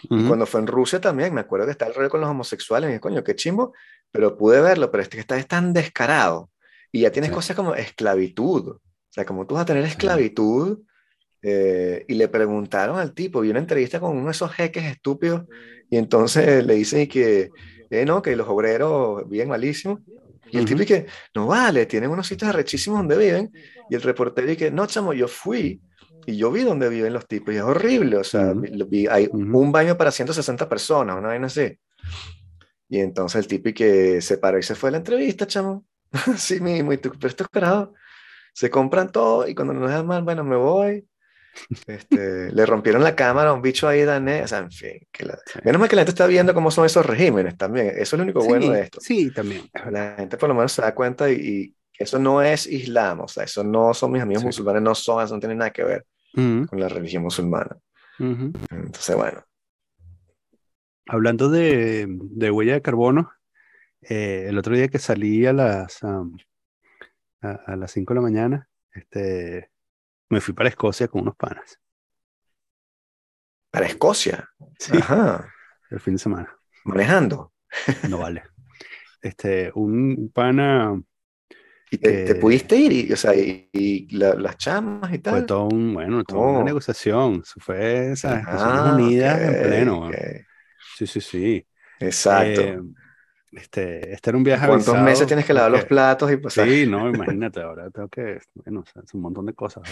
Y 0.09 0.15
Ujú. 0.15 0.29
cuando 0.29 0.47
fue 0.47 0.61
en 0.61 0.67
Rusia 0.69 1.01
también, 1.01 1.35
me 1.35 1.41
acuerdo 1.41 1.67
que 1.67 1.73
estaba 1.73 1.89
el 1.91 1.97
rollo 1.97 2.11
con 2.11 2.21
los 2.21 2.31
homosexuales. 2.31 2.89
Y 2.89 2.93
dije, 2.93 3.01
coño, 3.01 3.25
qué 3.25 3.35
chimbo, 3.35 3.75
pero 4.13 4.37
pude 4.37 4.61
verlo. 4.61 4.91
Pero 4.91 5.03
este 5.03 5.17
que 5.17 5.21
está 5.23 5.37
es 5.37 5.49
tan 5.49 5.73
descarado. 5.73 6.51
Y 6.93 7.01
ya 7.01 7.11
tienes 7.11 7.31
Sí. 7.31 7.35
cosas 7.35 7.57
como 7.57 7.75
esclavitud. 7.75 8.69
O 8.69 8.81
sea, 9.13 9.25
como 9.25 9.47
tú 9.47 9.55
vas 9.55 9.63
a 9.63 9.67
tener 9.67 9.85
esclavitud. 9.85 10.81
eh, 11.43 12.05
y 12.07 12.15
le 12.17 12.29
preguntaron 12.29 12.99
al 12.99 13.15
tipo, 13.15 13.41
vi 13.41 13.49
una 13.49 13.61
entrevista 13.61 13.99
con 13.99 14.15
uno 14.15 14.27
de 14.27 14.33
esos 14.33 14.53
jeques 14.53 14.85
estúpidos. 14.85 15.45
Y 15.89 15.97
entonces 15.97 16.65
le 16.67 16.75
dicen 16.75 17.09
que, 17.09 17.49
eh, 17.91 18.05
no, 18.07 18.23
que 18.23 18.37
los 18.37 18.49
obreros 18.49 19.29
viven 19.29 19.49
malísimo. 19.49 20.05
Y 20.51 20.59
el 20.59 20.65
tipo 20.65 20.77
Ujú. 20.77 20.83
y 20.83 20.87
que, 20.87 21.07
no 21.35 21.47
vale, 21.49 21.87
tienen 21.87 22.11
unos 22.11 22.27
sitios 22.27 22.51
arrechísimos 22.51 22.99
donde 23.01 23.17
viven. 23.19 23.53
Y 23.89 23.95
el 23.95 24.03
reportero 24.03 24.57
que, 24.57 24.71
no, 24.71 24.87
chamo, 24.87 25.13
yo 25.13 25.29
fui 25.29 25.83
y 26.27 26.37
yo 26.37 26.51
vi 26.53 26.63
donde 26.63 26.89
viven 26.89 27.13
los 27.13 27.27
tipos 27.27 27.55
y 27.55 27.59
es 27.59 27.63
horrible. 27.63 28.17
O 28.19 28.25
sea, 28.25 28.53
vi- 28.55 28.71
lo 28.77 28.87
vi- 28.87 29.07
hay 29.07 29.27
Ujú. 29.27 29.59
un 29.61 29.73
baño 29.73 29.97
para 29.97 30.11
160 30.13 30.69
personas, 30.69 31.17
una 31.19 31.29
vaina 31.29 31.47
así. 31.47 31.77
Y 32.89 32.99
entonces 33.01 33.41
el 33.41 33.47
tipo 33.49 33.71
que 33.75 34.21
se 34.21 34.39
paró 34.39 34.59
y 34.59 34.63
se 34.63 34.75
fue 34.75 34.89
a 34.89 34.93
la 34.93 34.99
entrevista, 34.99 35.47
chamo. 35.47 35.87
Sí 36.37 36.61
mismo, 36.61 36.93
y 36.93 36.99
tú, 36.99 37.11
pero 37.13 37.29
esto 37.29 37.45
es 37.45 37.49
carajo. 37.51 37.95
Se 38.55 38.71
compran 38.71 39.13
todo 39.13 39.49
y 39.49 39.55
cuando 39.55 39.75
nos 39.75 39.89
dejan 39.91 40.07
mal, 40.07 40.25
bueno, 40.25 40.45
me 40.45 40.57
voy. 40.57 41.09
Este, 41.87 42.53
le 42.53 42.65
rompieron 42.67 43.03
la 43.03 43.15
cámara 43.17 43.51
a 43.51 43.53
un 43.53 43.63
bicho 43.63 43.87
ahí 43.89 44.03
danés. 44.05 44.45
O 44.45 44.49
sea, 44.49 44.59
en 44.59 44.71
fin. 44.71 44.99
que 45.13 45.27
la- 45.27 45.39
Sí. 45.47 45.59
Menos 45.65 45.81
mal 45.81 45.89
que 45.89 45.97
la 45.97 46.03
gente 46.03 46.11
está 46.11 46.27
viendo 46.27 46.55
cómo 46.55 46.71
son 46.71 46.87
esos 46.87 47.05
regímenes 47.05 47.57
también. 47.57 47.89
Eso 47.89 48.15
es 48.17 48.19
lo 48.19 48.23
único 48.25 48.41
bueno 48.45 48.71
de 48.73 48.83
esto. 48.83 49.01
sí, 49.01 49.33
también. 49.33 49.63
La 49.91 50.15
gente 50.17 50.37
por 50.37 50.49
lo 50.49 50.55
menos 50.55 50.73
se 50.73 50.83
da 50.83 50.95
cuenta 50.95 51.31
y, 51.31 51.75
eso 51.99 52.19
no 52.19 52.41
es 52.43 52.67
Islam. 52.67 53.21
O 53.21 53.29
sea, 53.29 53.45
eso 53.45 53.63
no 53.63 53.93
son 53.93 54.13
mis 54.13 54.23
amigos 54.23 54.41
Sí. 54.43 54.47
musulmanes, 54.47 54.81
no 54.83 54.95
son, 54.95 55.23
eso 55.23 55.35
no 55.35 55.41
tiene 55.41 55.55
nada 55.55 55.71
que 55.71 55.85
ver 55.85 56.07
con 56.35 56.81
la 56.81 56.89
religión 56.89 57.23
musulmana. 57.25 57.77
Entonces, 58.19 59.17
bueno. 59.17 59.45
Hablando 61.07 61.49
de, 61.51 62.07
de 62.09 62.51
huella 62.51 62.75
de 62.75 62.83
carbono, 62.83 63.33
eh, 64.03 64.47
el 64.49 64.57
otro 64.59 64.75
día 64.77 64.89
que 64.89 64.99
salí 64.99 65.45
a 65.45 65.53
las, 65.53 66.03
a, 66.05 66.23
a 67.43 67.77
las 67.77 67.91
5 67.91 68.15
de 68.15 68.19
la 68.19 68.23
mañana, 68.23 68.69
este, 68.95 69.71
me 70.31 70.41
fui 70.41 70.55
para 70.55 70.69
Escocia 70.71 71.09
con 71.09 71.23
unos 71.23 71.37
panas. 71.37 71.79
Para 73.71 73.87
Escocia. 73.87 74.49
Sí, 74.79 74.93
Ajá. 74.93 75.55
el 75.91 76.01
fin 76.01 76.15
de 76.15 76.19
semana. 76.21 76.57
Manejando. 76.85 77.53
No 78.03 78.19
vale. 78.19 78.43
Este, 79.23 79.71
un 79.75 80.31
pana 80.35 81.03
Y 81.91 81.99
te, 81.99 82.13
te 82.15 82.35
que 82.35 82.37
pudiste 82.37 82.77
ir, 82.77 82.93
y, 82.93 83.13
o 83.13 83.17
sea, 83.17 83.35
y, 83.35 83.69
y 83.73 84.17
la- 84.17 84.35
las 84.35 84.57
chamas 84.57 85.13
y 85.13 85.19
fue 85.23 85.43
tal. 85.43 85.43
todo 85.43 85.67
un, 85.69 85.95
bueno, 85.95 86.25
toda 86.25 86.43
una 86.45 86.63
¿Cómo? 86.63 86.65
negociación. 86.65 87.43
Fue 87.59 88.13
esas 88.13 88.49
Naciones 88.51 88.83
Ah, 88.83 88.85
Unidas 88.85 89.41
en 89.43 89.61
pleno. 89.61 90.19
Sí, 90.93 91.07
sí, 91.07 91.21
sí. 91.21 91.67
Exacto. 92.01 92.63
Eh, 92.63 92.81
este, 93.53 94.13
este 94.15 94.31
era 94.31 94.37
un 94.39 94.45
viaje 94.45 94.67
¿Cuántos 94.67 94.95
meses 95.03 95.07
avisado 95.07 95.27
tienes 95.27 95.47
que 95.47 95.55
lavar 95.55 95.71
los 95.71 95.81
porque- 95.81 95.89
platos 95.89 96.33
y 96.33 96.37
pasar, 96.37 96.69
Sí, 96.69 96.87
no, 96.87 97.09
imagínate, 97.09 97.61
ahora 97.63 97.91
tengo 97.91 98.09
que, 98.09 98.39
bueno, 98.55 98.81
o 98.81 98.85
sea, 98.87 99.03
es 99.03 99.15
un 99.15 99.21
montón 99.23 99.47
de 99.47 99.55
cosas. 99.55 99.83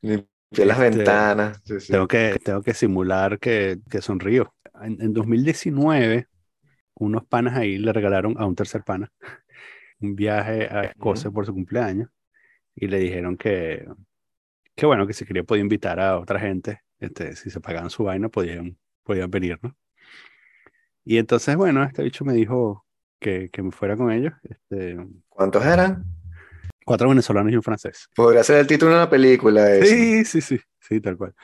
limpiar 0.00 0.26
las 0.66 0.78
Este, 0.80 0.96
ventanas? 0.98 1.60
Sí, 1.64 1.80
sí. 1.80 1.92
Tengo 1.92 2.08
que, 2.08 2.38
tengo 2.44 2.62
que 2.62 2.74
simular 2.74 3.38
que, 3.38 3.78
que 3.90 4.00
sonrío. 4.02 4.54
En, 4.82 5.00
en 5.02 5.12
2019, 5.12 6.26
unos 6.94 7.24
panas 7.26 7.56
ahí 7.56 7.78
le 7.78 7.92
regalaron 7.92 8.34
a 8.38 8.46
un 8.46 8.54
tercer 8.54 8.84
pana 8.84 9.10
un 10.00 10.16
viaje 10.16 10.66
a 10.70 10.84
Escocia 10.84 11.30
por 11.30 11.46
su 11.46 11.54
cumpleaños 11.54 12.08
y 12.74 12.88
le 12.88 12.98
dijeron 12.98 13.36
que, 13.36 13.86
que 14.76 14.86
bueno, 14.86 15.06
que 15.06 15.12
si 15.14 15.24
quería 15.24 15.44
podía 15.44 15.62
invitar 15.62 16.00
a 16.00 16.18
otra 16.18 16.40
gente, 16.40 16.80
este, 17.00 17.36
si 17.36 17.50
se 17.50 17.60
pagaban 17.60 17.90
su 17.90 18.04
vaina 18.04 18.28
podían, 18.28 18.78
podían 19.04 19.30
venir, 19.30 19.58
¿no? 19.62 19.76
Y 21.04 21.18
entonces, 21.18 21.56
bueno, 21.56 21.82
este 21.84 22.02
bicho 22.02 22.24
me 22.24 22.32
dijo 22.32 22.86
que, 23.22 23.48
que 23.50 23.62
me 23.62 23.70
fuera 23.70 23.96
con 23.96 24.10
ellos. 24.10 24.34
Este, 24.42 24.98
¿Cuántos 25.28 25.64
eran? 25.64 26.04
Cuatro 26.84 27.08
venezolanos 27.08 27.52
y 27.52 27.56
un 27.56 27.62
francés. 27.62 28.08
Podría 28.14 28.42
ser 28.42 28.58
el 28.58 28.66
título 28.66 28.90
de 28.90 28.96
una 28.98 29.10
película. 29.10 29.66
Sí, 29.82 30.24
sí, 30.24 30.40
sí, 30.40 30.58
sí, 30.80 31.00
tal 31.00 31.16
cual. 31.16 31.34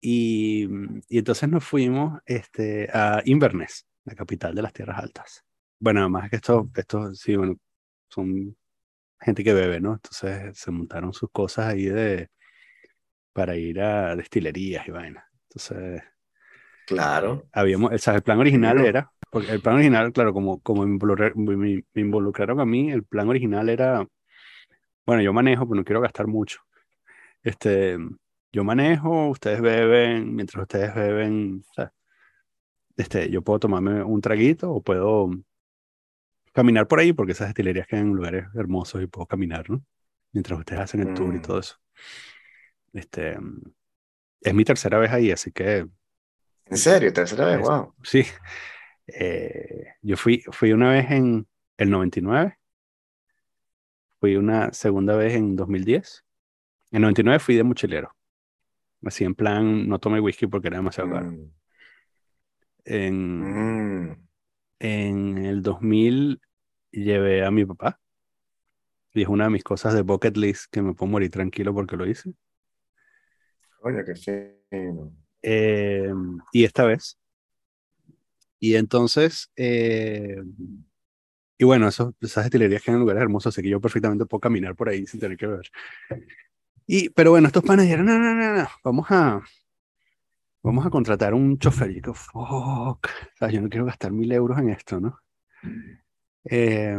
Y, 0.00 0.68
y, 1.08 1.18
entonces 1.18 1.48
nos 1.48 1.64
fuimos 1.64 2.20
este, 2.24 2.88
a 2.92 3.22
Inverness, 3.24 3.86
la 4.04 4.14
capital 4.14 4.54
de 4.54 4.62
las 4.62 4.72
Tierras 4.72 4.98
Altas. 4.98 5.44
Bueno, 5.78 6.00
además 6.00 6.30
que 6.30 6.36
esto, 6.36 6.70
esto 6.74 7.14
sí, 7.14 7.36
bueno, 7.36 7.56
son 8.08 8.56
gente 9.20 9.44
que 9.44 9.54
bebe, 9.54 9.80
¿no? 9.80 9.94
Entonces 9.94 10.58
se 10.58 10.70
montaron 10.70 11.12
sus 11.12 11.30
cosas 11.30 11.66
ahí 11.66 11.86
de 11.86 12.28
para 13.32 13.56
ir 13.56 13.80
a 13.80 14.16
destilerías 14.16 14.86
y 14.88 14.90
vainas. 14.90 15.24
Entonces, 15.48 16.02
claro. 16.96 17.46
Habíamos, 17.52 17.92
o 17.92 17.98
sea, 17.98 18.14
el 18.14 18.22
plan 18.22 18.38
original 18.38 18.78
era, 18.84 19.12
porque 19.30 19.50
el 19.50 19.60
plan 19.60 19.76
original, 19.76 20.12
claro, 20.12 20.32
como, 20.32 20.60
como 20.60 20.86
me, 20.86 21.84
involucraron 21.94 22.60
a 22.60 22.66
mí, 22.66 22.90
el 22.90 23.04
plan 23.04 23.28
original 23.28 23.68
era, 23.68 24.06
bueno, 25.06 25.22
yo 25.22 25.32
manejo, 25.32 25.66
pero 25.66 25.76
no 25.76 25.84
quiero 25.84 26.00
gastar 26.00 26.26
mucho. 26.26 26.60
Este, 27.42 27.96
yo 28.52 28.64
manejo, 28.64 29.28
ustedes 29.28 29.60
beben, 29.60 30.34
mientras 30.34 30.62
ustedes 30.62 30.94
beben, 30.94 31.64
o 31.70 31.74
sea, 31.74 31.92
este, 32.96 33.30
yo 33.30 33.42
puedo 33.42 33.60
tomarme 33.60 34.02
un 34.02 34.20
traguito 34.20 34.72
o 34.72 34.82
puedo 34.82 35.30
caminar 36.52 36.86
por 36.88 37.00
ahí, 37.00 37.12
porque 37.12 37.32
esas 37.32 37.48
destilerías 37.48 37.86
quedan 37.86 38.08
en 38.08 38.14
lugares 38.14 38.46
hermosos 38.54 39.02
y 39.02 39.06
puedo 39.06 39.26
caminar, 39.26 39.70
¿no? 39.70 39.82
Mientras 40.32 40.58
ustedes 40.58 40.82
hacen 40.82 41.00
el 41.00 41.14
tour 41.14 41.34
y 41.34 41.38
mm. 41.38 41.42
todo 41.42 41.60
eso. 41.60 41.76
Este, 42.92 43.38
es 44.40 44.54
mi 44.54 44.64
tercera 44.64 44.98
vez 44.98 45.10
ahí, 45.12 45.30
así 45.30 45.52
que... 45.52 45.86
¿En 46.70 46.76
serio? 46.76 47.12
¿Tercera 47.12 47.46
vez? 47.46 47.60
wow. 47.60 47.92
Sí. 48.02 48.24
Eh, 49.06 49.94
yo 50.02 50.16
fui, 50.16 50.42
fui 50.52 50.72
una 50.72 50.90
vez 50.90 51.10
en 51.10 51.48
el 51.76 51.90
99, 51.90 52.58
fui 54.20 54.36
una 54.36 54.72
segunda 54.72 55.16
vez 55.16 55.34
en 55.34 55.56
2010. 55.56 56.24
En 56.92 57.02
99 57.02 57.38
fui 57.40 57.56
de 57.56 57.64
mochilero. 57.64 58.14
Así 59.04 59.24
en 59.24 59.34
plan, 59.34 59.88
no 59.88 59.98
tomé 59.98 60.20
whisky 60.20 60.46
porque 60.46 60.68
era 60.68 60.76
demasiado 60.76 61.10
caro. 61.10 61.32
Mm. 61.32 61.52
En, 62.84 64.08
mm. 64.08 64.28
en 64.78 65.38
el 65.38 65.62
2000 65.62 66.40
llevé 66.92 67.44
a 67.44 67.50
mi 67.50 67.64
papá. 67.64 68.00
Y 69.12 69.22
es 69.22 69.28
una 69.28 69.44
de 69.44 69.50
mis 69.50 69.64
cosas 69.64 69.94
de 69.94 70.02
bucket 70.02 70.36
list 70.36 70.66
que 70.70 70.82
me 70.82 70.94
puedo 70.94 71.10
morir 71.10 71.30
tranquilo 71.30 71.74
porque 71.74 71.96
lo 71.96 72.06
hice. 72.06 72.32
Coño, 73.80 74.04
qué 74.04 74.14
fino. 74.14 75.12
Eh, 75.42 76.12
y 76.52 76.64
esta 76.64 76.84
vez. 76.84 77.18
Y 78.58 78.76
entonces, 78.76 79.50
eh, 79.56 80.42
y 81.56 81.64
bueno, 81.64 81.88
eso, 81.88 82.14
esas 82.20 82.44
destilerías 82.44 82.82
quedan 82.82 82.96
en 82.96 83.00
lugares 83.00 83.22
hermosos, 83.22 83.54
así 83.54 83.62
que 83.62 83.70
yo 83.70 83.80
perfectamente 83.80 84.26
puedo 84.26 84.40
caminar 84.40 84.74
por 84.76 84.88
ahí 84.88 85.06
sin 85.06 85.20
tener 85.20 85.36
que 85.36 85.46
ver. 85.46 85.70
Y, 86.86 87.08
pero 87.10 87.30
bueno, 87.30 87.46
estos 87.46 87.62
panes 87.62 87.86
dijeron, 87.86 88.06
no, 88.06 88.18
no, 88.18 88.34
no, 88.34 88.54
no, 88.56 88.68
vamos 88.82 89.06
a, 89.10 89.42
vamos 90.62 90.86
a 90.86 90.90
contratar 90.90 91.34
un 91.34 91.58
chofer. 91.58 91.90
Y 91.90 92.00
yo, 92.00 92.14
fuck, 92.14 93.06
o 93.06 93.36
sea, 93.38 93.50
yo 93.50 93.60
no 93.62 93.68
quiero 93.68 93.86
gastar 93.86 94.12
mil 94.12 94.30
euros 94.32 94.58
en 94.58 94.70
esto, 94.70 95.00
¿no? 95.00 95.18
Eh, 96.44 96.98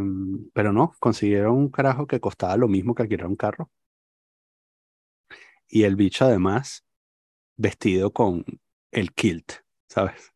pero 0.53 0.71
no, 0.71 0.93
consiguieron 0.99 1.55
un 1.55 1.69
carajo 1.69 2.07
que 2.07 2.19
costaba 2.19 2.55
lo 2.57 2.67
mismo 2.67 2.93
que 2.95 3.03
alquilar 3.03 3.27
un 3.27 3.35
carro 3.35 3.69
y 5.71 5.83
el 5.83 5.95
bicho 5.95 6.25
además 6.25 6.85
vestido 7.58 8.12
con 8.12 8.45
el 8.91 9.14
kilt, 9.14 9.54
¿sabes? 9.88 10.34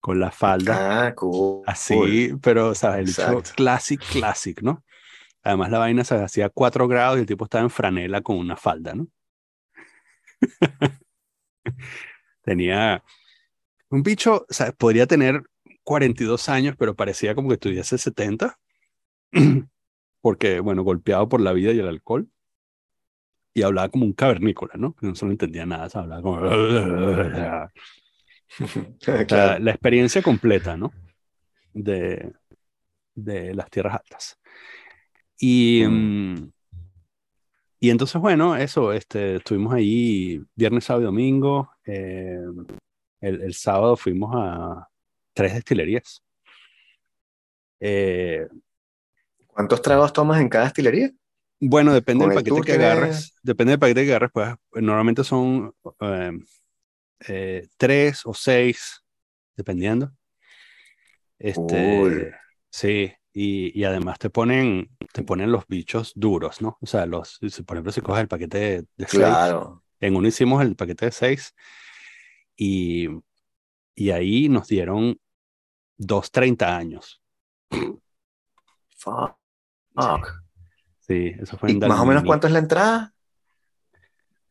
Con 0.00 0.20
la 0.20 0.30
falda. 0.30 1.06
Ah, 1.06 1.14
cool. 1.14 1.62
Así, 1.66 2.32
pero, 2.42 2.74
¿sabes? 2.74 3.18
El 3.18 3.40
bicho 3.40 3.54
classic, 3.54 4.00
classic, 4.00 4.62
¿no? 4.62 4.84
Además 5.42 5.70
la 5.70 5.78
vaina 5.78 6.04
se 6.04 6.14
hacía 6.16 6.48
4 6.48 6.88
grados 6.88 7.18
y 7.18 7.20
el 7.20 7.26
tipo 7.26 7.44
estaba 7.44 7.64
en 7.64 7.70
franela 7.70 8.20
con 8.20 8.36
una 8.36 8.56
falda, 8.56 8.94
¿no? 8.94 9.08
Tenía 12.42 13.02
un 13.88 14.02
bicho, 14.02 14.46
sea, 14.48 14.72
podría 14.72 15.06
tener 15.06 15.42
42 15.84 16.48
años, 16.48 16.76
pero 16.78 16.94
parecía 16.94 17.34
como 17.34 17.48
que 17.48 17.56
tuviese 17.56 17.98
70, 17.98 18.58
porque, 20.20 20.60
bueno, 20.60 20.82
golpeado 20.82 21.28
por 21.28 21.40
la 21.40 21.52
vida 21.52 21.72
y 21.72 21.78
el 21.78 21.88
alcohol 21.88 22.28
y 23.54 23.62
hablaba 23.62 23.88
como 23.88 24.04
un 24.04 24.12
cavernícola, 24.12 24.74
¿no? 24.76 24.96
No 25.00 25.14
solo 25.14 25.32
entendía 25.32 25.66
nada, 25.66 25.88
se 25.88 25.98
hablaba 25.98 26.22
como... 26.22 26.40
la, 29.28 29.70
experiencia 29.70 30.22
completa, 30.22 30.76
¿no? 30.76 30.92
De, 31.72 32.32
de 33.14 33.54
las 33.54 33.70
tierras 33.70 33.94
altas. 33.94 34.38
Y, 35.38 35.84
mm. 35.86 36.34
Mm, 36.34 36.52
y 37.80 37.90
entonces, 37.90 38.20
bueno, 38.20 38.56
eso, 38.56 38.92
este, 38.92 39.36
estuvimos 39.36 39.74
ahí 39.74 40.40
viernes, 40.54 40.84
sábado 40.84 41.02
y 41.02 41.06
domingo. 41.06 41.72
Eh, 41.84 42.38
el, 43.20 43.42
el, 43.42 43.54
sábado 43.54 43.96
fuimos 43.96 44.30
a 44.34 44.88
tres 45.34 45.54
destilerías. 45.54 46.22
Eh, 47.80 48.46
¿Cuántos 49.48 49.82
tragos 49.82 50.12
tomas 50.12 50.40
en 50.40 50.48
cada 50.48 50.64
destilería? 50.64 51.10
Bueno, 51.64 51.94
depende 51.94 52.26
del 52.26 52.34
paquete 52.34 52.60
que 52.62 52.72
agarres. 52.72 53.36
Depende 53.40 53.70
del 53.70 53.78
paquete 53.78 54.04
que 54.04 54.10
agarres, 54.10 54.30
pues 54.32 54.82
normalmente 54.82 55.22
son 55.22 55.72
em, 56.00 56.44
eh, 57.28 57.68
tres 57.76 58.22
o 58.24 58.34
seis, 58.34 59.04
dependiendo. 59.54 60.12
Este, 61.38 62.34
sí, 62.68 63.12
y, 63.32 63.80
y, 63.80 63.84
además 63.84 64.18
te 64.18 64.28
ponen, 64.28 64.90
te 65.12 65.22
ponen 65.22 65.52
los 65.52 65.64
bichos 65.68 66.12
duros, 66.16 66.60
¿no? 66.60 66.78
O 66.80 66.86
sea, 66.86 67.06
los, 67.06 67.38
por 67.64 67.76
ejemplo, 67.76 67.92
si 67.92 68.00
coges 68.00 68.22
el 68.22 68.28
paquete 68.28 68.58
de, 68.58 68.86
seis, 69.06 69.22
claro. 69.22 69.84
en 70.00 70.16
uno 70.16 70.26
hicimos 70.26 70.62
el 70.62 70.74
paquete 70.74 71.06
de 71.06 71.12
seis 71.12 71.54
y, 72.56 73.06
y 73.94 74.10
ahí 74.10 74.48
nos 74.48 74.66
dieron 74.66 75.16
dos 75.96 76.32
30 76.32 76.76
años. 76.76 77.22
Fuck. 78.98 79.36
Sí, 81.12 81.34
eso 81.38 81.58
fue 81.58 81.70
en 81.70 81.78
¿Más 81.78 82.00
o 82.00 82.06
menos 82.06 82.24
cuánto 82.24 82.46
es 82.46 82.52
la 82.52 82.58
entrada? 82.58 83.12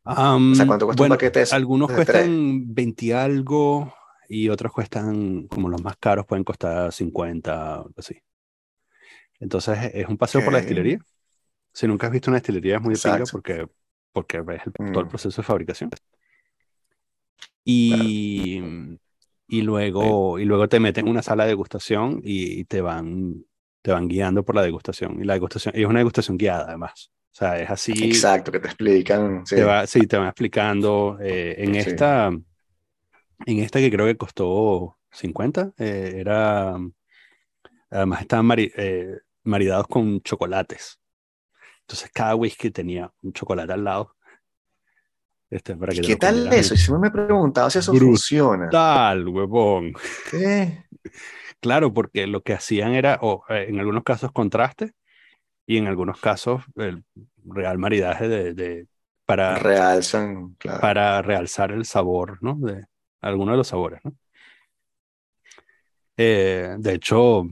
o 0.03 0.55
sea, 0.55 0.67
¿cuánto 0.67 0.85
cuesta 0.85 1.03
un 1.03 1.09
paquete 1.09 1.43
Algunos 1.51 1.91
cuestan 1.91 2.73
20 2.73 3.13
algo 3.15 3.93
y 4.29 4.47
otros 4.49 4.71
cuestan, 4.71 5.47
como 5.47 5.69
los 5.69 5.81
más 5.81 5.97
caros, 5.97 6.25
pueden 6.25 6.43
costar 6.43 6.93
50 6.93 7.81
o 7.81 7.89
así. 7.97 8.15
Entonces 9.39 9.91
es 9.93 10.07
un 10.07 10.17
paseo 10.17 10.43
por 10.43 10.53
la 10.53 10.59
destilería. 10.59 10.99
Si 11.73 11.87
nunca 11.87 12.07
has 12.07 12.13
visto 12.13 12.29
una 12.29 12.37
destilería 12.37 12.75
es 12.75 12.81
muy 12.81 12.95
pinga 12.95 13.23
porque, 13.31 13.67
porque 14.11 14.41
ves 14.41 14.61
todo 14.75 14.99
el 14.99 15.05
mm. 15.07 15.09
proceso 15.09 15.41
de 15.41 15.45
fabricación. 15.45 15.89
Y, 17.63 18.61
y, 19.47 19.61
luego, 19.61 20.37
y 20.37 20.45
luego 20.45 20.69
te 20.69 20.79
meten 20.79 21.05
en 21.05 21.11
una 21.11 21.23
sala 21.23 21.43
de 21.43 21.49
degustación 21.49 22.21
y 22.23 22.65
te 22.65 22.81
van 22.81 23.45
te 23.81 23.91
van 23.91 24.07
guiando 24.07 24.43
por 24.43 24.55
la 24.55 24.61
degustación. 24.61 25.21
Y 25.21 25.25
la 25.25 25.33
degustación 25.33 25.73
y 25.75 25.81
es 25.81 25.87
una 25.87 25.99
degustación 25.99 26.37
guiada, 26.37 26.65
además. 26.67 27.11
O 27.31 27.35
sea, 27.35 27.59
es 27.59 27.69
así. 27.69 27.93
Exacto, 28.03 28.51
que 28.51 28.59
te 28.59 28.67
explican. 28.67 29.45
Sí, 29.45 29.55
te, 29.55 29.63
va, 29.63 29.87
sí, 29.87 30.05
te 30.05 30.17
van 30.17 30.27
explicando. 30.27 31.17
Eh, 31.21 31.55
en 31.57 31.75
esta, 31.75 32.27
en 32.27 33.59
esta 33.59 33.79
que 33.79 33.91
creo 33.91 34.05
que 34.05 34.17
costó 34.17 34.97
50, 35.11 35.73
eh, 35.77 36.13
era. 36.17 36.75
Además 37.89 38.21
estaban 38.21 38.47
eh, 38.57 39.17
maridados 39.43 39.87
con 39.87 40.21
chocolates. 40.21 40.99
Entonces 41.81 42.09
cada 42.13 42.35
whisky 42.35 42.71
tenía 42.71 43.11
un 43.21 43.33
chocolate 43.33 43.73
al 43.73 43.83
lado. 43.83 44.15
Este, 45.49 45.75
para 45.75 45.93
que 45.93 46.01
¿Qué 46.01 46.15
tal 46.15 46.51
eso? 46.53 46.75
Yo 46.75 46.97
me 46.97 47.09
he 47.09 47.11
preguntado 47.11 47.69
si 47.69 47.79
eso 47.79 47.93
funciona. 47.93 48.69
Tal, 48.69 49.27
huevón. 49.27 49.93
¿Qué? 50.29 50.85
Claro, 51.61 51.93
porque 51.93 52.25
lo 52.25 52.41
que 52.41 52.53
hacían 52.53 52.93
era, 52.93 53.19
o 53.21 53.43
eh, 53.47 53.67
en 53.69 53.79
algunos 53.79 54.03
casos, 54.03 54.31
contraste 54.31 54.93
y 55.67 55.77
en 55.77 55.87
algunos 55.87 56.19
casos 56.19 56.63
el 56.75 57.03
real 57.45 57.77
maridaje 57.77 58.27
de, 58.27 58.87
para, 59.25 59.57
Realzan, 59.59 60.57
para 60.81 61.21
realzar 61.21 61.71
el 61.71 61.85
sabor, 61.85 62.39
¿no? 62.41 62.55
De 62.55 62.85
algunos 63.21 63.53
de 63.53 63.57
los 63.57 63.67
sabores, 63.67 64.01
¿no? 64.03 64.15
Eh, 66.17 66.75
de 66.79 66.93
hecho, 66.93 67.43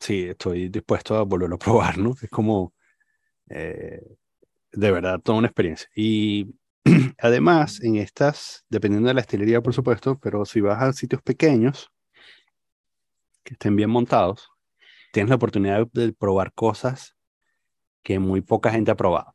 sí, 0.00 0.24
estoy 0.24 0.68
dispuesto 0.68 1.16
a 1.16 1.22
volverlo 1.22 1.54
a 1.54 1.58
probar, 1.58 1.96
¿no? 1.96 2.14
Es 2.20 2.30
como, 2.30 2.74
eh, 3.48 4.02
de 4.72 4.90
verdad, 4.90 5.20
toda 5.20 5.38
una 5.38 5.46
experiencia. 5.46 5.88
Y 5.94 6.54
además, 7.18 7.80
en 7.82 7.96
estas, 7.96 8.64
dependiendo 8.68 9.08
de 9.08 9.14
la 9.14 9.20
estilería, 9.20 9.62
por 9.62 9.74
supuesto, 9.74 10.18
pero 10.18 10.44
si 10.44 10.60
vas 10.60 10.82
a 10.82 10.92
sitios 10.92 11.22
pequeños, 11.22 11.93
que 13.44 13.54
estén 13.54 13.76
bien 13.76 13.90
montados, 13.90 14.50
tienes 15.12 15.30
la 15.30 15.36
oportunidad 15.36 15.86
de 15.92 16.12
probar 16.12 16.52
cosas 16.52 17.16
que 18.02 18.18
muy 18.18 18.40
poca 18.40 18.70
gente 18.70 18.90
ha 18.90 18.96
probado. 18.96 19.34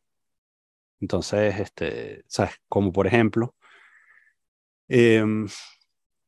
Entonces, 0.99 1.59
este, 1.59 2.23
¿sabes? 2.27 2.55
Como 2.67 2.91
por 2.91 3.07
ejemplo, 3.07 3.55
em, 4.87 5.47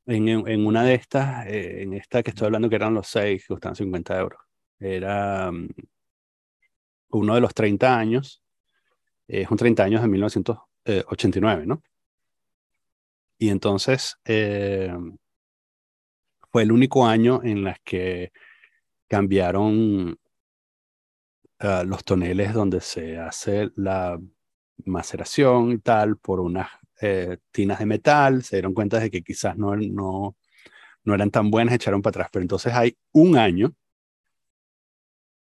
en, 0.05 0.27
en, 0.27 0.65
una 0.65 0.83
de 0.83 0.93
estas, 0.95 1.45
eh, 1.47 1.83
en 1.83 1.93
esta 1.93 2.23
que 2.23 2.31
estoy 2.31 2.45
hablando 2.45 2.69
que 2.69 2.75
eran 2.75 2.93
los 2.93 3.07
seis, 3.07 3.43
que 3.43 3.53
costaban 3.53 3.75
50 3.75 4.19
euros, 4.19 4.39
era 4.79 5.51
mm, 5.51 5.67
uno 7.09 7.35
de 7.35 7.41
los 7.41 7.53
30 7.53 7.97
años, 7.97 8.43
es 9.27 9.49
un 9.49 9.57
30 9.57 9.83
años 9.83 10.01
de 10.01 10.07
1989, 10.07 11.65
¿no? 11.65 11.83
Y 13.37 13.49
entonces 13.49 14.17
eh, 14.25 14.93
fue 16.51 16.63
el 16.63 16.71
único 16.71 17.05
año 17.05 17.41
en 17.43 17.63
las 17.63 17.79
que 17.83 18.31
cambiaron 19.07 20.19
ah, 21.59 21.83
los 21.85 22.03
toneles 22.03 22.53
donde 22.53 22.81
se 22.81 23.17
hace 23.17 23.71
la 23.75 24.19
maceración 24.85 25.71
y 25.71 25.77
tal 25.79 26.17
por 26.17 26.39
unas 26.39 26.69
eh, 27.01 27.37
tinas 27.51 27.79
de 27.79 27.85
metal, 27.85 28.43
se 28.43 28.57
dieron 28.57 28.73
cuenta 28.73 28.99
de 28.99 29.09
que 29.09 29.23
quizás 29.23 29.57
no, 29.57 29.75
no, 29.75 30.37
no 31.03 31.15
eran 31.15 31.31
tan 31.31 31.49
buenas, 31.49 31.75
echaron 31.75 32.01
para 32.01 32.11
atrás. 32.11 32.29
Pero 32.31 32.43
entonces 32.43 32.73
hay 32.73 32.97
un 33.11 33.37
año 33.37 33.73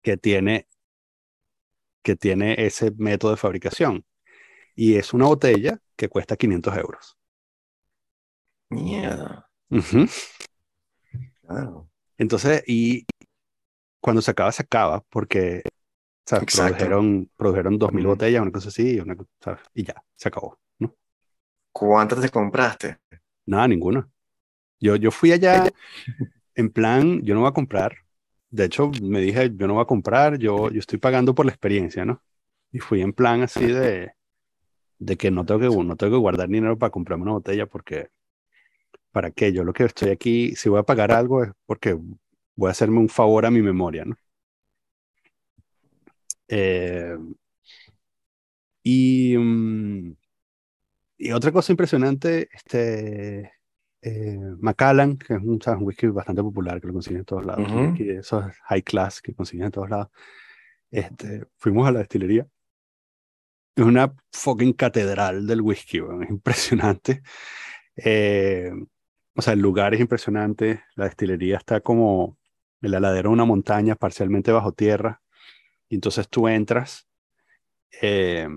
que 0.02 0.18
tiene, 0.18 0.68
que 2.04 2.16
tiene 2.16 2.56
ese 2.58 2.92
método 2.98 3.32
de 3.32 3.38
fabricación. 3.38 4.06
Y 4.76 4.96
es 4.96 5.14
una 5.14 5.26
botella 5.26 5.80
que 5.96 6.10
cuesta 6.10 6.36
500 6.36 6.78
euros. 6.78 7.18
Mierda. 8.70 9.50
Entonces, 12.18 12.64
y 12.68 13.06
cuando 14.00 14.22
se 14.22 14.32
acaba, 14.32 14.52
se 14.52 14.64
acaba, 14.64 15.02
porque 15.10 15.64
produjeron, 16.26 17.30
produjeron 17.36 17.80
2.000 17.80 18.06
botellas, 18.06 18.42
una 18.42 18.52
cosa 18.52 18.70
así, 18.70 19.00
y 19.74 19.84
ya, 19.84 20.04
se 20.16 20.28
acabó. 20.28 20.58
¿no? 20.80 20.94
¿Cuántas 21.72 22.22
te 22.22 22.30
compraste? 22.30 22.98
Nada, 23.46 23.68
ninguna. 23.68 24.08
Yo, 24.80 24.96
yo 24.96 25.12
fui 25.12 25.32
allá 25.32 25.70
en 26.56 26.70
plan, 26.70 27.22
yo 27.22 27.34
no 27.36 27.42
voy 27.42 27.50
a 27.50 27.54
comprar. 27.54 27.96
De 28.50 28.66
hecho, 28.66 28.90
me 29.02 29.20
dije, 29.20 29.52
yo 29.56 29.68
no 29.68 29.74
voy 29.74 29.84
a 29.84 29.88
comprar, 29.88 30.38
yo, 30.38 30.70
yo 30.70 30.80
estoy 30.80 31.00
pagando 31.00 31.36
por 31.36 31.46
la 31.46 31.52
experiencia, 31.52 32.06
¿no? 32.06 32.22
Y 32.72 32.80
fui 32.80 33.02
en 33.02 33.14
plan 33.14 33.42
así 33.42 33.66
de, 33.66 34.14
de 35.00 35.18
que 35.18 35.32
no 35.32 35.46
tengo 35.46 35.60
que, 35.60 35.84
no 35.84 35.96
tengo 35.96 36.14
que 36.14 36.20
guardar 36.20 36.48
dinero 36.48 36.78
para 36.78 36.92
comprarme 36.92 37.24
una 37.24 37.34
botella 37.34 37.66
porque, 37.66 38.10
¿para 39.16 39.32
qué? 39.32 39.54
Yo 39.54 39.64
lo 39.64 39.72
que 39.72 39.86
estoy 39.86 40.10
aquí, 40.10 40.58
si 40.58 40.68
voy 40.68 40.80
a 40.80 40.84
pagar 40.84 41.14
algo 41.14 41.42
es 41.42 41.52
porque 41.66 41.98
voy 42.56 42.68
a 42.68 42.72
hacerme 42.72 43.00
un 43.00 43.08
favor 43.08 43.46
a 43.46 43.52
mi 43.52 43.62
memoria, 43.62 44.04
¿no? 44.04 44.18
Eh, 46.50 47.16
y, 48.84 49.38
mm, 49.38 50.16
y 51.20 51.32
otra 51.32 51.54
cosa 51.54 51.72
impresionante, 51.72 52.50
este, 52.52 53.54
eh, 54.02 54.38
Macallan, 54.60 55.18
que 55.18 55.36
es 55.36 55.40
un, 55.42 55.60
whisky 55.80 56.08
bastante 56.08 56.42
popular 56.44 56.82
que 56.82 56.88
lo 56.88 56.94
consiguen 56.94 57.20
en 57.20 57.26
todos 57.26 57.46
lados, 57.46 57.72
esos 57.98 58.44
high 58.66 58.84
class 58.84 59.22
que 59.22 59.34
consiguen 59.34 59.68
en 59.68 59.72
todos 59.72 59.90
lados. 59.90 60.10
Este, 60.92 61.46
fuimos 61.56 61.88
a 61.88 61.92
la 61.94 62.00
destilería. 62.00 62.46
Es 63.78 63.86
una 63.86 64.14
fucking 64.34 64.74
catedral 64.74 65.48
del 65.48 65.62
whisky, 65.62 66.00
es 66.00 66.30
impresionante. 66.30 67.22
Eh, 67.96 68.72
o 69.36 69.42
sea, 69.42 69.54
el 69.54 69.60
lugar 69.60 69.94
es 69.94 70.00
impresionante. 70.00 70.84
La 70.96 71.06
destilería 71.06 71.58
está 71.58 71.82
como 71.82 72.38
el 72.82 72.94
aladero 72.96 73.30
de 73.30 73.34
una 73.34 73.46
montaña, 73.46 73.96
parcialmente 73.96 74.52
bajo 74.52 74.72
tierra. 74.72 75.22
Y 75.90 75.96
entonces 75.96 76.30
tú 76.30 76.48
entras. 76.48 77.08
Eh, 78.02 78.48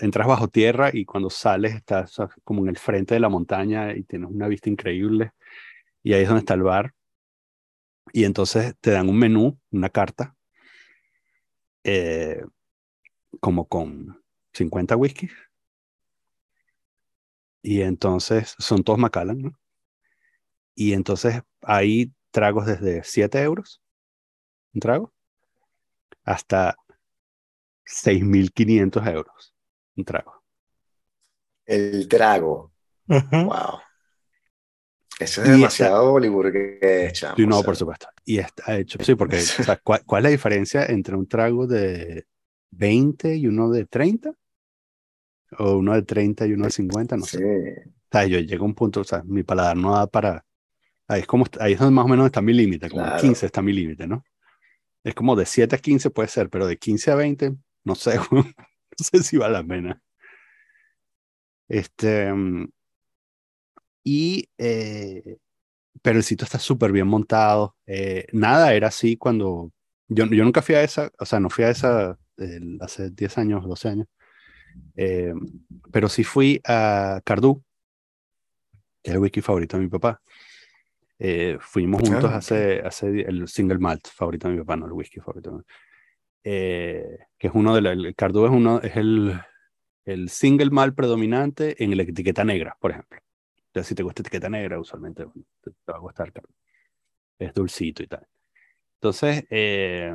entras 0.00 0.26
bajo 0.26 0.48
tierra 0.48 0.90
y 0.92 1.04
cuando 1.04 1.30
sales 1.30 1.74
estás 1.74 2.16
como 2.44 2.62
en 2.62 2.68
el 2.68 2.78
frente 2.78 3.14
de 3.14 3.20
la 3.20 3.28
montaña 3.28 3.94
y 3.94 4.02
tienes 4.02 4.30
una 4.30 4.48
vista 4.48 4.68
increíble. 4.68 5.32
Y 6.02 6.12
ahí 6.12 6.22
es 6.22 6.28
donde 6.28 6.40
está 6.40 6.54
el 6.54 6.62
bar. 6.62 6.94
Y 8.12 8.24
entonces 8.24 8.74
te 8.80 8.90
dan 8.90 9.08
un 9.08 9.18
menú, 9.18 9.58
una 9.70 9.90
carta, 9.90 10.34
eh, 11.84 12.42
como 13.40 13.66
con 13.68 14.22
50 14.52 14.96
whiskies. 14.96 15.32
Y 17.62 17.82
entonces 17.82 18.54
son 18.58 18.82
todos 18.82 18.98
Macallan, 18.98 19.38
¿no? 19.42 19.58
Y 20.80 20.92
entonces 20.92 21.42
hay 21.62 22.12
tragos 22.30 22.64
desde 22.66 23.02
7 23.02 23.42
euros, 23.42 23.82
un 24.72 24.80
trago, 24.80 25.12
hasta 26.22 26.76
6.500 27.84 29.12
euros 29.12 29.56
un 29.96 30.04
trago. 30.04 30.44
El 31.66 32.06
trago. 32.06 32.72
Wow. 33.08 33.80
Eso 35.18 35.42
es 35.42 35.48
demasiado 35.48 36.12
boliburgués, 36.12 37.18
Sí, 37.18 37.44
no, 37.44 37.60
por 37.64 37.74
supuesto. 37.74 38.06
Y 38.24 38.38
está 38.38 38.78
hecho, 38.78 39.02
sí, 39.02 39.16
porque, 39.16 39.38
¿cuál, 39.82 40.00
es 40.06 40.22
la 40.22 40.28
diferencia 40.28 40.86
entre 40.86 41.16
un 41.16 41.26
trago 41.26 41.66
de 41.66 42.24
20 42.70 43.34
y 43.34 43.48
uno 43.48 43.68
de 43.70 43.84
30? 43.84 44.32
¿O 45.58 45.78
uno 45.78 45.94
de 45.94 46.02
30 46.02 46.46
y 46.46 46.52
uno 46.52 46.66
de 46.66 46.70
50? 46.70 47.16
No 47.16 47.24
sé. 47.24 47.82
O 47.88 48.08
sea, 48.12 48.26
yo 48.26 48.38
llego 48.38 48.64
a 48.64 48.68
un 48.68 48.76
punto, 48.76 49.00
o 49.00 49.04
sea, 49.04 49.24
mi 49.24 49.42
paladar 49.42 49.76
no 49.76 49.96
da 49.96 50.06
para... 50.06 50.44
Ahí 51.08 51.20
es, 51.22 51.26
como, 51.26 51.46
ahí 51.58 51.72
es 51.72 51.78
donde 51.78 51.94
más 51.94 52.04
o 52.04 52.08
menos 52.08 52.26
está 52.26 52.42
mi 52.42 52.52
límite, 52.52 52.90
como 52.90 53.04
15 53.16 53.46
está 53.46 53.62
mi 53.62 53.72
límite, 53.72 54.06
¿no? 54.06 54.24
Es 55.02 55.14
como 55.14 55.34
de 55.36 55.46
7 55.46 55.74
a 55.74 55.78
15 55.78 56.10
puede 56.10 56.28
ser, 56.28 56.50
pero 56.50 56.66
de 56.66 56.76
15 56.76 57.10
a 57.10 57.14
20, 57.14 57.56
no 57.84 57.94
sé. 57.94 58.18
no 58.30 58.44
sé 58.98 59.22
si 59.22 59.38
vale 59.38 59.54
la 59.54 59.64
pena. 59.64 60.02
Este, 61.68 62.32
y, 64.04 64.48
eh, 64.58 65.38
pero 66.02 66.18
el 66.18 66.24
sitio 66.24 66.44
está 66.44 66.58
súper 66.58 66.92
bien 66.92 67.06
montado. 67.06 67.76
Eh, 67.86 68.26
nada 68.32 68.74
era 68.74 68.88
así 68.88 69.16
cuando, 69.16 69.72
yo, 70.08 70.26
yo 70.26 70.44
nunca 70.44 70.62
fui 70.62 70.74
a 70.74 70.82
esa, 70.82 71.10
o 71.18 71.24
sea, 71.26 71.40
no 71.40 71.50
fui 71.50 71.64
a 71.64 71.70
esa 71.70 72.18
hace 72.80 73.10
10 73.10 73.38
años, 73.38 73.64
12 73.66 73.88
años, 73.88 74.06
eh, 74.96 75.34
pero 75.92 76.08
sí 76.08 76.24
fui 76.24 76.60
a 76.64 77.20
Cardú, 77.24 77.64
que 79.02 79.10
es 79.10 79.14
el 79.14 79.20
wiki 79.20 79.40
favorito 79.40 79.76
de 79.76 79.84
mi 79.84 79.88
papá. 79.88 80.20
Fuimos 81.60 82.02
juntos 82.02 82.24
a 82.24 82.34
ah, 82.34 82.36
hace, 82.38 82.80
hace 82.80 83.22
el 83.22 83.48
single 83.48 83.78
malt 83.78 84.06
favorito 84.08 84.48
de 84.48 84.54
mi 84.54 84.60
papá, 84.60 84.76
no 84.76 84.86
el 84.86 84.92
whisky 84.92 85.20
favorito. 85.20 85.64
Eh, 86.44 87.18
que 87.36 87.48
es 87.48 87.52
uno 87.54 87.74
de 87.74 87.80
los, 87.80 87.92
el 87.92 88.14
Cardú 88.14 88.46
es 88.46 88.52
uno, 88.52 88.80
es 88.80 88.96
el, 88.96 89.38
el 90.04 90.28
single 90.28 90.70
mal 90.70 90.94
predominante 90.94 91.82
en 91.82 91.96
la 91.96 92.04
etiqueta 92.04 92.44
negra, 92.44 92.76
por 92.80 92.92
ejemplo. 92.92 93.20
Entonces, 93.66 93.88
si 93.88 93.94
te 93.94 94.02
gusta 94.02 94.22
etiqueta 94.22 94.48
negra, 94.48 94.80
usualmente 94.80 95.26
te, 95.60 95.70
va 95.90 95.96
a 95.96 96.00
gustar 96.00 96.28
el 96.28 96.32
Cardú. 96.32 96.54
Es 97.38 97.52
dulcito 97.52 98.02
y 98.02 98.06
tal. 98.06 98.26
Entonces, 98.94 99.44
eh, 99.50 100.14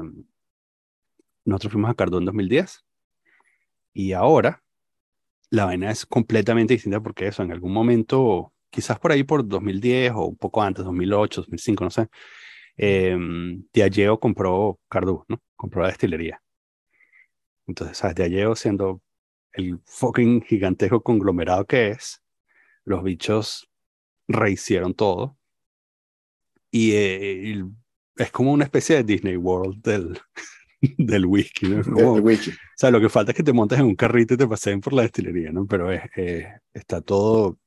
nosotros 1.45 1.73
fuimos 1.73 1.91
a 1.91 1.95
Cardú 1.95 2.17
en 2.17 2.25
2010 2.25 2.83
y 3.93 4.13
ahora 4.13 4.63
la 5.49 5.65
vaina 5.65 5.91
es 5.91 6.05
completamente 6.05 6.73
distinta 6.73 6.99
porque 6.99 7.27
eso, 7.27 7.43
en 7.43 7.51
algún 7.51 7.73
momento, 7.73 8.52
quizás 8.73 8.99
por 8.99 9.11
ahí 9.11 9.23
por 9.23 9.47
2010 9.47 10.13
o 10.15 10.25
un 10.25 10.35
poco 10.35 10.63
antes, 10.63 10.83
2008, 10.83 11.41
2005, 11.41 11.83
no 11.83 11.89
sé, 11.91 12.07
eh, 12.75 13.15
Diageo 13.71 14.19
compró 14.19 14.79
Cardú, 14.89 15.23
¿no? 15.27 15.39
Compró 15.55 15.83
la 15.83 15.89
destilería. 15.89 16.41
Entonces, 17.67 17.97
¿sabes? 17.97 18.15
Diageo 18.15 18.55
siendo 18.55 19.01
el 19.53 19.79
fucking 19.85 20.41
gigantesco 20.41 21.03
conglomerado 21.03 21.65
que 21.67 21.89
es, 21.89 22.23
los 22.83 23.03
bichos 23.03 23.69
rehicieron 24.27 24.95
todo. 24.95 25.37
Y, 26.71 26.93
eh, 26.93 27.63
es 28.15 28.31
como 28.31 28.51
una 28.51 28.63
especie 28.63 28.95
de 28.95 29.03
Disney 29.03 29.37
World 29.37 29.83
del, 29.83 30.19
del 30.97 31.27
whisky, 31.27 31.69
¿no? 31.69 31.83
Como, 31.83 32.13
whisky. 32.13 32.49
O 32.49 32.55
sea, 32.75 32.89
lo 32.89 32.99
que 32.99 33.09
falta 33.09 33.31
es 33.33 33.37
que 33.37 33.43
te 33.43 33.53
montes 33.53 33.77
en 33.79 33.85
un 33.85 33.95
carrito 33.95 34.33
y 34.33 34.37
te 34.37 34.47
paseen 34.47 34.81
por 34.81 34.93
la 34.93 35.03
destilería, 35.03 35.51
¿no? 35.51 35.67
Pero 35.67 35.91
es, 35.91 36.01
está 36.73 37.01
todo 37.01 37.59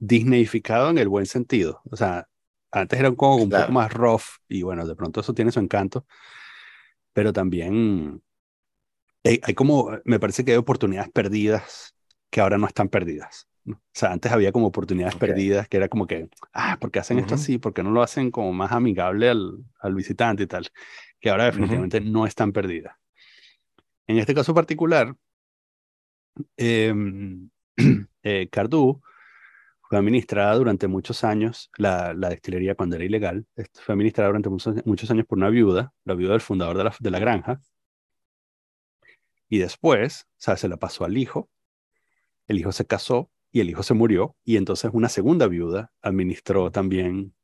Disneyficado 0.00 0.90
en 0.90 0.98
el 0.98 1.08
buen 1.08 1.26
sentido. 1.26 1.82
O 1.90 1.96
sea, 1.96 2.26
antes 2.72 2.98
era 2.98 3.12
como 3.12 3.36
un 3.36 3.50
poco 3.50 3.70
más 3.70 3.92
rough 3.92 4.38
y 4.48 4.62
bueno, 4.62 4.86
de 4.86 4.96
pronto 4.96 5.20
eso 5.20 5.34
tiene 5.34 5.52
su 5.52 5.60
encanto, 5.60 6.06
pero 7.12 7.32
también 7.32 8.22
hay, 9.24 9.54
como, 9.54 9.90
me 10.04 10.18
parece 10.18 10.44
que 10.44 10.52
hay 10.52 10.56
oportunidades 10.56 11.10
perdidas 11.10 11.94
que 12.30 12.40
ahora 12.40 12.58
no 12.58 12.66
están 12.66 12.88
perdidas. 12.88 13.48
O 13.66 13.76
sea, 13.92 14.12
antes 14.12 14.32
había 14.32 14.52
como 14.52 14.68
oportunidades 14.68 15.16
perdidas 15.16 15.68
que 15.68 15.76
era 15.76 15.88
como 15.88 16.06
que, 16.06 16.28
ah, 16.54 16.78
¿por 16.80 16.90
qué 16.90 17.00
hacen 17.00 17.18
esto 17.18 17.34
así? 17.34 17.58
¿Por 17.58 17.74
qué 17.74 17.82
no 17.82 17.90
lo 17.90 18.02
hacen 18.02 18.30
como 18.30 18.52
más 18.52 18.72
amigable 18.72 19.28
al, 19.28 19.58
al 19.80 19.94
visitante 19.94 20.44
y 20.44 20.46
tal? 20.46 20.66
Que 21.20 21.28
ahora 21.30 21.44
definitivamente 21.44 22.00
no 22.00 22.26
están 22.26 22.52
perdidas. 22.52 22.96
En 24.06 24.18
este 24.18 24.34
caso 24.34 24.54
particular, 24.54 25.14
eh, 26.56 26.94
eh, 28.22 28.48
Cardú 28.50 29.02
fue 29.90 29.98
administrada 29.98 30.54
durante 30.54 30.86
muchos 30.86 31.24
años, 31.24 31.68
la, 31.76 32.14
la 32.14 32.28
destilería 32.28 32.76
cuando 32.76 32.94
era 32.94 33.04
ilegal, 33.04 33.44
fue 33.74 33.92
administrada 33.92 34.28
durante 34.28 34.48
muchos, 34.48 35.10
años 35.10 35.26
por 35.26 35.36
una 35.36 35.50
viuda, 35.50 35.92
la 36.04 36.14
viuda 36.14 36.30
del 36.30 36.40
fundador 36.40 36.94
de 37.00 37.10
la, 37.10 37.18
granja, 37.18 37.60
y 39.48 39.58
después, 39.58 40.28
o 40.28 40.34
sea, 40.36 40.56
se 40.56 40.68
la 40.68 40.76
pasó 40.76 41.04
al 41.04 41.18
hijo, 41.18 41.50
el 42.46 42.60
hijo 42.60 42.70
se 42.70 42.86
casó 42.86 43.32
y 43.50 43.58
el 43.58 43.68
hijo 43.68 43.82
se 43.82 43.94
murió, 43.94 44.36
y 44.44 44.58
entonces 44.58 44.92
una 44.94 45.08
segunda 45.08 45.48
viuda 45.48 45.90
administró 46.02 46.70
también 46.70 47.34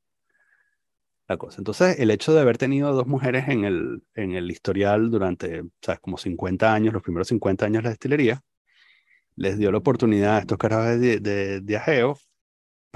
la 1.26 1.38
cosa. 1.38 1.56
Entonces, 1.58 1.98
el 1.98 2.12
hecho 2.12 2.32
de 2.32 2.42
haber 2.42 2.58
tenido 2.58 2.92
dos 2.92 3.08
mujeres 3.08 3.48
en 3.48 3.64
el, 3.64 4.50
historial 4.52 5.10
durante, 5.10 5.64
¿sabes? 5.82 5.98
Como 5.98 6.16
50 6.16 6.72
años, 6.72 6.94
los 6.94 7.02
primeros 7.02 7.26
50 7.26 7.66
años 7.66 7.82
de 7.82 7.82
la 7.82 7.90
destilería, 7.90 8.40
les 9.34 9.58
dio 9.58 9.72
la 9.72 9.78
oportunidad 9.78 10.36
a 10.36 10.38
estos 10.38 10.58
carajos 10.58 11.00
de, 11.00 11.18
de, 11.60 11.78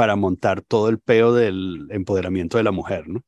para 0.01 0.17
montar 0.17 0.63
todo 0.63 0.89
el 0.89 0.99
peo 0.99 1.35
del 1.35 1.87
empoderamiento 1.91 2.57
de 2.57 2.65
la 2.65 2.71
mujer, 2.71 3.07
¿no? 3.07 3.23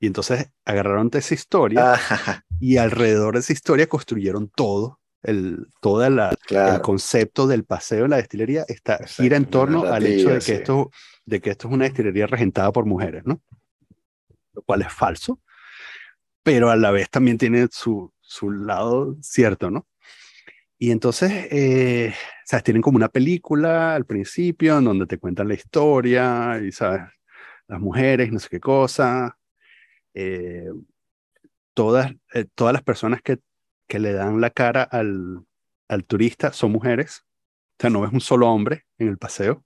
Y 0.00 0.06
entonces 0.06 0.50
agarraron 0.64 1.10
esa 1.12 1.34
historia 1.34 1.92
Ah, 1.92 2.42
y 2.58 2.78
alrededor 2.78 3.34
de 3.34 3.40
esa 3.40 3.52
historia 3.52 3.86
construyeron 3.86 4.48
todo, 4.48 5.00
el, 5.22 5.66
el 5.82 6.80
concepto 6.80 7.46
del 7.46 7.64
paseo 7.64 8.06
en 8.06 8.12
la 8.12 8.16
destilería 8.16 8.64
está, 8.68 8.94
Exacto, 8.94 9.22
gira 9.22 9.36
en 9.36 9.44
torno 9.44 9.84
al 9.84 10.06
hecho 10.06 10.30
de 10.30 10.36
que, 10.36 10.40
sí. 10.40 10.52
esto, 10.52 10.90
de 11.26 11.42
que 11.42 11.50
esto 11.50 11.68
es 11.68 11.74
una 11.74 11.84
destilería 11.84 12.26
regentada 12.26 12.72
por 12.72 12.86
mujeres, 12.86 13.26
¿no? 13.26 13.42
Lo 14.54 14.62
cual 14.62 14.80
es 14.80 14.90
falso, 14.90 15.40
pero 16.42 16.70
a 16.70 16.76
la 16.76 16.90
vez 16.90 17.10
también 17.10 17.36
tiene 17.36 17.68
su, 17.70 18.10
su 18.22 18.50
lado 18.50 19.14
cierto, 19.20 19.70
¿no? 19.70 19.86
Y 20.82 20.90
entonces, 20.90 21.30
eh, 21.52 22.12
¿sabes? 22.44 22.64
Tienen 22.64 22.82
como 22.82 22.96
una 22.96 23.08
película 23.08 23.94
al 23.94 24.04
principio 24.04 24.78
en 24.78 24.84
donde 24.86 25.06
te 25.06 25.16
cuentan 25.16 25.46
la 25.46 25.54
historia 25.54 26.60
y, 26.60 26.72
¿sabes? 26.72 27.02
Las 27.68 27.78
mujeres, 27.78 28.32
no 28.32 28.40
sé 28.40 28.48
qué 28.48 28.58
cosa. 28.58 29.38
Eh, 30.12 30.66
todas, 31.72 32.12
eh, 32.34 32.46
todas 32.56 32.72
las 32.72 32.82
personas 32.82 33.22
que, 33.22 33.38
que 33.86 34.00
le 34.00 34.12
dan 34.12 34.40
la 34.40 34.50
cara 34.50 34.82
al, 34.82 35.46
al 35.86 36.04
turista 36.04 36.52
son 36.52 36.72
mujeres. 36.72 37.22
O 37.78 37.82
sea, 37.82 37.90
no 37.90 38.00
ves 38.00 38.12
un 38.12 38.20
solo 38.20 38.50
hombre 38.50 38.84
en 38.98 39.06
el 39.06 39.18
paseo. 39.18 39.64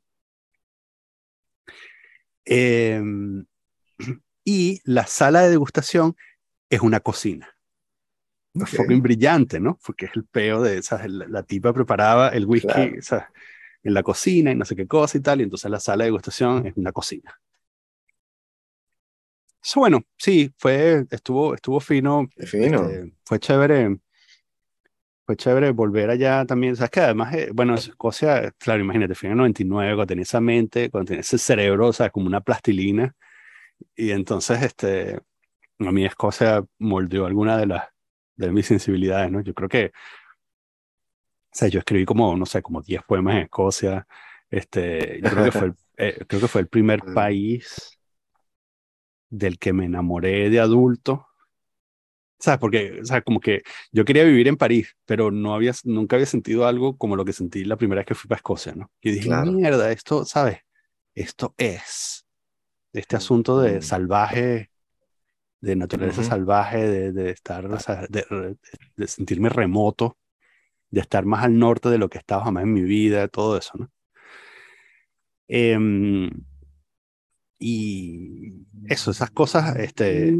Eh, 2.45 3.01
y 4.45 4.83
la 4.85 5.07
sala 5.07 5.41
de 5.41 5.49
degustación 5.49 6.14
es 6.69 6.83
una 6.83 7.01
cocina. 7.01 7.56
Es 8.57 8.75
Ok. 8.75 8.77
fucking 8.77 9.03
brillante, 9.03 9.61
¿no? 9.61 9.79
Porque 9.85 10.07
es 10.07 10.13
el 10.17 10.25
peo 10.25 10.63
de, 10.63 10.83
¿sabes? 10.83 11.11
La, 11.11 11.27
la 11.29 11.43
tipa 11.43 11.73
preparaba 11.73 12.29
el 12.31 12.47
whisky, 12.47 12.67
Claro. 12.73 13.03
¿sabes? 13.03 13.25
En 13.83 13.95
la 13.95 14.03
cocina 14.03 14.51
y 14.53 14.55
no 14.57 14.65
sé 14.65 14.75
qué 14.77 14.87
cosa 14.87 15.19
y 15.19 15.21
tal, 15.21 15.41
y 15.41 15.45
entonces 15.45 15.71
la 15.71 15.81
sala 15.81 16.05
de 16.05 16.09
degustación 16.09 16.67
es 16.67 16.77
una 16.77 16.93
cocina. 16.93 17.39
Eso, 19.63 19.81
bueno, 19.81 20.01
sí, 20.17 20.53
fue, 20.59 21.05
estuvo, 21.11 21.55
estuvo 21.55 21.81
fino, 21.81 22.29
fino. 22.47 22.89
este, 22.89 23.13
fue 23.25 23.39
chévere, 23.41 23.99
fue 25.25 25.37
chévere 25.37 25.71
volver 25.73 26.11
allá 26.11 26.45
también, 26.47 26.77
sabes 26.77 26.91
que 26.91 27.01
además, 27.01 27.35
eh, 27.35 27.51
bueno, 27.53 27.75
Escocia, 27.75 28.53
claro, 28.59 28.81
imagínate, 28.83 29.15
fui 29.17 29.27
en 29.27 29.33
el 29.33 29.39
99, 29.39 29.95
cuando 29.97 30.07
tenía 30.07 30.23
esa 30.23 30.41
mente, 30.41 30.89
cuando 30.91 31.09
tenía 31.09 31.21
ese 31.23 31.39
cerebro, 31.39 31.89
o 31.89 31.93
sea, 31.93 32.11
como 32.11 32.27
una 32.27 32.41
plastilina, 32.41 33.15
y 33.97 34.11
entonces, 34.13 34.63
este, 34.63 35.21
a 35.81 35.93
mí 35.93 36.05
Escocia 36.07 36.65
moldeó 36.79 37.27
alguna 37.27 37.59
de 37.59 37.67
las, 37.67 37.85
de 38.37 38.51
mis 38.53 38.66
sensibilidades, 38.66 39.30
¿no? 39.32 39.41
Yo 39.43 39.55
creo 39.55 39.68
que, 39.68 39.87
o 39.87 39.91
sea, 41.59 41.68
yo 41.68 41.78
escribí 41.78 42.05
como, 42.05 42.37
no 42.37 42.47
sé, 42.47 42.62
como 42.62 42.82
10 42.82 43.03
poemas 43.05 43.37
en 43.37 43.43
Escocia, 43.43 44.07
este, 44.51 45.20
yo 45.22 45.30
creo 45.30 45.43
que 45.45 45.53
fue 45.53 45.68
el, 45.68 45.74
eh, 45.97 46.24
creo 46.28 46.41
que 46.41 46.49
fue 46.49 46.61
el 46.62 46.68
primer 46.68 47.03
Mm. 47.03 47.12
país 47.12 47.99
del 49.30 49.61
que 49.61 49.72
me 49.72 49.84
enamoré 49.84 50.51
de 50.51 50.59
adulto. 50.59 51.28
¿Sabes? 52.39 52.61
Porque, 52.61 53.01
o 53.01 53.05
sea, 53.05 53.22
como 53.22 53.41
que 53.41 53.62
yo 53.93 54.05
quería 54.05 54.24
vivir 54.24 54.47
en 54.49 54.57
París, 54.57 54.95
pero 55.07 55.30
no 55.30 55.55
había, 55.55 55.72
nunca 55.84 56.16
había 56.16 56.26
sentido 56.26 56.66
algo 56.66 56.97
como 56.99 57.16
lo 57.16 57.24
que 57.24 57.32
sentí 57.32 57.64
la 57.64 57.76
primera 57.76 58.01
vez 58.01 58.07
que 58.07 58.14
fui 58.14 58.28
para 58.28 58.37
Escocia, 58.39 58.74
¿no? 58.74 58.93
Y 59.01 59.11
dije, 59.12 59.34
Claro. 59.34 59.53
mierda, 59.53 59.91
esto, 59.91 60.24
¿sabes? 60.24 60.59
Esto 61.14 61.55
es 61.59 62.26
este 62.93 63.16
asunto 63.16 63.61
de 63.61 63.80
Mm. 63.80 63.82
salvaje, 63.82 64.70
de 65.61 65.77
naturaleza 65.77 66.21
Ujú. 66.21 66.31
salvaje, 66.31 66.87
de, 66.87 67.13
de 67.13 67.31
estar, 67.31 67.69
de, 68.09 68.57
de 68.97 69.07
sentirme 69.07 69.49
remoto, 69.49 70.17
de 70.91 71.01
estar 71.01 71.25
más 71.25 71.45
al 71.45 71.59
norte 71.59 71.89
de 71.89 71.99
lo 71.99 72.09
que 72.09 72.19
estaba 72.19 72.45
jamás 72.45 72.65
en 72.65 72.73
mi 72.73 72.83
vida, 72.83 73.29
todo 73.29 73.57
eso, 73.59 73.73
¿no? 73.79 73.91
Em, 75.49 76.31
y 77.59 78.53
eso, 78.85 79.11
esas 79.11 79.31
cosas, 79.31 79.77
este, 79.77 80.37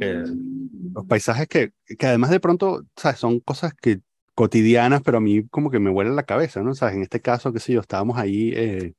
eh, 0.00 0.24
los 0.94 1.06
paisajes 1.06 1.48
que, 1.48 1.72
que 1.98 2.06
además 2.06 2.30
de 2.30 2.40
pronto, 2.40 2.84
¿sabes? 2.96 3.18
Son 3.18 3.40
cosas 3.40 3.74
que 3.74 4.00
cotidianas, 4.34 5.02
pero 5.02 5.18
a 5.18 5.20
mí 5.20 5.46
como 5.48 5.70
que 5.70 5.78
me 5.78 5.90
vuelan 5.90 6.16
la 6.16 6.24
cabeza, 6.24 6.62
¿no? 6.62 6.74
¿Sabes? 6.74 6.96
En 6.96 7.02
este 7.02 7.20
caso, 7.20 7.52
qué 7.52 7.60
sé 7.60 7.72
yo, 7.72 7.80
estábamos 7.80 8.18
ahí, 8.18 8.52
eh, 8.54 8.94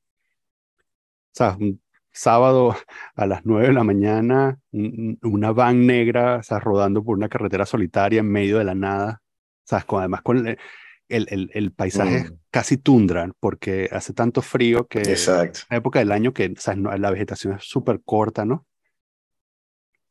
¿sabes? 1.31 1.57
Un 1.59 1.81
sábado 2.15 2.75
a 3.15 3.25
las 3.27 3.45
9 3.45 3.67
de 3.67 3.73
la 3.73 3.83
mañana, 3.83 4.59
un- 4.71 5.17
un- 5.23 5.33
una 5.33 5.51
van 5.51 5.85
negra, 5.85 6.41
¿sabes? 6.43 6.63
Rodando 6.63 7.03
por 7.03 7.17
una 7.17 7.29
carretera 7.29 7.65
solitaria 7.65 8.21
en 8.21 8.31
medio 8.31 8.57
de 8.57 8.63
la 8.65 8.75
nada, 8.75 9.21
¿sabes? 9.65 9.85
Con, 9.85 9.99
además 9.99 10.21
con 10.23 10.47
el, 10.47 10.57
el, 11.07 11.51
el- 11.53 11.71
paisaje 11.73 12.17
es 12.17 12.31
Mm. 12.31 12.35
casi 12.51 12.77
tundra, 12.77 13.31
porque 13.39 13.89
hace 13.91 14.13
tanto 14.13 14.41
frío 14.41 14.87
que 14.87 15.01
Exacto. 15.01 15.61
la 15.69 15.77
época 15.77 15.99
del 15.99 16.11
año 16.11 16.33
que 16.33 16.53
¿sabes? 16.57 16.79
No, 16.81 16.95
la 16.97 17.11
vegetación 17.11 17.55
es 17.55 17.63
súper 17.63 18.01
corta, 18.03 18.45
¿no? 18.45 18.65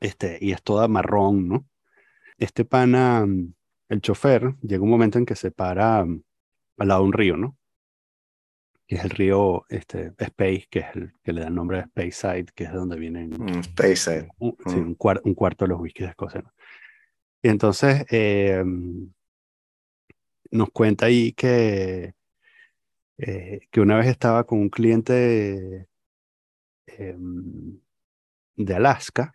Este, 0.00 0.38
y 0.40 0.52
es 0.52 0.62
toda 0.62 0.88
marrón, 0.88 1.48
¿no? 1.48 1.66
Este 2.38 2.64
pana, 2.64 3.24
mm, 3.26 3.54
el 3.88 4.00
chofer, 4.02 4.54
llega 4.62 4.82
un 4.82 4.90
momento 4.90 5.18
en 5.18 5.26
que 5.26 5.36
se 5.36 5.50
para 5.50 6.04
mm, 6.04 6.22
al 6.78 6.88
lado 6.88 7.02
de 7.02 7.06
un 7.06 7.12
río, 7.12 7.36
¿no? 7.36 7.56
Que 8.86 8.96
es 8.96 9.04
el 9.04 9.10
río 9.10 9.64
este, 9.70 10.12
Space, 10.18 10.66
que 10.70 10.80
es 10.80 10.86
el 10.94 11.12
que 11.22 11.32
le 11.32 11.40
da 11.40 11.48
el 11.48 11.54
nombre 11.54 11.78
de 11.78 11.84
Speyside, 11.84 12.46
que 12.54 12.64
es 12.64 12.70
de 12.72 12.76
donde 12.76 12.98
vienen 12.98 13.30
Mm, 13.30 13.62
Speyside. 13.62 14.28
un, 14.38 14.56
sí, 14.66 14.76
Mm. 14.78 14.86
un, 14.88 14.94
cuar- 14.98 15.20
un 15.24 15.34
cuarto 15.34 15.64
de 15.64 15.70
los 15.70 15.80
whiskies 15.80 16.06
de 16.06 16.10
Escocia, 16.10 16.42
¿no? 16.42 16.52
Y 17.42 17.48
entonces 17.48 18.04
eh, 18.10 18.62
nos 20.50 20.70
cuenta 20.70 21.06
ahí 21.06 21.32
que, 21.32 22.14
eh, 23.18 23.60
que 23.70 23.80
una 23.80 23.96
vez 23.96 24.06
estaba 24.06 24.44
con 24.44 24.58
un 24.60 24.68
cliente 24.70 25.88
eh, 26.86 27.16
de 28.56 28.74
Alaska 28.74 29.34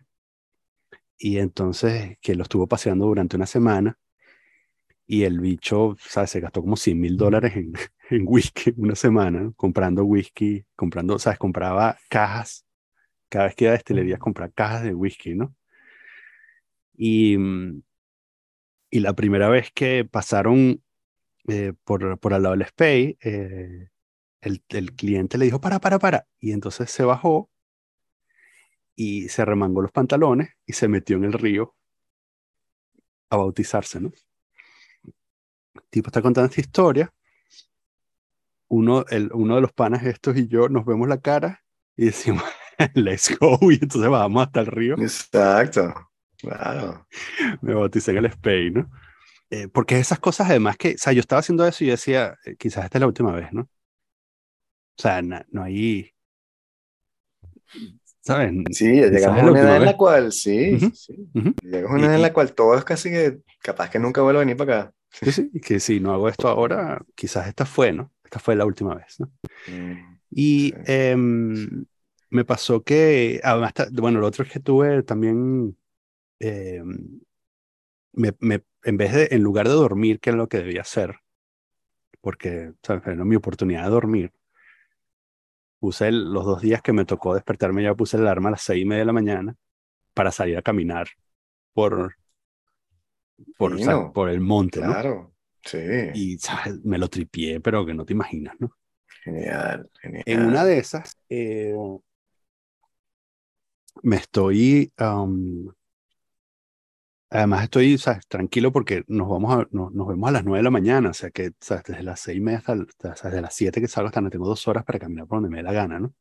y 1.18 1.38
entonces 1.38 2.16
que 2.20 2.34
lo 2.34 2.42
estuvo 2.44 2.66
paseando 2.66 3.06
durante 3.06 3.36
una 3.36 3.46
semana 3.46 3.98
y 5.10 5.24
el 5.24 5.40
bicho, 5.40 5.96
¿sabes? 5.98 6.30
Se 6.30 6.38
gastó 6.38 6.60
como 6.60 6.76
100 6.76 7.00
mil 7.00 7.16
dólares 7.16 7.56
en, 7.56 7.72
en 8.10 8.24
whisky 8.28 8.72
una 8.76 8.94
semana, 8.94 9.40
¿no? 9.40 9.54
comprando 9.54 10.04
whisky, 10.04 10.64
comprando, 10.76 11.18
¿sabes? 11.18 11.36
Compraba 11.36 11.98
cajas, 12.08 12.64
cada 13.28 13.46
vez 13.46 13.56
que 13.56 13.64
iba 13.64 13.72
a 13.72 13.76
destilerías 13.76 14.20
compraba 14.20 14.52
cajas 14.52 14.84
de 14.84 14.94
whisky, 14.94 15.34
¿no? 15.34 15.52
Y, 16.96 17.36
mm, 17.36 17.82
y 18.90 19.00
la 19.00 19.14
primera 19.14 19.48
vez 19.48 19.72
que 19.72 20.04
pasaron 20.04 20.80
eh, 21.48 21.72
por, 21.82 22.16
por 22.20 22.32
al 22.32 22.44
lado 22.44 22.56
del 22.56 22.68
Spey, 22.68 23.18
eh, 23.20 23.88
el, 24.42 24.62
el 24.68 24.94
cliente 24.94 25.38
le 25.38 25.46
dijo, 25.46 25.60
para, 25.60 25.80
para, 25.80 25.98
para. 25.98 26.28
Y 26.38 26.52
entonces 26.52 26.88
se 26.88 27.02
bajó 27.02 27.50
y 28.94 29.28
se 29.28 29.44
remangó 29.44 29.82
los 29.82 29.90
pantalones 29.90 30.50
y 30.66 30.74
se 30.74 30.86
metió 30.86 31.16
en 31.16 31.24
el 31.24 31.32
río 31.32 31.74
a 33.28 33.38
bautizarse, 33.38 34.00
¿no? 34.00 34.12
Tipo 35.90 36.08
está 36.08 36.22
contando 36.22 36.48
esta 36.48 36.60
historia. 36.60 37.12
Uno, 38.68 39.04
el, 39.10 39.30
uno 39.32 39.56
de 39.56 39.60
los 39.60 39.72
panas 39.72 40.04
estos 40.04 40.36
y 40.36 40.46
yo 40.48 40.68
nos 40.68 40.84
vemos 40.84 41.08
la 41.08 41.20
cara 41.20 41.62
y 41.96 42.06
decimos, 42.06 42.44
let's 42.94 43.36
go. 43.38 43.58
Y 43.70 43.74
entonces 43.82 44.08
bajamos 44.10 44.46
hasta 44.46 44.60
el 44.60 44.66
río. 44.66 44.96
Exacto. 44.96 45.92
Claro. 46.38 47.06
Me 47.62 47.74
bauticé 47.74 48.12
en 48.12 48.18
el 48.18 48.32
Spey, 48.32 48.70
¿no? 48.70 48.90
Eh, 49.50 49.68
porque 49.68 49.98
esas 49.98 50.18
cosas, 50.20 50.50
además 50.50 50.76
que, 50.76 50.94
o 50.94 50.98
sea, 50.98 51.12
yo 51.12 51.20
estaba 51.20 51.40
haciendo 51.40 51.66
eso 51.66 51.84
y 51.84 51.88
yo 51.88 51.92
decía, 51.92 52.36
eh, 52.44 52.56
quizás 52.58 52.84
esta 52.84 52.98
es 52.98 53.00
la 53.00 53.08
última 53.08 53.32
vez, 53.32 53.52
¿no? 53.52 53.62
O 53.62 55.02
sea, 55.02 55.20
na- 55.22 55.44
no 55.50 55.62
hay, 55.64 56.12
¿sabes? 58.20 58.52
Sí, 58.72 58.86
llegamos 58.86 59.42
a 59.42 59.46
una 59.46 59.60
edad 59.60 59.76
en 59.76 59.84
la 59.84 59.96
cual, 59.96 60.32
sí, 60.32 60.76
Ujú, 60.76 60.90
sí, 60.90 60.94
sí. 60.94 61.30
ujú. 61.34 61.54
Llegamos 61.62 61.92
a 61.92 61.94
una 61.96 62.06
edad 62.06 62.16
en 62.16 62.22
la 62.22 62.32
cual 62.32 62.54
todo 62.54 62.76
es 62.76 62.84
casi 62.84 63.10
que 63.10 63.38
capaz 63.62 63.90
que 63.90 63.98
nunca 63.98 64.22
vuelvo 64.22 64.38
a 64.40 64.42
venir 64.44 64.56
para 64.56 64.80
acá. 64.82 64.94
Sí, 65.10 65.32
sí, 65.32 65.50
y 65.52 65.60
que 65.60 65.80
si 65.80 66.00
no 66.00 66.12
hago 66.12 66.28
esto 66.28 66.48
ahora, 66.48 67.04
quizás 67.14 67.48
esta 67.48 67.66
fue, 67.66 67.92
¿no? 67.92 68.12
Esta 68.24 68.38
fue 68.38 68.56
la 68.56 68.64
última 68.64 68.94
vez, 68.94 69.18
¿no? 69.20 69.30
Mm, 69.66 70.18
Y 70.30 70.72
Sí. 70.74 70.76
em, 70.86 71.86
me 72.30 72.44
pasó 72.44 72.82
que, 72.84 73.40
además, 73.42 73.72
bueno, 73.92 74.20
lo 74.20 74.26
otro 74.28 74.44
es 74.44 74.52
que 74.52 74.60
tuve 74.60 75.02
también, 75.02 75.76
em, 76.40 77.20
me, 78.12 78.34
me- 78.40 78.64
en 78.84 78.96
vez 78.96 79.12
de, 79.14 79.28
en 79.32 79.42
lugar 79.42 79.68
de 79.68 79.74
dormir, 79.74 80.20
que 80.20 80.30
es 80.30 80.36
lo 80.36 80.48
que 80.48 80.58
debía 80.58 80.82
hacer, 80.82 81.16
porque, 82.20 82.72
¿sabes? 82.82 83.06
Era 83.06 83.24
mi 83.24 83.36
oportunidad 83.36 83.84
de 83.84 83.90
dormir, 83.90 84.32
puse 85.78 86.08
el- 86.08 86.32
los 86.32 86.44
dos 86.44 86.60
días 86.62 86.82
que 86.82 86.92
me 86.92 87.04
tocó 87.04 87.34
despertarme, 87.34 87.82
ya 87.82 87.94
puse 87.94 88.16
el 88.16 88.22
alarma 88.24 88.48
a 88.48 88.52
las 88.52 88.62
seis 88.62 88.82
y 88.82 88.84
media 88.84 89.00
de 89.00 89.06
la 89.06 89.12
mañana 89.12 89.56
para 90.14 90.32
salir 90.32 90.58
a 90.58 90.62
caminar 90.62 91.08
por, 91.74 92.16
por, 93.56 93.74
o 93.74 93.78
sea, 93.78 93.96
Fino. 93.96 94.12
por 94.12 94.28
el 94.28 94.40
monte, 94.40 94.80
¿no? 94.80 94.86
Claro. 94.86 95.34
Sí. 95.64 95.78
Y, 96.14 96.38
¿sabes? 96.38 96.82
Me 96.84 96.98
lo 96.98 97.08
tripié, 97.08 97.60
pero 97.60 97.84
que 97.84 97.94
no 97.94 98.04
te 98.04 98.12
imaginas, 98.12 98.54
¿no? 98.58 98.76
Genial, 99.24 99.90
genial. 100.00 100.22
En 100.26 100.46
una 100.46 100.64
de 100.64 100.78
esas, 100.78 101.18
eh, 101.28 101.74
me 104.02 104.16
estoy, 104.16 104.92
además 107.28 107.64
estoy 107.64 107.98
¿sabes? 107.98 108.26
tranquilo 108.26 108.72
porque 108.72 109.04
nos, 109.08 109.28
vamos 109.28 109.54
a, 109.54 109.68
nos, 109.72 109.92
vemos 110.06 110.28
a 110.28 110.32
las 110.32 110.44
9 110.44 110.58
de 110.58 110.62
la 110.64 110.70
mañana, 110.70 111.10
o 111.10 111.14
sea 111.14 111.30
que 111.30 111.52
¿sabes? 111.60 111.84
desde 111.84 112.02
las 112.02 112.20
6 112.20 112.38
y 112.38 112.40
media 112.40 112.58
hasta, 112.58 112.74
desde 112.74 113.40
las 113.42 113.54
7 113.54 113.80
que 113.80 113.88
salgo 113.88 114.08
hasta 114.08 114.20
no 114.20 114.30
tengo 114.30 114.46
dos 114.46 114.66
horas 114.68 114.84
para 114.84 114.98
caminar 114.98 115.26
por 115.26 115.36
donde 115.36 115.50
me 115.50 115.58
dé 115.58 115.62
la 115.64 115.72
gana, 115.72 116.00
¿no? 116.00 116.14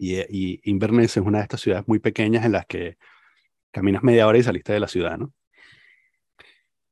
Y, 0.00 0.20
y 0.20 0.60
Inverness 0.70 1.16
es 1.16 1.24
una 1.24 1.38
de 1.38 1.42
estas 1.42 1.60
ciudades 1.60 1.88
muy 1.88 1.98
pequeñas 1.98 2.44
en 2.44 2.52
las 2.52 2.66
que 2.66 2.98
caminas 3.72 4.02
media 4.04 4.26
hora 4.28 4.38
y 4.38 4.42
saliste 4.44 4.72
de 4.72 4.80
la 4.80 4.88
ciudad, 4.88 5.18
¿no? 5.18 5.32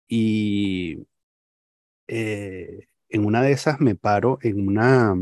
Y 0.08 1.06
eh, 2.06 2.88
en 3.08 3.24
una 3.24 3.42
de 3.42 3.52
esas 3.52 3.80
me 3.80 3.94
paro 3.94 4.38
en 4.42 4.66
una 4.66 5.14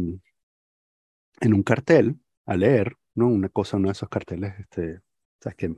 en 1.40 1.54
un 1.54 1.62
cartel 1.62 2.18
a 2.46 2.56
leer, 2.56 2.96
¿no? 3.14 3.28
Una 3.28 3.48
cosa, 3.48 3.76
uno 3.76 3.88
de 3.88 3.92
esos 3.92 4.08
carteles, 4.08 4.54
este, 4.58 5.00
¿sabes? 5.40 5.56
que 5.56 5.74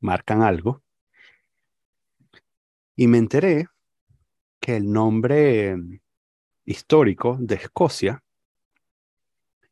marcan 0.00 0.42
algo. 0.42 0.82
Y 2.96 3.06
me 3.06 3.18
enteré 3.18 3.68
que 4.60 4.76
el 4.76 4.90
nombre 4.90 5.76
histórico 6.64 7.36
de 7.40 7.56
Escocia 7.56 8.22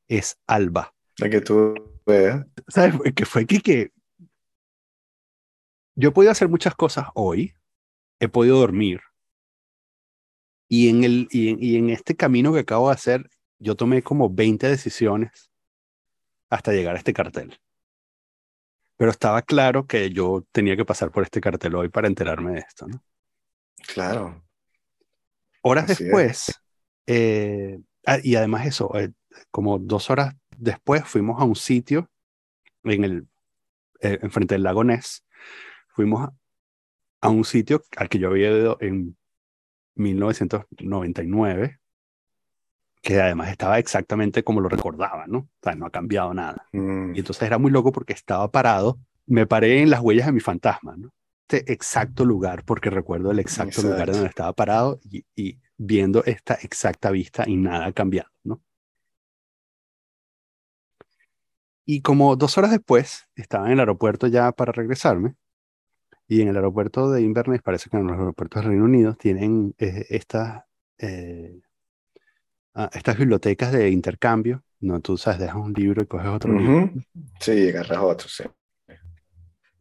es 0.09 0.39
Alba. 0.47 0.95
La 1.19 1.31
que 1.31 1.41
tú 1.41 1.75
veas. 2.07 2.47
¿Sabes? 2.67 3.13
Que 3.15 3.25
fue 3.25 3.47
que, 3.47 3.61
que 3.61 3.93
yo 5.95 6.13
podido 6.13 6.33
hacer 6.33 6.49
muchas 6.49 6.75
cosas 6.75 7.07
hoy, 7.15 7.55
he 8.21 8.29
podido 8.29 8.59
dormir. 8.59 9.01
Y 10.69 10.89
en, 10.89 11.03
el, 11.03 11.27
y 11.33 11.77
en, 11.77 11.91
este 11.91 12.15
camino 12.15 12.53
que 12.53 12.61
acabo 12.61 12.89
de 12.89 12.95
hacer, 12.95 13.29
yo 13.59 13.75
tomé 13.75 14.03
como 14.03 14.31
20 14.31 14.69
decisiones 14.69 15.51
hasta 16.49 16.73
llegar 16.73 16.95
a 16.95 16.99
este 16.99 17.13
cartel. 17.13 17.59
Pero 18.97 19.11
estaba 19.11 19.43
claro 19.43 19.87
que 19.87 20.11
yo 20.11 20.47
tenía 20.53 20.77
que 20.77 20.85
pasar 20.85 21.11
por 21.11 21.25
este 21.25 21.41
cartel 21.41 21.75
hoy 21.75 21.89
para 21.89 22.07
enterarme 22.07 22.53
de 22.53 22.59
esto, 22.61 22.87
¿no? 22.87 23.03
Claro. 23.93 24.45
Horas 25.63 25.89
después, 25.89 26.61
eh, 27.07 27.81
ah, 28.07 28.19
y 28.23 28.37
además 28.37 28.67
eso, 28.67 28.95
eh, 28.97 29.13
como 29.51 29.79
dos 29.79 30.11
horas 30.11 30.37
después 30.57 31.05
fuimos 31.05 31.41
a 31.41 31.45
un 31.45 31.57
sitio 31.57 32.09
en 32.85 33.05
el, 33.05 33.29
eh, 34.01 34.19
enfrente 34.23 34.55
del 34.55 34.63
lago 34.63 34.85
Ness, 34.85 35.25
fuimos 35.89 36.31
a, 37.21 37.29
un 37.29 37.45
sitio 37.45 37.83
al 37.97 38.09
que 38.09 38.19
yo 38.19 38.29
había 38.29 38.51
ido 38.51 38.77
en 38.81 39.17
1999, 39.95 41.79
que 43.03 43.21
además 43.21 43.51
estaba 43.51 43.79
exactamente 43.79 44.45
como 44.45 44.61
lo 44.61 44.69
recordaba, 44.69 45.27
¿no? 45.27 45.39
O 45.39 45.49
sea, 45.63 45.75
no 45.75 45.87
ha 45.87 45.91
cambiado 45.91 46.35
nada. 46.35 46.67
Mm. 46.73 47.15
Y 47.15 47.19
entonces 47.19 47.43
era 47.43 47.59
muy 47.59 47.71
loco 47.71 47.93
porque 47.93 48.13
estaba 48.13 48.51
parado, 48.51 48.99
me 49.27 49.47
paré 49.47 49.81
en 49.81 49.91
las 49.91 50.01
huellas 50.01 50.27
de 50.27 50.33
mi 50.33 50.41
fantasma, 50.41 50.97
¿no? 50.97 51.11
Este 51.49 51.73
exacto 51.73 52.25
lugar, 52.25 52.65
porque 52.65 52.91
recuerdo 52.91 53.33
el 53.33 53.41
exacto, 53.41 53.83
lugar 53.83 54.13
donde 54.13 54.29
estaba 54.29 54.53
parado 54.53 55.01
y, 55.03 55.25
y, 55.35 55.59
viendo 55.77 56.23
esta 56.25 56.55
exacta 56.55 57.11
vista 57.11 57.45
y 57.49 57.57
nada 57.57 57.87
ha 57.87 57.93
cambiado, 57.93 58.31
¿no? 58.45 58.61
Y 61.85 62.03
como 62.03 62.37
dos 62.37 62.57
horas 62.57 62.71
después, 62.71 63.27
estaba 63.35 63.67
en 63.67 63.73
el 63.73 63.81
aeropuerto 63.81 64.29
ya 64.29 64.53
para 64.53 64.71
regresarme, 64.71 65.35
y 66.31 66.43
en 66.43 66.49
el 66.49 66.55
aeropuerto 66.55 67.11
de 67.11 67.23
Inverness, 67.23 67.61
parece 67.61 67.91
que 67.91 67.97
en 67.97 68.07
los 68.07 68.17
aeropuertos 68.17 68.63
del 68.63 68.71
Reino 68.71 68.85
Unido 68.85 69.15
tienen 69.15 69.75
eh, 69.79 70.07
estas, 70.11 70.63
eh, 70.99 71.59
ah, 72.73 72.89
estas 72.93 73.19
bibliotecas 73.19 73.73
de 73.73 73.91
intercambio, 73.91 74.63
no 74.79 75.01
tú 75.01 75.17
sabes, 75.17 75.41
dejas 75.41 75.57
un 75.57 75.73
libro 75.73 76.05
y 76.05 76.07
coges 76.07 76.29
otro 76.29 76.57
libro. 76.57 76.93
Sí, 77.41 77.71
agarras 77.71 77.99
otro, 77.99 78.29
sí. 78.29 78.45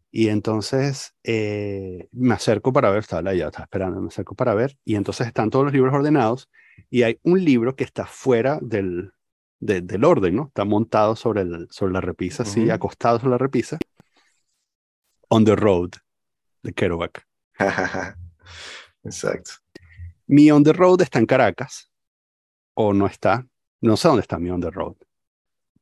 Y 0.10 0.30
entonces 0.30 1.14
eh, 1.24 2.08
me 2.14 2.34
acerco 2.34 2.74
para 2.74 2.89
ver, 2.89 3.02
estaba 3.02 3.32
ya, 3.32 3.45
estaba 3.45 3.66
esperando, 3.66 4.02
me 4.02 4.08
acerco 4.08 4.34
para 4.34 4.56
ver, 4.56 4.76
y 4.84 4.95
entonces 4.95 5.28
están 5.28 5.52
todos 5.52 5.66
los 5.66 5.74
libros 5.74 5.93
ordenados, 5.93 6.50
y 6.89 7.04
hay 7.04 7.20
un 7.22 7.45
libro 7.45 7.76
que 7.76 7.84
está 7.84 8.08
fuera 8.08 8.58
del, 8.60 9.12
del 9.60 10.04
orden, 10.04 10.36
¿no? 10.36 10.47
Está 10.47 10.66
montado 10.66 11.16
sobre, 11.16 11.41
el, 11.41 11.68
sobre 11.70 11.93
la 11.93 12.02
repisa, 12.02 12.41
así, 12.41 12.72
acostado 12.72 13.20
sobre 13.20 13.34
la 13.34 13.38
repisa. 13.38 13.78
On 15.28 15.45
the 15.45 15.56
Road, 15.56 15.91
de 16.64 16.74
Kerouac. 16.74 17.26
Exacto. 19.03 19.51
Mi 20.28 20.51
On 20.51 20.64
the 20.64 20.74
Road 20.74 21.01
está 21.01 21.20
en 21.20 21.26
Caracas, 21.26 21.91
o 22.74 22.93
no 22.93 23.07
está, 23.07 23.45
no 23.82 23.97
sé 23.97 24.07
dónde 24.07 24.22
está 24.22 24.38
mi 24.38 24.49
On 24.49 24.62
the 24.62 24.70
Road. 24.70 24.95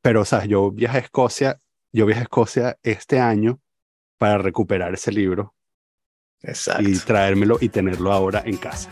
Pero, 0.00 0.24
¿sabes? 0.24 0.48
Yo 0.48 0.70
viajé 0.70 0.98
a 0.98 1.00
Escocia, 1.00 1.60
yo 1.92 2.06
viajé 2.06 2.20
a 2.20 2.24
Escocia 2.24 2.78
este 2.82 3.20
año 3.20 3.60
para 4.16 4.38
recuperar 4.38 4.94
ese 4.94 5.12
libro 5.12 5.54
Exacto. 6.42 6.88
y 6.88 6.98
traérmelo 6.98 7.58
y 7.60 7.68
tenerlo 7.68 8.12
ahora 8.12 8.42
en 8.44 8.56
casa. 8.56 8.88